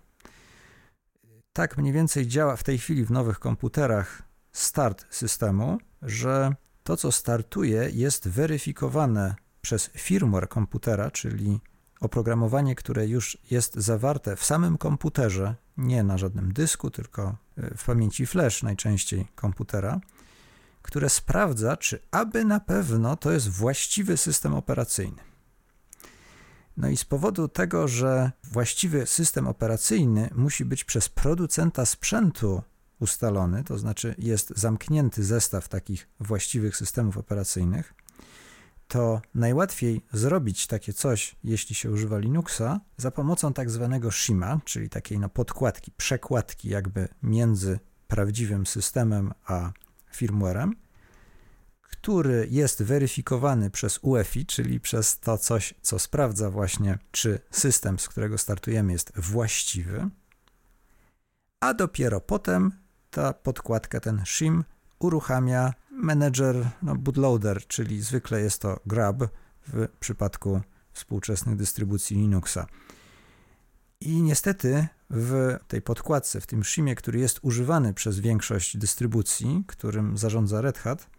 Tak 1.54 1.78
mniej 1.78 1.94
więcej 1.94 2.28
działa 2.28 2.56
w 2.56 2.64
tej 2.64 2.78
chwili 2.78 3.06
w 3.06 3.12
nowych 3.12 3.40
komputerach 3.40 4.24
start 4.52 5.06
systemu, 5.10 5.78
że 6.02 6.56
to, 6.84 6.98
co 6.98 7.12
startuje, 7.12 7.90
jest 7.94 8.28
weryfikowane 8.28 9.36
przez 9.62 9.90
firmware 9.90 10.50
komputera, 10.50 11.12
czyli 11.12 11.60
oprogramowanie, 12.00 12.76
które 12.76 13.08
już 13.08 13.38
jest 13.52 13.76
zawarte 13.76 14.36
w 14.36 14.46
samym 14.46 14.78
komputerze, 14.78 15.56
nie 15.78 16.04
na 16.04 16.18
żadnym 16.18 16.54
dysku, 16.54 16.92
tylko 16.92 17.38
w 17.58 17.86
pamięci 17.86 18.26
flash 18.26 18.64
najczęściej 18.64 19.28
komputera, 19.36 20.00
które 20.82 21.10
sprawdza, 21.10 21.78
czy 21.78 22.00
aby 22.12 22.46
na 22.46 22.60
pewno 22.60 23.16
to 23.16 23.32
jest 23.32 23.50
właściwy 23.50 24.18
system 24.18 24.54
operacyjny. 24.54 25.22
No 26.78 26.90
i 26.90 26.98
z 26.98 27.06
powodu 27.06 27.48
tego, 27.48 27.88
że 27.88 28.32
właściwy 28.44 29.06
system 29.06 29.48
operacyjny 29.48 30.30
musi 30.36 30.66
być 30.66 30.84
przez 30.84 31.10
producenta 31.10 31.86
sprzętu 31.86 32.62
ustalony, 33.00 33.64
to 33.64 33.78
znaczy 33.78 34.16
jest 34.18 34.54
zamknięty 34.56 35.24
zestaw 35.24 35.70
takich 35.70 36.08
właściwych 36.20 36.78
systemów 36.78 37.18
operacyjnych, 37.18 37.94
to 38.88 39.22
najłatwiej 39.36 40.02
zrobić 40.14 40.68
takie 40.68 40.94
coś, 40.94 41.36
jeśli 41.44 41.76
się 41.76 41.92
używa 41.92 42.18
Linuxa, 42.18 42.80
za 42.98 43.12
pomocą 43.12 43.54
tak 43.54 43.70
zwanego 43.70 44.12
shima, 44.12 44.60
czyli 44.66 44.90
takiej 44.90 45.20
no 45.20 45.30
podkładki, 45.30 45.92
przekładki 45.92 46.70
jakby 46.70 47.08
między 47.24 47.80
prawdziwym 48.08 48.66
systemem 48.66 49.34
a 49.46 49.72
firmwarem, 50.12 50.76
który 51.82 52.48
jest 52.52 52.84
weryfikowany 52.84 53.70
przez 53.70 54.00
UEFI, 54.02 54.46
czyli 54.46 54.80
przez 54.80 55.20
to 55.20 55.38
coś, 55.38 55.74
co 55.82 56.00
sprawdza 56.00 56.50
właśnie, 56.52 57.00
czy 57.12 57.40
system, 57.52 58.00
z 58.00 58.08
którego 58.08 58.38
startujemy, 58.38 58.92
jest 58.92 59.12
właściwy, 59.16 60.10
a 61.60 61.74
dopiero 61.74 62.22
potem 62.22 62.72
ta 63.10 63.34
podkładka, 63.34 64.00
ten 64.00 64.22
shim, 64.26 64.64
uruchamia 65.00 65.74
manager 65.92 66.70
no, 66.82 66.96
bootloader, 66.96 67.68
czyli 67.68 68.02
zwykle 68.02 68.42
jest 68.42 68.62
to 68.62 68.80
grab 68.86 69.24
w 69.68 69.88
przypadku 70.00 70.62
współczesnych 70.94 71.56
dystrybucji 71.56 72.18
Linuxa. 72.18 72.66
I 74.02 74.22
niestety 74.22 74.88
w 75.10 75.58
tej 75.68 75.82
podkładce, 75.82 76.42
w 76.42 76.48
tym 76.48 76.64
shimie, 76.64 76.96
który 76.96 77.20
jest 77.20 77.40
używany 77.42 77.94
przez 77.94 78.20
większość 78.20 78.78
dystrybucji, 78.78 79.64
którym 79.68 80.18
zarządza 80.18 80.62
Red 80.62 80.78
Hat, 80.78 81.10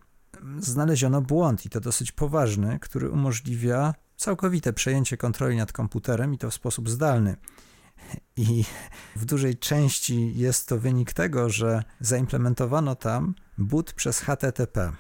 znaleziono 0.59 1.23
błąd 1.23 1.67
i 1.67 1.71
to 1.71 1.81
dosyć 1.81 2.13
poważny, 2.13 2.79
który 2.81 3.11
umożliwia 3.11 3.95
całkowite 4.17 4.73
przejęcie 4.73 5.17
kontroli 5.17 5.57
nad 5.57 5.73
komputerem 5.73 6.35
i 6.35 6.39
to 6.39 6.51
w 6.51 6.55
sposób 6.55 6.89
zdalny. 6.91 7.37
I 8.37 8.65
w 9.17 9.25
dużej 9.25 9.57
części 9.57 10.39
jest 10.39 10.69
to 10.69 10.79
wynik 10.79 11.13
tego, 11.13 11.51
że 11.51 11.83
zaimplementowano 12.01 12.95
tam 12.95 13.35
boot 13.59 13.93
przez 13.93 14.21
HTTP. 14.21 14.93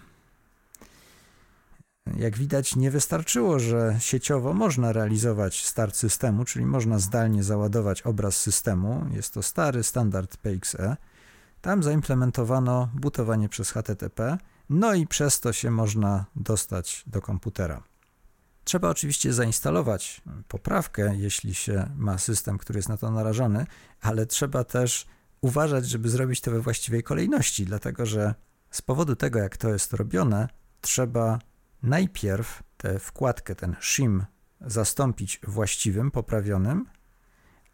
Jak 2.16 2.38
widać, 2.38 2.76
nie 2.76 2.90
wystarczyło, 2.90 3.58
że 3.58 3.96
sieciowo 3.98 4.54
można 4.54 4.92
realizować 4.92 5.64
start 5.64 5.96
systemu, 5.96 6.44
czyli 6.44 6.66
można 6.66 6.98
zdalnie 6.98 7.42
załadować 7.42 8.02
obraz 8.02 8.36
systemu. 8.36 9.06
Jest 9.10 9.34
to 9.34 9.42
stary 9.42 9.82
standard 9.82 10.36
PXE. 10.36 10.96
Tam 11.60 11.82
zaimplementowano 11.82 12.88
bootowanie 12.94 13.48
przez 13.48 13.70
HTTP, 13.70 14.38
no 14.70 14.94
i 14.94 15.06
przez 15.06 15.40
to 15.40 15.52
się 15.52 15.70
można 15.70 16.24
dostać 16.36 17.04
do 17.06 17.20
komputera. 17.20 17.82
Trzeba 18.64 18.88
oczywiście 18.88 19.32
zainstalować 19.32 20.22
poprawkę, 20.48 21.16
jeśli 21.16 21.54
się 21.54 21.90
ma 21.96 22.18
system, 22.18 22.58
który 22.58 22.78
jest 22.78 22.88
na 22.88 22.96
to 22.96 23.10
narażony, 23.10 23.66
ale 24.00 24.26
trzeba 24.26 24.64
też 24.64 25.06
uważać, 25.40 25.88
żeby 25.88 26.08
zrobić 26.08 26.40
to 26.40 26.50
we 26.50 26.60
właściwej 26.60 27.02
kolejności, 27.02 27.64
dlatego 27.64 28.06
że 28.06 28.34
z 28.70 28.82
powodu 28.82 29.16
tego, 29.16 29.38
jak 29.38 29.56
to 29.56 29.68
jest 29.68 29.92
robione, 29.92 30.48
trzeba 30.80 31.38
najpierw 31.82 32.62
tę 32.76 32.98
wkładkę, 32.98 33.54
ten 33.54 33.76
shim, 33.80 34.24
zastąpić 34.60 35.40
właściwym, 35.46 36.10
poprawionym, 36.10 36.86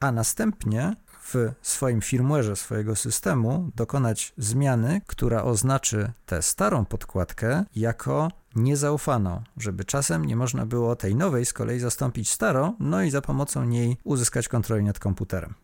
a 0.01 0.13
następnie 0.13 0.97
w 1.33 1.53
swoim 1.63 2.01
firmware'ze 2.01 2.57
swojego 2.57 2.97
systemu 2.97 3.71
dokonać 3.77 4.33
zmiany, 4.37 5.01
która 5.07 5.43
oznaczy 5.43 6.13
tę 6.27 6.43
starą 6.43 6.85
podkładkę 6.85 7.65
jako 7.77 8.31
niezaufaną, 8.55 9.43
żeby 9.57 9.85
czasem 9.85 10.25
nie 10.25 10.37
można 10.37 10.67
było 10.67 10.97
tej 10.97 11.17
nowej 11.17 11.47
z 11.47 11.53
kolei 11.53 11.79
zastąpić 11.79 12.31
starą, 12.31 12.77
no 12.81 13.03
i 13.03 13.11
za 13.11 13.21
pomocą 13.21 13.65
niej 13.65 13.97
uzyskać 14.05 14.49
kontrolę 14.49 14.83
nad 14.83 14.99
komputerem. 14.99 15.55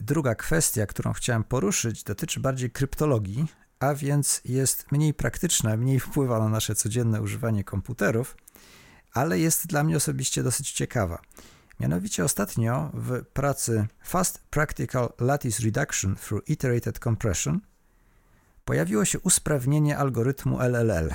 Druga 0.00 0.34
kwestia, 0.34 0.86
którą 0.86 1.12
chciałem 1.12 1.44
poruszyć, 1.44 2.04
dotyczy 2.04 2.40
bardziej 2.40 2.70
kryptologii, 2.70 3.46
a 3.80 3.94
więc 3.94 4.40
jest 4.44 4.92
mniej 4.92 5.14
praktyczna, 5.14 5.76
mniej 5.76 6.00
wpływa 6.00 6.38
na 6.38 6.48
nasze 6.48 6.74
codzienne 6.74 7.22
używanie 7.22 7.64
komputerów, 7.64 8.36
ale 9.12 9.38
jest 9.38 9.66
dla 9.66 9.84
mnie 9.84 9.96
osobiście 9.96 10.42
dosyć 10.42 10.72
ciekawa. 10.72 11.22
Mianowicie 11.80 12.24
ostatnio 12.24 12.90
w 12.94 13.24
pracy 13.24 13.86
Fast 14.04 14.38
Practical 14.50 15.12
Lattice 15.20 15.62
Reduction 15.62 16.16
through 16.16 16.48
Iterated 16.48 16.98
Compression 16.98 17.60
pojawiło 18.64 19.04
się 19.04 19.20
usprawnienie 19.20 19.98
algorytmu 19.98 20.60
LLL. 20.60 21.14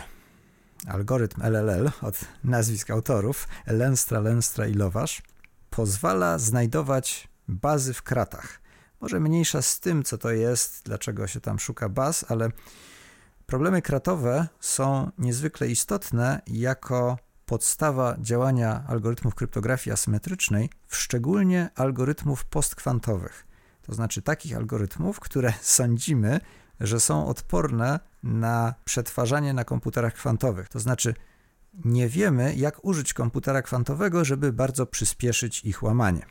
Algorytm 0.88 1.41
LLL 1.41 1.91
od 2.01 2.19
nazwisk 2.43 2.89
autorów 2.89 3.47
Lenstra, 3.67 4.19
Lenstra 4.19 4.67
i 4.67 4.73
Lowasz 4.73 5.21
pozwala 5.69 6.38
znajdować 6.38 7.27
bazy 7.47 7.93
w 7.93 8.03
kratach. 8.03 8.62
Może 9.03 9.19
mniejsza 9.19 9.61
z 9.61 9.79
tym, 9.79 10.03
co 10.03 10.17
to 10.17 10.31
jest, 10.31 10.81
dlaczego 10.85 11.27
się 11.27 11.41
tam 11.41 11.59
szuka 11.59 11.89
baz, 11.89 12.25
ale 12.31 12.49
problemy 13.45 13.81
kratowe 13.81 14.47
są 14.59 15.11
niezwykle 15.17 15.67
istotne 15.67 16.41
jako 16.47 17.17
podstawa 17.45 18.15
działania 18.19 18.83
algorytmów 18.87 19.35
kryptografii 19.35 19.93
asymetrycznej, 19.93 20.69
szczególnie 20.87 21.69
algorytmów 21.75 22.45
postkwantowych. 22.45 23.47
To 23.81 23.93
znaczy 23.93 24.21
takich 24.21 24.57
algorytmów, 24.57 25.19
które 25.19 25.53
sądzimy, 25.77 26.39
że 26.79 26.99
są 26.99 27.27
odporne 27.27 27.99
na 28.23 28.73
przetwarzanie 28.85 29.53
na 29.53 29.63
komputerach 29.63 30.13
kwantowych. 30.13 30.69
To 30.69 30.79
znaczy 30.79 31.13
nie 31.85 32.09
wiemy, 32.09 32.55
jak 32.55 32.85
użyć 32.85 33.13
komputera 33.13 33.61
kwantowego, 33.61 34.25
żeby 34.25 34.53
bardzo 34.53 34.85
przyspieszyć 34.85 35.65
ich 35.65 35.83
łamanie. 35.83 36.25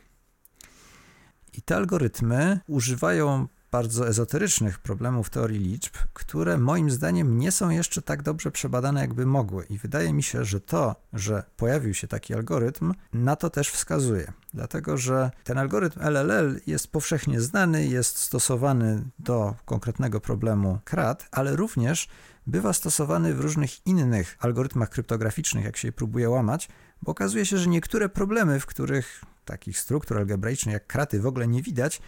I 1.52 1.62
te 1.62 1.76
algorytmy 1.76 2.60
używają 2.66 3.48
bardzo 3.72 4.08
ezoterycznych 4.08 4.78
problemów 4.78 5.30
teorii 5.30 5.58
liczb, 5.58 5.92
które 6.12 6.58
moim 6.58 6.90
zdaniem 6.90 7.38
nie 7.38 7.52
są 7.52 7.70
jeszcze 7.70 8.02
tak 8.02 8.22
dobrze 8.22 8.50
przebadane, 8.50 9.00
jakby 9.00 9.26
mogły. 9.26 9.64
I 9.64 9.78
wydaje 9.78 10.12
mi 10.12 10.22
się, 10.22 10.44
że 10.44 10.60
to, 10.60 10.96
że 11.12 11.44
pojawił 11.56 11.94
się 11.94 12.08
taki 12.08 12.34
algorytm, 12.34 12.94
na 13.12 13.36
to 13.36 13.50
też 13.50 13.68
wskazuje. 13.68 14.32
Dlatego, 14.54 14.96
że 14.96 15.30
ten 15.44 15.58
algorytm 15.58 16.00
LLL 16.00 16.60
jest 16.66 16.92
powszechnie 16.92 17.40
znany, 17.40 17.86
jest 17.86 18.18
stosowany 18.18 19.04
do 19.18 19.54
konkretnego 19.64 20.20
problemu 20.20 20.78
krat, 20.84 21.28
ale 21.30 21.56
również 21.56 22.08
bywa 22.46 22.72
stosowany 22.72 23.34
w 23.34 23.40
różnych 23.40 23.86
innych 23.86 24.36
algorytmach 24.40 24.90
kryptograficznych, 24.90 25.64
jak 25.64 25.76
się 25.76 25.88
je 25.88 25.92
próbuje 25.92 26.30
łamać, 26.30 26.68
bo 27.02 27.12
okazuje 27.12 27.46
się, 27.46 27.58
że 27.58 27.68
niektóre 27.68 28.08
problemy, 28.08 28.60
w 28.60 28.66
których 28.66 29.24
takich 29.44 29.78
struktur 29.78 30.18
algebraicznych 30.18 30.72
jak 30.72 30.86
kraty 30.86 31.20
w 31.20 31.26
ogóle 31.26 31.48
nie 31.48 31.62
widać, 31.62 32.00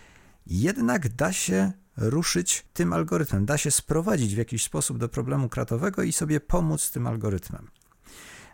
jednak 0.46 1.08
da 1.08 1.32
się 1.32 1.72
ruszyć 1.96 2.66
tym 2.72 2.92
algorytmem, 2.92 3.46
da 3.46 3.58
się 3.58 3.70
sprowadzić 3.70 4.34
w 4.34 4.38
jakiś 4.38 4.64
sposób 4.64 4.98
do 4.98 5.08
problemu 5.08 5.48
kratowego 5.48 6.02
i 6.02 6.12
sobie 6.12 6.40
pomóc 6.40 6.90
tym 6.90 7.06
algorytmem. 7.06 7.70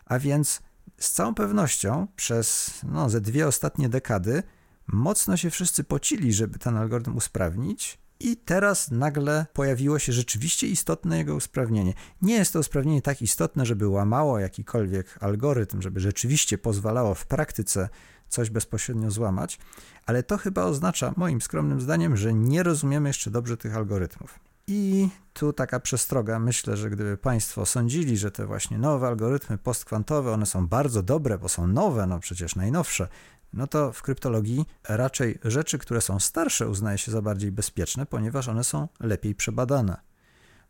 A 0.04 0.18
więc 0.18 0.62
z 0.98 1.12
całą 1.12 1.34
pewnością 1.34 2.06
przez 2.16 2.70
no, 2.82 3.10
ze 3.10 3.20
dwie 3.20 3.46
ostatnie 3.46 3.88
dekady 3.88 4.42
mocno 4.86 5.36
się 5.36 5.50
wszyscy 5.50 5.84
pocili, 5.84 6.32
żeby 6.32 6.58
ten 6.58 6.76
algorytm 6.76 7.16
usprawnić, 7.16 7.98
i 8.20 8.36
teraz 8.36 8.90
nagle 8.90 9.46
pojawiło 9.52 9.98
się 9.98 10.12
rzeczywiście 10.12 10.66
istotne 10.66 11.18
jego 11.18 11.34
usprawnienie. 11.34 11.94
Nie 12.22 12.34
jest 12.34 12.52
to 12.52 12.58
usprawnienie 12.58 13.02
tak 13.02 13.22
istotne, 13.22 13.66
żeby 13.66 13.88
łamało 13.88 14.38
jakikolwiek 14.38 15.18
algorytm, 15.20 15.82
żeby 15.82 16.00
rzeczywiście 16.00 16.58
pozwalało 16.58 17.14
w 17.14 17.26
praktyce 17.26 17.88
coś 18.28 18.50
bezpośrednio 18.50 19.10
złamać, 19.10 19.58
ale 20.06 20.22
to 20.22 20.38
chyba 20.38 20.64
oznacza, 20.64 21.14
moim 21.16 21.40
skromnym 21.40 21.80
zdaniem, 21.80 22.16
że 22.16 22.34
nie 22.34 22.62
rozumiemy 22.62 23.08
jeszcze 23.08 23.30
dobrze 23.30 23.56
tych 23.56 23.76
algorytmów. 23.76 24.40
I 24.66 25.08
tu 25.32 25.52
taka 25.52 25.80
przestroga. 25.80 26.38
Myślę, 26.38 26.76
że 26.76 26.90
gdyby 26.90 27.16
Państwo 27.16 27.66
sądzili, 27.66 28.16
że 28.16 28.30
te 28.30 28.46
właśnie 28.46 28.78
nowe 28.78 29.06
algorytmy 29.06 29.58
postkwantowe, 29.58 30.32
one 30.32 30.46
są 30.46 30.66
bardzo 30.66 31.02
dobre, 31.02 31.38
bo 31.38 31.48
są 31.48 31.66
nowe, 31.66 32.06
no 32.06 32.20
przecież 32.20 32.56
najnowsze, 32.56 33.08
no 33.52 33.66
to 33.66 33.92
w 33.92 34.02
kryptologii 34.02 34.66
raczej 34.88 35.38
rzeczy, 35.44 35.78
które 35.78 36.00
są 36.00 36.18
starsze, 36.18 36.68
uznaje 36.68 36.98
się 36.98 37.12
za 37.12 37.22
bardziej 37.22 37.52
bezpieczne, 37.52 38.06
ponieważ 38.06 38.48
one 38.48 38.64
są 38.64 38.88
lepiej 39.00 39.34
przebadane. 39.34 40.00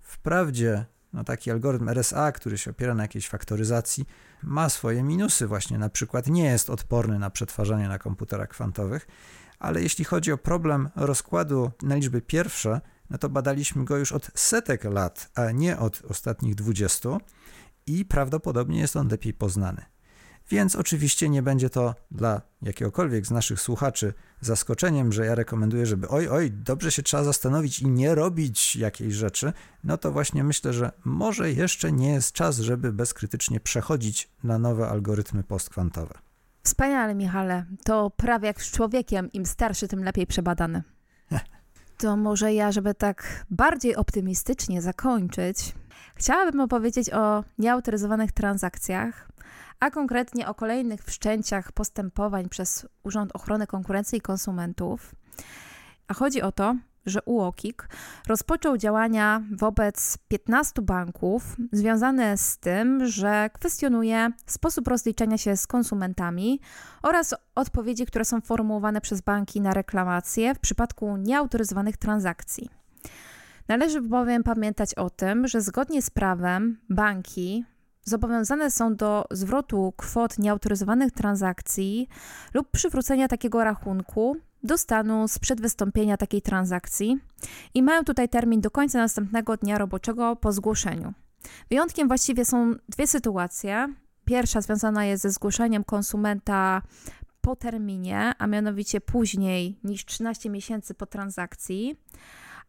Wprawdzie 0.01 0.85
no 1.12 1.24
taki 1.24 1.51
algorytm 1.51 1.89
RSA, 1.89 2.33
który 2.33 2.59
się 2.59 2.70
opiera 2.70 2.95
na 2.95 3.03
jakiejś 3.03 3.28
faktoryzacji, 3.28 4.07
ma 4.43 4.68
swoje 4.68 5.03
minusy, 5.03 5.47
właśnie 5.47 5.78
na 5.78 5.89
przykład 5.89 6.26
nie 6.26 6.45
jest 6.45 6.70
odporny 6.70 7.18
na 7.18 7.31
przetwarzanie 7.31 7.89
na 7.89 7.99
komputerach 7.99 8.49
kwantowych, 8.49 9.07
ale 9.59 9.83
jeśli 9.83 10.05
chodzi 10.05 10.33
o 10.33 10.39
problem 10.39 10.89
rozkładu 10.97 11.70
na 11.83 11.95
liczby 11.95 12.22
pierwsze, 12.22 12.81
no 13.11 13.18
to 13.18 13.28
badaliśmy 13.28 13.85
go 13.85 13.97
już 13.97 14.12
od 14.12 14.31
setek 14.35 14.85
lat, 14.85 15.31
a 15.35 15.51
nie 15.51 15.78
od 15.78 16.03
ostatnich 16.09 16.55
dwudziestu 16.55 17.20
i 17.87 18.05
prawdopodobnie 18.05 18.81
jest 18.81 18.97
on 18.97 19.09
lepiej 19.09 19.35
poznany. 19.35 19.85
Więc 20.51 20.77
oczywiście 20.77 21.29
nie 21.29 21.43
będzie 21.43 21.71
to 21.71 21.95
dla 22.11 22.43
jakiegokolwiek 22.63 23.27
z 23.27 23.31
naszych 23.31 23.61
słuchaczy 23.61 24.15
zaskoczeniem, 24.41 25.13
że 25.13 25.27
ja 25.27 25.35
rekomenduję, 25.35 25.87
żeby 25.87 26.09
oj, 26.09 26.29
oj, 26.29 26.51
dobrze 26.51 26.93
się 26.93 27.03
trzeba 27.03 27.25
zastanowić 27.25 27.83
i 27.83 27.89
nie 27.89 28.15
robić 28.15 28.77
jakiejś 28.77 29.15
rzeczy. 29.15 29.53
No 29.85 29.99
to 29.99 30.13
właśnie 30.13 30.45
myślę, 30.45 30.73
że 30.73 30.93
może 31.05 31.53
jeszcze 31.53 31.93
nie 31.93 32.13
jest 32.13 32.33
czas, 32.33 32.59
żeby 32.59 32.93
bezkrytycznie 32.93 33.61
przechodzić 33.61 34.29
na 34.45 34.59
nowe 34.59 34.89
algorytmy 34.89 35.43
postkwantowe. 35.43 36.15
Wspaniale, 36.63 37.15
Michale. 37.15 37.65
To 37.85 38.11
prawie 38.11 38.47
jak 38.47 38.63
z 38.63 38.71
człowiekiem, 38.71 39.33
im 39.33 39.47
starszy, 39.47 39.89
tym 39.89 40.05
lepiej 40.05 40.27
przebadany. 40.27 40.83
To 41.99 42.17
może 42.17 42.55
ja, 42.55 42.73
żeby 42.73 42.95
tak 42.95 43.47
bardziej 43.51 43.97
optymistycznie 43.97 44.83
zakończyć, 44.83 45.75
chciałabym 46.15 46.61
opowiedzieć 46.61 47.11
o 47.11 47.45
nieautoryzowanych 47.59 48.33
transakcjach, 48.33 49.29
a 49.81 49.91
konkretnie 49.91 50.49
o 50.49 50.55
kolejnych 50.55 51.05
wszczęciach 51.05 51.72
postępowań 51.72 52.49
przez 52.49 52.87
Urząd 53.03 53.37
Ochrony 53.37 53.66
Konkurencji 53.66 54.18
i 54.18 54.20
Konsumentów. 54.20 55.14
A 56.09 56.14
chodzi 56.14 56.43
o 56.43 56.53
to, 56.53 56.74
że 57.07 57.22
UOKiK 57.24 57.89
rozpoczął 58.28 58.76
działania 58.76 59.43
wobec 59.57 60.18
15 60.28 60.83
banków 60.83 61.57
związane 61.72 62.37
z 62.37 62.59
tym, 62.59 63.07
że 63.07 63.51
kwestionuje 63.53 64.31
sposób 64.47 64.89
rozliczania 64.89 65.39
się 65.39 65.57
z 65.57 65.66
konsumentami 65.66 66.61
oraz 67.03 67.35
odpowiedzi, 67.55 68.07
które 68.07 68.24
są 68.24 68.41
formułowane 68.41 69.01
przez 69.01 69.20
banki 69.20 69.61
na 69.61 69.74
reklamacje 69.74 70.55
w 70.55 70.59
przypadku 70.59 71.16
nieautoryzowanych 71.16 71.97
transakcji. 71.97 72.70
Należy 73.68 74.01
bowiem 74.01 74.43
pamiętać 74.43 74.95
o 74.95 75.11
tym, 75.11 75.49
że 75.49 75.61
zgodnie 75.61 76.03
z 76.03 76.11
prawem 76.11 76.81
banki 76.91 77.64
zobowiązane 78.05 78.71
są 78.71 78.97
do 78.97 79.25
zwrotu 79.31 79.93
kwot 79.97 80.39
nieautoryzowanych 80.39 81.13
transakcji 81.13 82.09
lub 82.55 82.71
przywrócenia 82.71 83.29
takiego 83.29 83.65
rachunku 83.65 84.37
do 84.63 84.79
stanu 84.79 85.29
sprzed 85.29 85.61
wystąpienia 85.61 86.17
takiej 86.17 86.43
transakcji 86.43 87.19
i 87.75 87.83
mają 87.83 88.05
tutaj 88.05 88.29
termin 88.29 88.61
do 88.61 88.71
końca 88.71 88.99
następnego 88.99 89.57
dnia 89.57 89.79
roboczego 89.79 90.37
po 90.37 90.53
zgłoszeniu. 90.53 91.13
Wyjątkiem 91.71 92.09
właściwie 92.09 92.45
są 92.45 92.75
dwie 92.89 93.07
sytuacje. 93.07 93.95
Pierwsza 94.25 94.61
związana 94.61 95.05
jest 95.05 95.23
ze 95.23 95.31
zgłoszeniem 95.31 95.85
konsumenta 95.85 96.83
po 97.41 97.57
terminie, 97.57 98.33
a 98.39 98.47
mianowicie 98.47 99.01
później 99.01 99.79
niż 99.85 100.05
13 100.05 100.51
miesięcy 100.51 100.95
po 100.95 101.07
transakcji. 101.07 101.97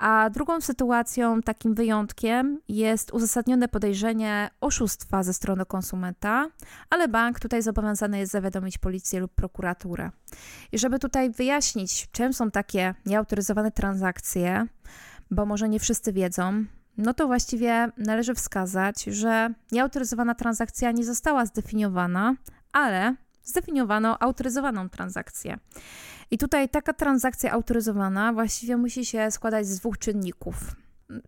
A 0.02 0.30
drugą 0.30 0.62
sytuacją, 0.62 1.41
takim 1.41 1.76
wyjątkiem, 1.76 2.60
jest 2.70 3.14
uzasadnione 3.14 3.68
podejrzenie 3.68 4.49
oszustwa 4.62 5.24
ze 5.24 5.34
strony 5.34 5.66
konsumenta, 5.66 6.47
ale 6.89 7.08
bank 7.08 7.39
tutaj 7.39 7.62
zobowiązany 7.62 8.20
jest 8.20 8.32
zawiadomić 8.32 8.78
policję 8.78 9.20
lub 9.20 9.34
prokuraturę. 9.34 10.12
I 10.72 10.80
żeby 10.80 10.99
tutaj 10.99 11.32
wyjaśnić, 11.32 12.08
czym 12.12 12.34
są 12.34 12.52
takie 12.52 12.95
nieautoryzowane 13.06 13.72
transakcje, 13.72 14.68
bo 15.32 15.45
może 15.45 15.70
nie 15.70 15.80
wszyscy 15.80 16.14
wiedzą, 16.14 16.66
no 16.97 17.14
to 17.14 17.28
właściwie 17.28 17.91
należy 17.97 18.36
wskazać, 18.36 19.04
że 19.04 19.54
nieautoryzowana 19.72 20.36
transakcja 20.36 20.91
nie 20.91 21.06
została 21.06 21.45
zdefiniowana, 21.45 22.36
ale 22.72 23.16
zdefiniowano 23.44 24.24
autoryzowaną 24.24 24.89
transakcję. 24.89 25.58
I 26.32 26.38
tutaj 26.38 26.70
taka 26.70 26.94
transakcja 26.94 27.52
autoryzowana 27.52 28.34
właściwie 28.34 28.78
musi 28.78 29.06
się 29.06 29.32
składać 29.32 29.68
z 29.68 29.80
dwóch 29.80 29.98
czynników. 29.98 30.56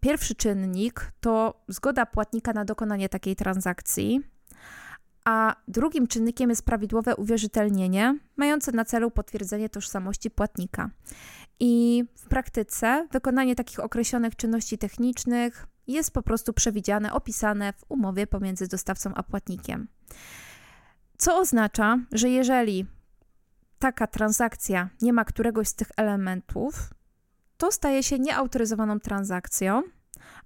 Pierwszy 0.02 0.36
czynnik 0.36 1.12
to 1.20 1.64
zgoda 1.68 2.06
płatnika 2.06 2.54
na 2.54 2.66
dokonanie 2.66 3.10
takiej 3.10 3.36
transakcji, 3.36 4.22
a 5.26 5.56
drugim 5.68 6.08
czynnikiem 6.08 6.50
jest 6.50 6.66
prawidłowe 6.66 7.16
uwierzytelnienie, 7.16 8.20
mające 8.38 8.72
na 8.72 8.86
celu 8.86 9.12
potwierdzenie 9.12 9.70
tożsamości 9.70 10.32
płatnika. 10.32 10.90
I 11.60 12.04
w 12.16 12.28
praktyce 12.28 13.08
wykonanie 13.12 13.56
takich 13.56 13.80
określonych 13.80 14.36
czynności 14.36 14.78
technicznych 14.78 15.68
jest 15.88 16.12
po 16.12 16.22
prostu 16.22 16.54
przewidziane, 16.54 17.14
opisane 17.14 17.74
w 17.74 17.84
umowie 17.90 18.28
pomiędzy 18.28 18.68
dostawcą 18.68 19.14
a 19.16 19.24
płatnikiem. 19.24 19.88
Co 21.24 21.38
oznacza, 21.38 22.00
że 22.12 22.30
jeżeli 22.30 22.86
taka 23.80 24.08
transakcja 24.08 24.90
nie 25.02 25.14
ma 25.14 25.26
któregoś 25.26 25.68
z 25.68 25.76
tych 25.76 25.88
elementów, 25.98 26.90
to 27.58 27.72
staje 27.72 28.04
się 28.04 28.20
nieautoryzowaną 28.20 29.00
transakcją, 29.00 29.84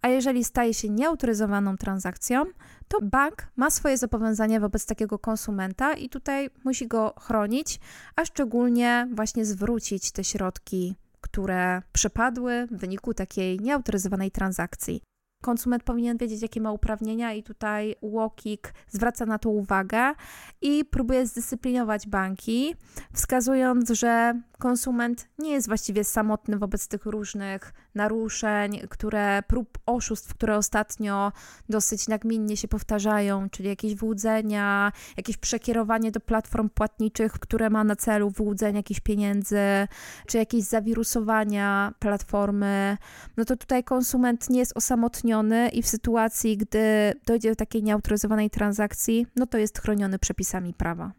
a 0.02 0.08
jeżeli 0.08 0.44
staje 0.44 0.74
się 0.74 0.90
nieautoryzowaną 0.90 1.78
transakcją, 1.78 2.46
to 2.88 3.00
bank 3.02 3.48
ma 3.56 3.70
swoje 3.70 3.98
zobowiązania 3.98 4.60
wobec 4.60 4.86
takiego 4.86 5.20
konsumenta 5.20 5.94
i 5.94 6.10
tutaj 6.10 6.50
musi 6.64 6.88
go 6.88 7.14
chronić, 7.20 7.80
a 8.16 8.26
szczególnie 8.26 9.08
właśnie 9.14 9.46
zwrócić 9.46 10.12
te 10.12 10.24
środki, 10.24 10.96
które 11.22 11.82
przepadły 11.94 12.68
w 12.72 12.78
wyniku 12.78 13.14
takiej 13.14 13.60
nieautoryzowanej 13.60 14.32
transakcji. 14.32 15.02
Konsument 15.48 15.84
powinien 15.84 16.18
wiedzieć, 16.18 16.42
jakie 16.42 16.62
ma 16.62 16.72
uprawnienia, 16.72 17.34
i 17.34 17.44
tutaj 17.44 17.96
Łokik 18.02 18.74
zwraca 18.90 19.26
na 19.26 19.40
to 19.40 19.50
uwagę 19.50 20.14
i 20.62 20.86
próbuje 20.86 21.28
zdyscyplinować 21.28 22.08
banki, 22.08 22.76
wskazując, 23.14 23.90
że 23.90 24.42
konsument 24.60 25.30
nie 25.40 25.52
jest 25.52 25.68
właściwie 25.68 26.04
samotny 26.04 26.58
wobec 26.58 26.88
tych 26.88 27.06
różnych 27.06 27.74
naruszeń, 27.98 28.80
które 28.90 29.44
prób 29.48 29.78
oszustw, 29.86 30.34
które 30.34 30.58
ostatnio 30.58 31.32
dosyć 31.70 32.08
nagminnie 32.08 32.58
się 32.58 32.68
powtarzają, 32.68 33.50
czyli 33.50 33.70
jakieś 33.70 33.96
wyłudzenia, 33.96 34.92
jakieś 35.18 35.38
przekierowanie 35.38 36.12
do 36.12 36.20
platform 36.20 36.70
płatniczych, 36.70 37.32
które 37.32 37.70
ma 37.70 37.84
na 37.84 37.96
celu 37.96 38.30
wyłudzenie 38.30 38.80
jakichś 38.80 39.00
pieniędzy, 39.00 39.88
czy 40.28 40.38
jakieś 40.38 40.64
zawirusowania 40.64 41.94
platformy, 42.00 42.98
no 43.38 43.46
to 43.46 43.58
tutaj 43.58 43.84
konsument 43.84 44.50
nie 44.50 44.60
jest 44.60 44.78
osamotniony 44.78 45.70
i 45.70 45.84
w 45.84 45.88
sytuacji, 45.88 46.58
gdy 46.58 47.14
dojdzie 47.26 47.50
do 47.50 47.56
takiej 47.56 47.84
nieautoryzowanej 47.84 48.50
transakcji, 48.50 49.28
no 49.36 49.48
to 49.48 49.58
jest 49.58 49.82
chroniony 49.82 50.20
przepisami 50.20 50.74
prawa. 50.74 51.12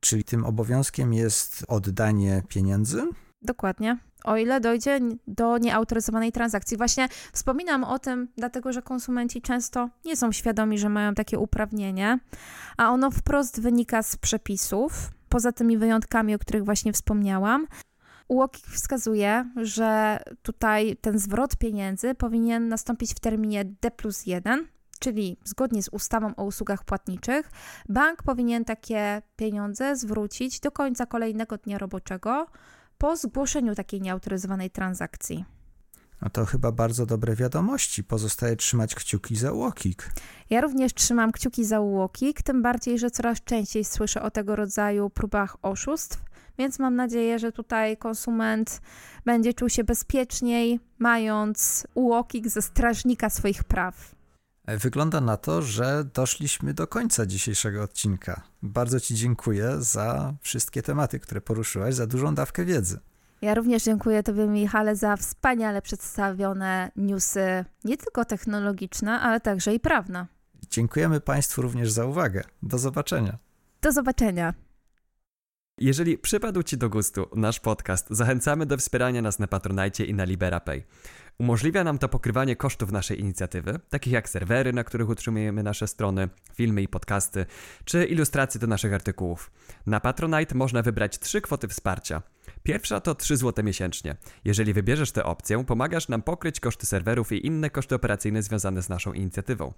Czyli 0.00 0.24
tym 0.24 0.44
obowiązkiem 0.44 1.12
jest 1.12 1.64
oddanie 1.68 2.42
pieniędzy? 2.48 3.02
Dokładnie. 3.46 3.98
O 4.24 4.36
ile 4.36 4.60
dojdzie 4.60 5.00
do 5.26 5.58
nieautoryzowanej 5.58 6.32
transakcji. 6.32 6.76
Właśnie 6.76 7.08
wspominam 7.32 7.84
o 7.84 7.98
tym, 7.98 8.28
dlatego 8.36 8.72
że 8.72 8.82
konsumenci 8.82 9.42
często 9.42 9.88
nie 10.04 10.16
są 10.16 10.32
świadomi, 10.32 10.78
że 10.78 10.88
mają 10.88 11.14
takie 11.14 11.38
uprawnienie, 11.38 12.18
a 12.76 12.90
ono 12.90 13.10
wprost 13.10 13.60
wynika 13.60 14.02
z 14.02 14.16
przepisów, 14.16 15.10
poza 15.28 15.52
tymi 15.52 15.78
wyjątkami, 15.78 16.34
o 16.34 16.38
których 16.38 16.64
właśnie 16.64 16.92
wspomniałam. 16.92 17.66
UOKiK 18.28 18.66
wskazuje, 18.66 19.50
że 19.56 20.20
tutaj 20.42 20.96
ten 21.00 21.18
zwrot 21.18 21.56
pieniędzy 21.56 22.14
powinien 22.14 22.68
nastąpić 22.68 23.14
w 23.14 23.20
terminie 23.20 23.64
D 23.64 23.90
plus 23.90 24.26
1, 24.26 24.68
czyli 25.00 25.36
zgodnie 25.44 25.82
z 25.82 25.88
ustawą 25.88 26.34
o 26.36 26.44
usługach 26.44 26.84
płatniczych, 26.84 27.50
bank 27.88 28.22
powinien 28.22 28.64
takie 28.64 29.22
pieniądze 29.36 29.96
zwrócić 29.96 30.60
do 30.60 30.70
końca 30.70 31.06
kolejnego 31.06 31.58
dnia 31.58 31.78
roboczego 31.78 32.46
po 32.98 33.16
zgłoszeniu 33.16 33.74
takiej 33.74 34.00
nieautoryzowanej 34.00 34.70
transakcji. 34.70 35.44
No 36.22 36.30
to 36.30 36.44
chyba 36.44 36.72
bardzo 36.72 37.06
dobre 37.06 37.36
wiadomości. 37.36 38.04
Pozostaje 38.04 38.56
trzymać 38.56 38.94
kciuki 38.94 39.36
za 39.36 39.52
Łokik. 39.52 40.10
Ja 40.50 40.60
również 40.60 40.94
trzymam 40.94 41.32
kciuki 41.32 41.64
za 41.64 41.80
Łokik, 41.80 42.42
tym 42.42 42.62
bardziej, 42.62 42.98
że 42.98 43.10
coraz 43.10 43.44
częściej 43.44 43.84
słyszę 43.84 44.22
o 44.22 44.30
tego 44.30 44.56
rodzaju 44.56 45.10
próbach 45.10 45.56
oszustw, 45.62 46.22
więc 46.58 46.78
mam 46.78 46.96
nadzieję, 46.96 47.38
że 47.38 47.52
tutaj 47.52 47.96
konsument 47.96 48.80
będzie 49.24 49.54
czuł 49.54 49.68
się 49.68 49.84
bezpieczniej, 49.84 50.80
mając 50.98 51.86
Łokik 51.94 52.48
ze 52.48 52.62
strażnika 52.62 53.30
swoich 53.30 53.64
praw. 53.64 54.15
Wygląda 54.66 55.20
na 55.20 55.36
to, 55.36 55.62
że 55.62 56.04
doszliśmy 56.14 56.74
do 56.74 56.86
końca 56.86 57.26
dzisiejszego 57.26 57.82
odcinka. 57.82 58.42
Bardzo 58.62 59.00
Ci 59.00 59.14
dziękuję 59.14 59.76
za 59.78 60.34
wszystkie 60.40 60.82
tematy, 60.82 61.20
które 61.20 61.40
poruszyłaś, 61.40 61.94
za 61.94 62.06
dużą 62.06 62.34
dawkę 62.34 62.64
wiedzy. 62.64 62.98
Ja 63.42 63.54
również 63.54 63.82
dziękuję 63.82 64.22
Tobie, 64.22 64.46
Michale, 64.46 64.96
za 64.96 65.16
wspaniale 65.16 65.82
przedstawione 65.82 66.90
newsy, 66.96 67.64
nie 67.84 67.96
tylko 67.96 68.24
technologiczne, 68.24 69.20
ale 69.20 69.40
także 69.40 69.74
i 69.74 69.80
prawne. 69.80 70.26
Dziękujemy 70.70 71.20
Państwu 71.20 71.62
również 71.62 71.92
za 71.92 72.04
uwagę. 72.04 72.44
Do 72.62 72.78
zobaczenia. 72.78 73.38
Do 73.82 73.92
zobaczenia. 73.92 74.54
Jeżeli 75.78 76.18
przypadł 76.18 76.62
Ci 76.62 76.78
do 76.78 76.90
gustu 76.90 77.28
nasz 77.34 77.60
podcast, 77.60 78.06
zachęcamy 78.10 78.66
do 78.66 78.76
wspierania 78.76 79.22
nas 79.22 79.38
na 79.38 79.46
Patronite 79.46 80.04
i 80.04 80.14
na 80.14 80.24
LiberaPay. 80.24 80.84
Umożliwia 81.38 81.84
nam 81.84 81.98
to 81.98 82.08
pokrywanie 82.08 82.56
kosztów 82.56 82.92
naszej 82.92 83.20
inicjatywy, 83.20 83.80
takich 83.90 84.12
jak 84.12 84.28
serwery, 84.28 84.72
na 84.72 84.84
których 84.84 85.08
utrzymujemy 85.08 85.62
nasze 85.62 85.88
strony, 85.88 86.28
filmy 86.54 86.82
i 86.82 86.88
podcasty, 86.88 87.46
czy 87.84 88.04
ilustracje 88.04 88.60
do 88.60 88.66
naszych 88.66 88.94
artykułów. 88.94 89.50
Na 89.86 90.00
Patronite 90.00 90.54
można 90.54 90.82
wybrać 90.82 91.18
trzy 91.18 91.40
kwoty 91.40 91.68
wsparcia. 91.68 92.22
Pierwsza 92.66 93.00
to 93.00 93.14
3 93.14 93.36
zł 93.36 93.64
miesięcznie. 93.64 94.16
Jeżeli 94.44 94.72
wybierzesz 94.72 95.12
tę 95.12 95.24
opcję, 95.24 95.64
pomagasz 95.64 96.08
nam 96.08 96.22
pokryć 96.22 96.60
koszty 96.60 96.86
serwerów 96.86 97.32
i 97.32 97.46
inne 97.46 97.70
koszty 97.70 97.94
operacyjne 97.94 98.42
związane 98.42 98.82
z 98.82 98.88
naszą 98.88 99.12
inicjatywą. 99.12 99.72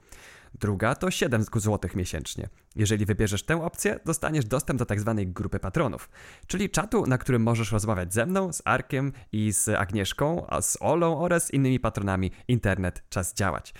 Druga 0.55 0.95
to 0.95 1.11
7 1.11 1.45
zł 1.55 1.91
miesięcznie. 1.95 2.49
Jeżeli 2.77 3.07
wybierzesz 3.07 3.43
tę 3.43 3.65
opcję, 3.65 4.01
dostaniesz 4.05 4.45
dostęp 4.45 4.79
do 4.79 4.87
tzw. 4.87 5.15
Tak 5.17 5.33
grupy 5.33 5.59
patronów, 5.59 6.09
czyli 6.47 6.71
czatu, 6.71 7.07
na 7.07 7.19
którym 7.19 7.43
możesz 7.43 7.73
rozmawiać 7.73 8.15
ze 8.15 8.27
mną, 8.27 8.53
z 8.53 8.63
Arkiem 8.65 9.13
i 9.33 9.53
z 9.53 9.69
Agnieszką, 9.69 10.47
a 10.49 10.63
z 10.63 10.77
Olą 10.81 11.21
oraz 11.21 11.51
innymi 11.51 11.81
patronami 11.81 12.31
Internet 12.49 13.03
Czas 13.09 13.35
Działać. 13.35 13.75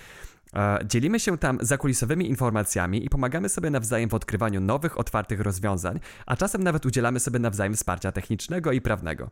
Dzielimy 0.85 1.19
się 1.19 1.37
tam 1.37 1.57
zakulisowymi 1.61 2.29
informacjami 2.29 3.05
i 3.05 3.09
pomagamy 3.09 3.49
sobie 3.49 3.69
nawzajem 3.69 4.09
w 4.09 4.13
odkrywaniu 4.13 4.61
nowych, 4.61 4.99
otwartych 4.99 5.39
rozwiązań, 5.39 5.99
a 6.25 6.35
czasem 6.35 6.63
nawet 6.63 6.85
udzielamy 6.85 7.19
sobie 7.19 7.39
nawzajem 7.39 7.75
wsparcia 7.75 8.11
technicznego 8.11 8.71
i 8.71 8.81
prawnego. 8.81 9.29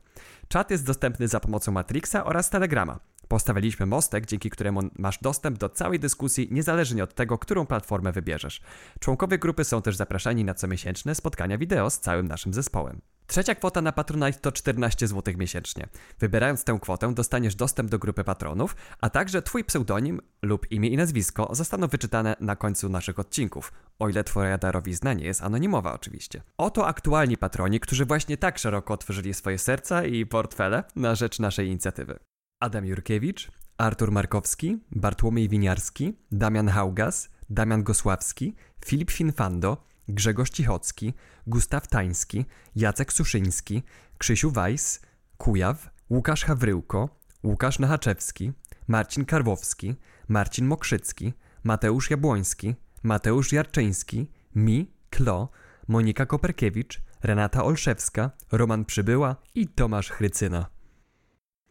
Czat 0.48 0.72
jest 0.72 0.86
dostępny 0.86 1.28
za 1.28 1.40
pomocą 1.40 1.72
Matrixa 1.72 2.26
oraz 2.26 2.50
Telegrama. 2.50 3.00
Postawiliśmy 3.28 3.86
mostek, 3.86 4.26
dzięki 4.26 4.50
któremu 4.50 4.82
masz 4.98 5.18
dostęp 5.18 5.58
do 5.58 5.70
całej 5.70 6.00
dyskusji, 6.00 6.48
niezależnie 6.52 7.04
od 7.04 7.14
tego, 7.14 7.38
którą 7.38 7.66
platformę 7.66 8.12
wybierzesz. 8.12 8.62
Członkowie 9.00 9.38
grupy 9.38 9.64
są 9.64 9.82
też 9.82 9.96
zapraszani 9.96 10.44
na 10.44 10.54
comiesięczne 10.54 11.16
spotkania 11.16 11.58
wideo 11.58 11.90
z 11.90 12.00
całym 12.00 12.28
naszym 12.28 12.54
zespołem. 12.54 13.02
Trzecia 13.28 13.56
kwota 13.56 13.82
na 13.82 13.92
Patronite 13.92 14.40
to 14.40 14.52
14 14.52 15.08
zł 15.08 15.34
miesięcznie. 15.38 15.88
Wybierając 16.20 16.64
tę 16.64 16.80
kwotę, 16.82 17.14
dostaniesz 17.14 17.56
dostęp 17.56 17.90
do 17.90 18.00
grupy 18.00 18.24
patronów, 18.24 18.76
a 19.02 19.10
także 19.10 19.42
Twój 19.42 19.64
pseudonim 19.64 20.22
lub 20.42 20.72
imię 20.72 20.90
i 20.90 20.98
nazwisko 20.98 21.50
zostaną 21.52 21.88
wyczytane 21.88 22.36
na 22.40 22.56
końcu 22.56 22.90
naszych 22.90 23.20
odcinków, 23.20 23.72
o 24.00 24.10
ile 24.10 24.24
Twoja 24.24 24.58
darowizna 24.58 25.14
nie 25.14 25.26
jest 25.26 25.44
anonimowa 25.44 25.94
oczywiście. 25.94 26.42
Oto 26.58 26.88
aktualni 26.88 27.38
patroni, 27.38 27.80
którzy 27.80 28.06
właśnie 28.06 28.38
tak 28.38 28.58
szeroko 28.58 28.94
otworzyli 28.94 29.34
swoje 29.34 29.58
serca 29.58 30.06
i 30.06 30.26
portfele 30.26 30.84
na 30.96 31.16
rzecz 31.16 31.40
naszej 31.40 31.68
inicjatywy. 31.68 32.20
Adam 32.60 32.86
Jurkiewicz, 32.86 33.52
Artur 33.78 34.12
Markowski, 34.12 34.78
Bartłomiej 34.92 35.50
Winiarski, 35.50 36.14
Damian 36.32 36.68
Haugas, 36.68 37.30
Damian 37.50 37.84
Gosławski, 37.84 38.56
Filip 38.86 39.12
Finfando, 39.12 39.88
Grzegorz 40.08 40.50
Cichocki, 40.50 41.14
Gustaw 41.48 41.88
Tański, 41.88 42.46
Jacek 42.76 43.14
Suszyński, 43.14 43.84
Krzysiu 44.18 44.52
Weiss, 44.52 45.02
Kujaw, 45.38 45.90
Łukasz 46.10 46.46
Hawryłko, 46.46 47.10
Łukasz 47.44 47.80
Nachaczewski, 47.80 48.52
Marcin 48.88 49.26
Karwowski, 49.26 49.96
Marcin 50.28 50.66
Mokrzycki, 50.66 51.34
Mateusz 51.64 52.10
Jabłoński, 52.10 52.76
Mateusz 53.04 53.52
Jarczyński, 53.52 54.32
Mi, 54.56 54.92
Klo, 55.10 55.50
Monika 55.88 56.26
Koperkiewicz, 56.26 57.02
Renata 57.24 57.64
Olszewska, 57.64 58.32
Roman 58.52 58.86
Przybyła 58.86 59.36
i 59.56 59.68
Tomasz 59.68 60.10
Chrycyna. 60.10 60.77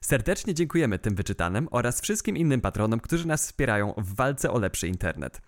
Serdecznie 0.06 0.54
dziękujemy 0.54 0.98
tym 0.98 1.14
wyczytanym 1.14 1.68
oraz 1.70 2.00
wszystkim 2.00 2.36
innym 2.36 2.60
patronom, 2.60 3.00
którzy 3.00 3.26
nas 3.26 3.46
wspierają 3.46 3.94
w 3.96 4.14
walce 4.14 4.50
o 4.50 4.58
lepszy 4.58 4.88
internet. 4.88 5.42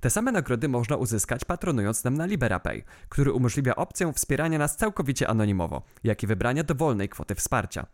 Te 0.00 0.10
same 0.10 0.32
nagrody 0.32 0.68
można 0.68 0.96
uzyskać 0.96 1.44
patronując 1.44 2.04
nam 2.04 2.14
na 2.14 2.26
LiberaPay, 2.26 2.84
który 3.08 3.32
umożliwia 3.32 3.76
opcję 3.76 4.12
wspierania 4.12 4.58
nas 4.58 4.76
całkowicie 4.76 5.28
anonimowo, 5.28 5.82
jak 6.04 6.22
i 6.22 6.26
wybrania 6.26 6.64
dowolnej 6.64 7.08
kwoty 7.08 7.34
wsparcia. 7.34 7.86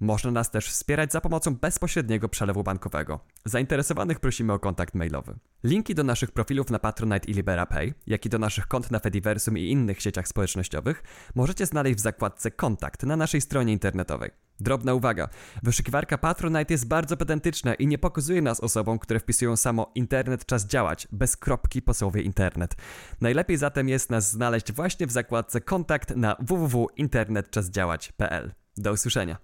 Można 0.00 0.30
nas 0.30 0.50
też 0.50 0.68
wspierać 0.68 1.12
za 1.12 1.20
pomocą 1.20 1.56
bezpośredniego 1.56 2.28
przelewu 2.28 2.62
bankowego. 2.62 3.20
Zainteresowanych 3.44 4.20
prosimy 4.20 4.52
o 4.52 4.58
kontakt 4.58 4.94
mailowy. 4.94 5.34
Linki 5.64 5.94
do 5.94 6.04
naszych 6.04 6.30
profilów 6.30 6.70
na 6.70 6.78
Patronite 6.78 7.30
i 7.30 7.34
LiberaPay, 7.34 7.94
jak 8.06 8.26
i 8.26 8.28
do 8.28 8.38
naszych 8.38 8.66
kont 8.66 8.90
na 8.90 8.98
Fediversum 8.98 9.58
i 9.58 9.70
innych 9.70 10.02
sieciach 10.02 10.28
społecznościowych 10.28 11.02
możecie 11.34 11.66
znaleźć 11.66 11.96
w 11.96 12.00
zakładce 12.00 12.50
Kontakt 12.50 13.02
na 13.02 13.16
naszej 13.16 13.40
stronie 13.40 13.72
internetowej. 13.72 14.30
Drobna 14.60 14.94
uwaga. 14.94 15.28
Wyszukiwarka 15.62 16.18
Patronite 16.18 16.74
jest 16.74 16.88
bardzo 16.88 17.16
pedantyczna 17.16 17.74
i 17.74 17.86
nie 17.86 17.98
pokazuje 17.98 18.42
nas 18.42 18.60
osobom, 18.60 18.98
które 18.98 19.20
wpisują 19.20 19.56
samo 19.56 19.92
internet 19.94 20.46
czas 20.46 20.66
działać, 20.66 21.08
bez 21.12 21.36
kropki 21.36 21.82
po 21.82 21.94
słowie 21.94 22.22
internet. 22.22 22.74
Najlepiej 23.20 23.56
zatem 23.56 23.88
jest 23.88 24.10
nas 24.10 24.30
znaleźć 24.30 24.72
właśnie 24.72 25.06
w 25.06 25.12
zakładce 25.12 25.60
Kontakt 25.60 26.16
na 26.16 26.36
www.internetczasdziałać.pl. 26.40 28.52
Do 28.76 28.92
usłyszenia. 28.92 29.36